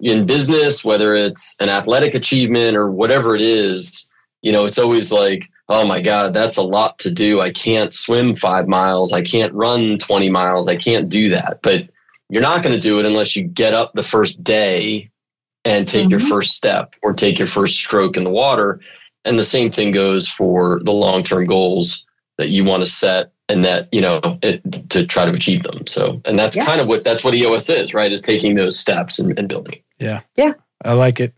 in 0.00 0.26
business, 0.26 0.84
whether 0.84 1.14
it's 1.14 1.56
an 1.60 1.68
athletic 1.68 2.14
achievement 2.14 2.76
or 2.76 2.90
whatever 2.90 3.34
it 3.34 3.42
is, 3.42 4.08
you 4.42 4.52
know, 4.52 4.64
it's 4.64 4.78
always 4.78 5.12
like, 5.12 5.48
oh 5.68 5.86
my 5.86 6.00
God, 6.00 6.34
that's 6.34 6.56
a 6.56 6.62
lot 6.62 6.98
to 7.00 7.10
do. 7.10 7.40
I 7.40 7.50
can't 7.50 7.92
swim 7.92 8.34
five 8.34 8.66
miles. 8.66 9.12
I 9.12 9.22
can't 9.22 9.52
run 9.54 9.98
20 9.98 10.28
miles. 10.28 10.68
I 10.68 10.76
can't 10.76 11.08
do 11.08 11.30
that. 11.30 11.60
But 11.62 11.88
you're 12.28 12.42
not 12.42 12.62
going 12.62 12.74
to 12.74 12.80
do 12.80 12.98
it 12.98 13.06
unless 13.06 13.36
you 13.36 13.44
get 13.44 13.74
up 13.74 13.92
the 13.92 14.02
first 14.02 14.42
day 14.42 15.10
and 15.64 15.86
take 15.86 16.02
mm-hmm. 16.02 16.10
your 16.10 16.20
first 16.20 16.52
step 16.52 16.94
or 17.02 17.12
take 17.12 17.38
your 17.38 17.46
first 17.46 17.76
stroke 17.76 18.16
in 18.16 18.24
the 18.24 18.30
water. 18.30 18.80
And 19.24 19.38
the 19.38 19.44
same 19.44 19.70
thing 19.70 19.92
goes 19.92 20.28
for 20.28 20.80
the 20.82 20.90
long 20.90 21.22
term 21.22 21.46
goals 21.46 22.04
that 22.38 22.48
you 22.48 22.64
want 22.64 22.82
to 22.84 22.90
set 22.90 23.32
and 23.48 23.64
that, 23.64 23.88
you 23.92 24.00
know, 24.00 24.20
it, 24.42 24.90
to 24.90 25.06
try 25.06 25.24
to 25.24 25.32
achieve 25.32 25.62
them. 25.62 25.86
So, 25.86 26.20
and 26.24 26.38
that's 26.38 26.56
yeah. 26.56 26.64
kind 26.64 26.80
of 26.80 26.88
what 26.88 27.04
that's 27.04 27.24
what 27.24 27.34
EOS 27.34 27.68
is, 27.68 27.94
right? 27.94 28.10
Is 28.10 28.20
taking 28.20 28.54
those 28.54 28.78
steps 28.78 29.18
and, 29.18 29.38
and 29.38 29.48
building. 29.48 29.80
Yeah. 29.98 30.20
Yeah. 30.36 30.54
I 30.84 30.94
like 30.94 31.20
it. 31.20 31.34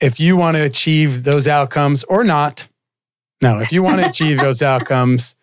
If 0.00 0.20
you 0.20 0.36
want 0.36 0.56
to 0.56 0.62
achieve 0.62 1.24
those 1.24 1.48
outcomes 1.48 2.04
or 2.04 2.22
not, 2.22 2.68
no, 3.42 3.58
if 3.58 3.72
you 3.72 3.82
want 3.82 4.02
to 4.02 4.08
achieve 4.08 4.38
those 4.38 4.62
outcomes, 4.72 5.34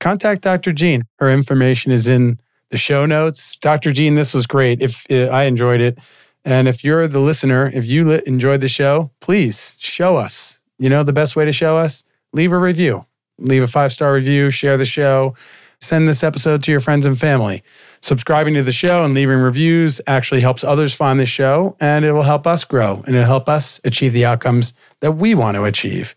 contact 0.00 0.42
Dr. 0.42 0.72
Jean. 0.72 1.04
Her 1.18 1.30
information 1.30 1.92
is 1.92 2.08
in 2.08 2.38
the 2.70 2.78
show 2.78 3.06
notes. 3.06 3.56
Dr. 3.56 3.92
Jean, 3.92 4.14
this 4.14 4.34
was 4.34 4.46
great. 4.46 4.80
If 4.80 5.06
uh, 5.10 5.32
I 5.32 5.44
enjoyed 5.44 5.80
it, 5.80 5.98
and 6.44 6.68
if 6.68 6.84
you're 6.84 7.08
the 7.08 7.20
listener, 7.20 7.70
if 7.74 7.86
you 7.86 8.08
li- 8.08 8.22
enjoyed 8.26 8.60
the 8.60 8.68
show, 8.68 9.10
please 9.20 9.76
show 9.78 10.16
us. 10.16 10.60
You 10.78 10.88
know 10.88 11.02
the 11.02 11.12
best 11.12 11.36
way 11.36 11.44
to 11.44 11.52
show 11.52 11.76
us? 11.76 12.04
Leave 12.32 12.52
a 12.52 12.58
review. 12.58 13.06
Leave 13.38 13.62
a 13.62 13.68
five 13.68 13.92
star 13.92 14.12
review, 14.14 14.50
share 14.50 14.76
the 14.76 14.84
show, 14.84 15.34
send 15.80 16.08
this 16.08 16.22
episode 16.24 16.62
to 16.64 16.70
your 16.70 16.80
friends 16.80 17.06
and 17.06 17.18
family. 17.18 17.62
Subscribing 18.00 18.54
to 18.54 18.62
the 18.62 18.72
show 18.72 19.04
and 19.04 19.14
leaving 19.14 19.38
reviews 19.38 20.00
actually 20.06 20.40
helps 20.40 20.62
others 20.62 20.94
find 20.94 21.18
the 21.18 21.26
show 21.26 21.76
and 21.80 22.04
it 22.04 22.12
will 22.12 22.22
help 22.22 22.46
us 22.46 22.64
grow 22.64 23.02
and 23.06 23.14
it'll 23.16 23.26
help 23.26 23.48
us 23.48 23.80
achieve 23.84 24.12
the 24.12 24.24
outcomes 24.24 24.72
that 25.00 25.12
we 25.12 25.34
want 25.34 25.56
to 25.56 25.64
achieve 25.64 26.14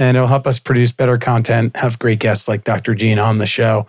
and 0.00 0.16
it'll 0.16 0.28
help 0.28 0.46
us 0.46 0.58
produce 0.58 0.92
better 0.92 1.18
content, 1.18 1.76
have 1.76 1.98
great 1.98 2.18
guests 2.18 2.48
like 2.48 2.64
Dr. 2.64 2.94
Jean 2.94 3.18
on 3.18 3.38
the 3.38 3.46
show. 3.46 3.86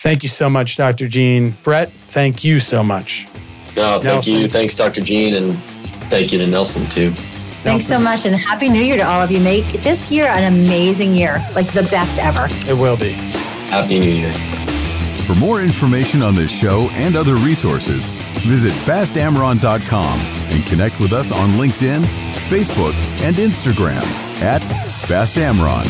Thank 0.00 0.22
you 0.22 0.28
so 0.28 0.50
much, 0.50 0.76
Dr. 0.76 1.08
Jean. 1.08 1.56
Brett, 1.62 1.92
thank 2.08 2.42
you 2.42 2.58
so 2.58 2.82
much. 2.82 3.26
No, 3.76 3.94
thank 3.94 4.04
Nelson. 4.04 4.34
you. 4.34 4.48
Thanks, 4.48 4.76
Dr. 4.76 5.00
Jean, 5.00 5.34
and 5.34 5.56
thank 6.10 6.32
you 6.32 6.38
to 6.38 6.46
Nelson 6.46 6.86
too. 6.88 7.14
Thanks 7.64 7.86
so 7.86 7.98
much, 7.98 8.26
and 8.26 8.36
Happy 8.36 8.68
New 8.68 8.82
Year 8.82 8.98
to 8.98 9.02
all 9.02 9.22
of 9.22 9.30
you. 9.30 9.40
Make 9.40 9.64
this 9.82 10.10
year 10.10 10.26
an 10.26 10.52
amazing 10.52 11.14
year, 11.14 11.38
like 11.54 11.66
the 11.68 11.88
best 11.90 12.18
ever. 12.18 12.46
It 12.68 12.74
will 12.74 12.96
be. 12.96 13.12
Happy 13.70 13.98
New 13.98 14.10
Year. 14.10 14.32
For 15.26 15.34
more 15.34 15.62
information 15.62 16.22
on 16.22 16.34
this 16.34 16.50
show 16.50 16.90
and 16.92 17.16
other 17.16 17.36
resources, 17.36 18.04
visit 18.44 18.72
fastamron.com 18.72 20.20
and 20.50 20.66
connect 20.66 21.00
with 21.00 21.14
us 21.14 21.32
on 21.32 21.48
LinkedIn, 21.52 22.04
Facebook, 22.48 22.92
and 23.22 23.36
Instagram 23.36 24.04
at 24.42 24.62
Fast 24.62 25.36
Amron. 25.36 25.86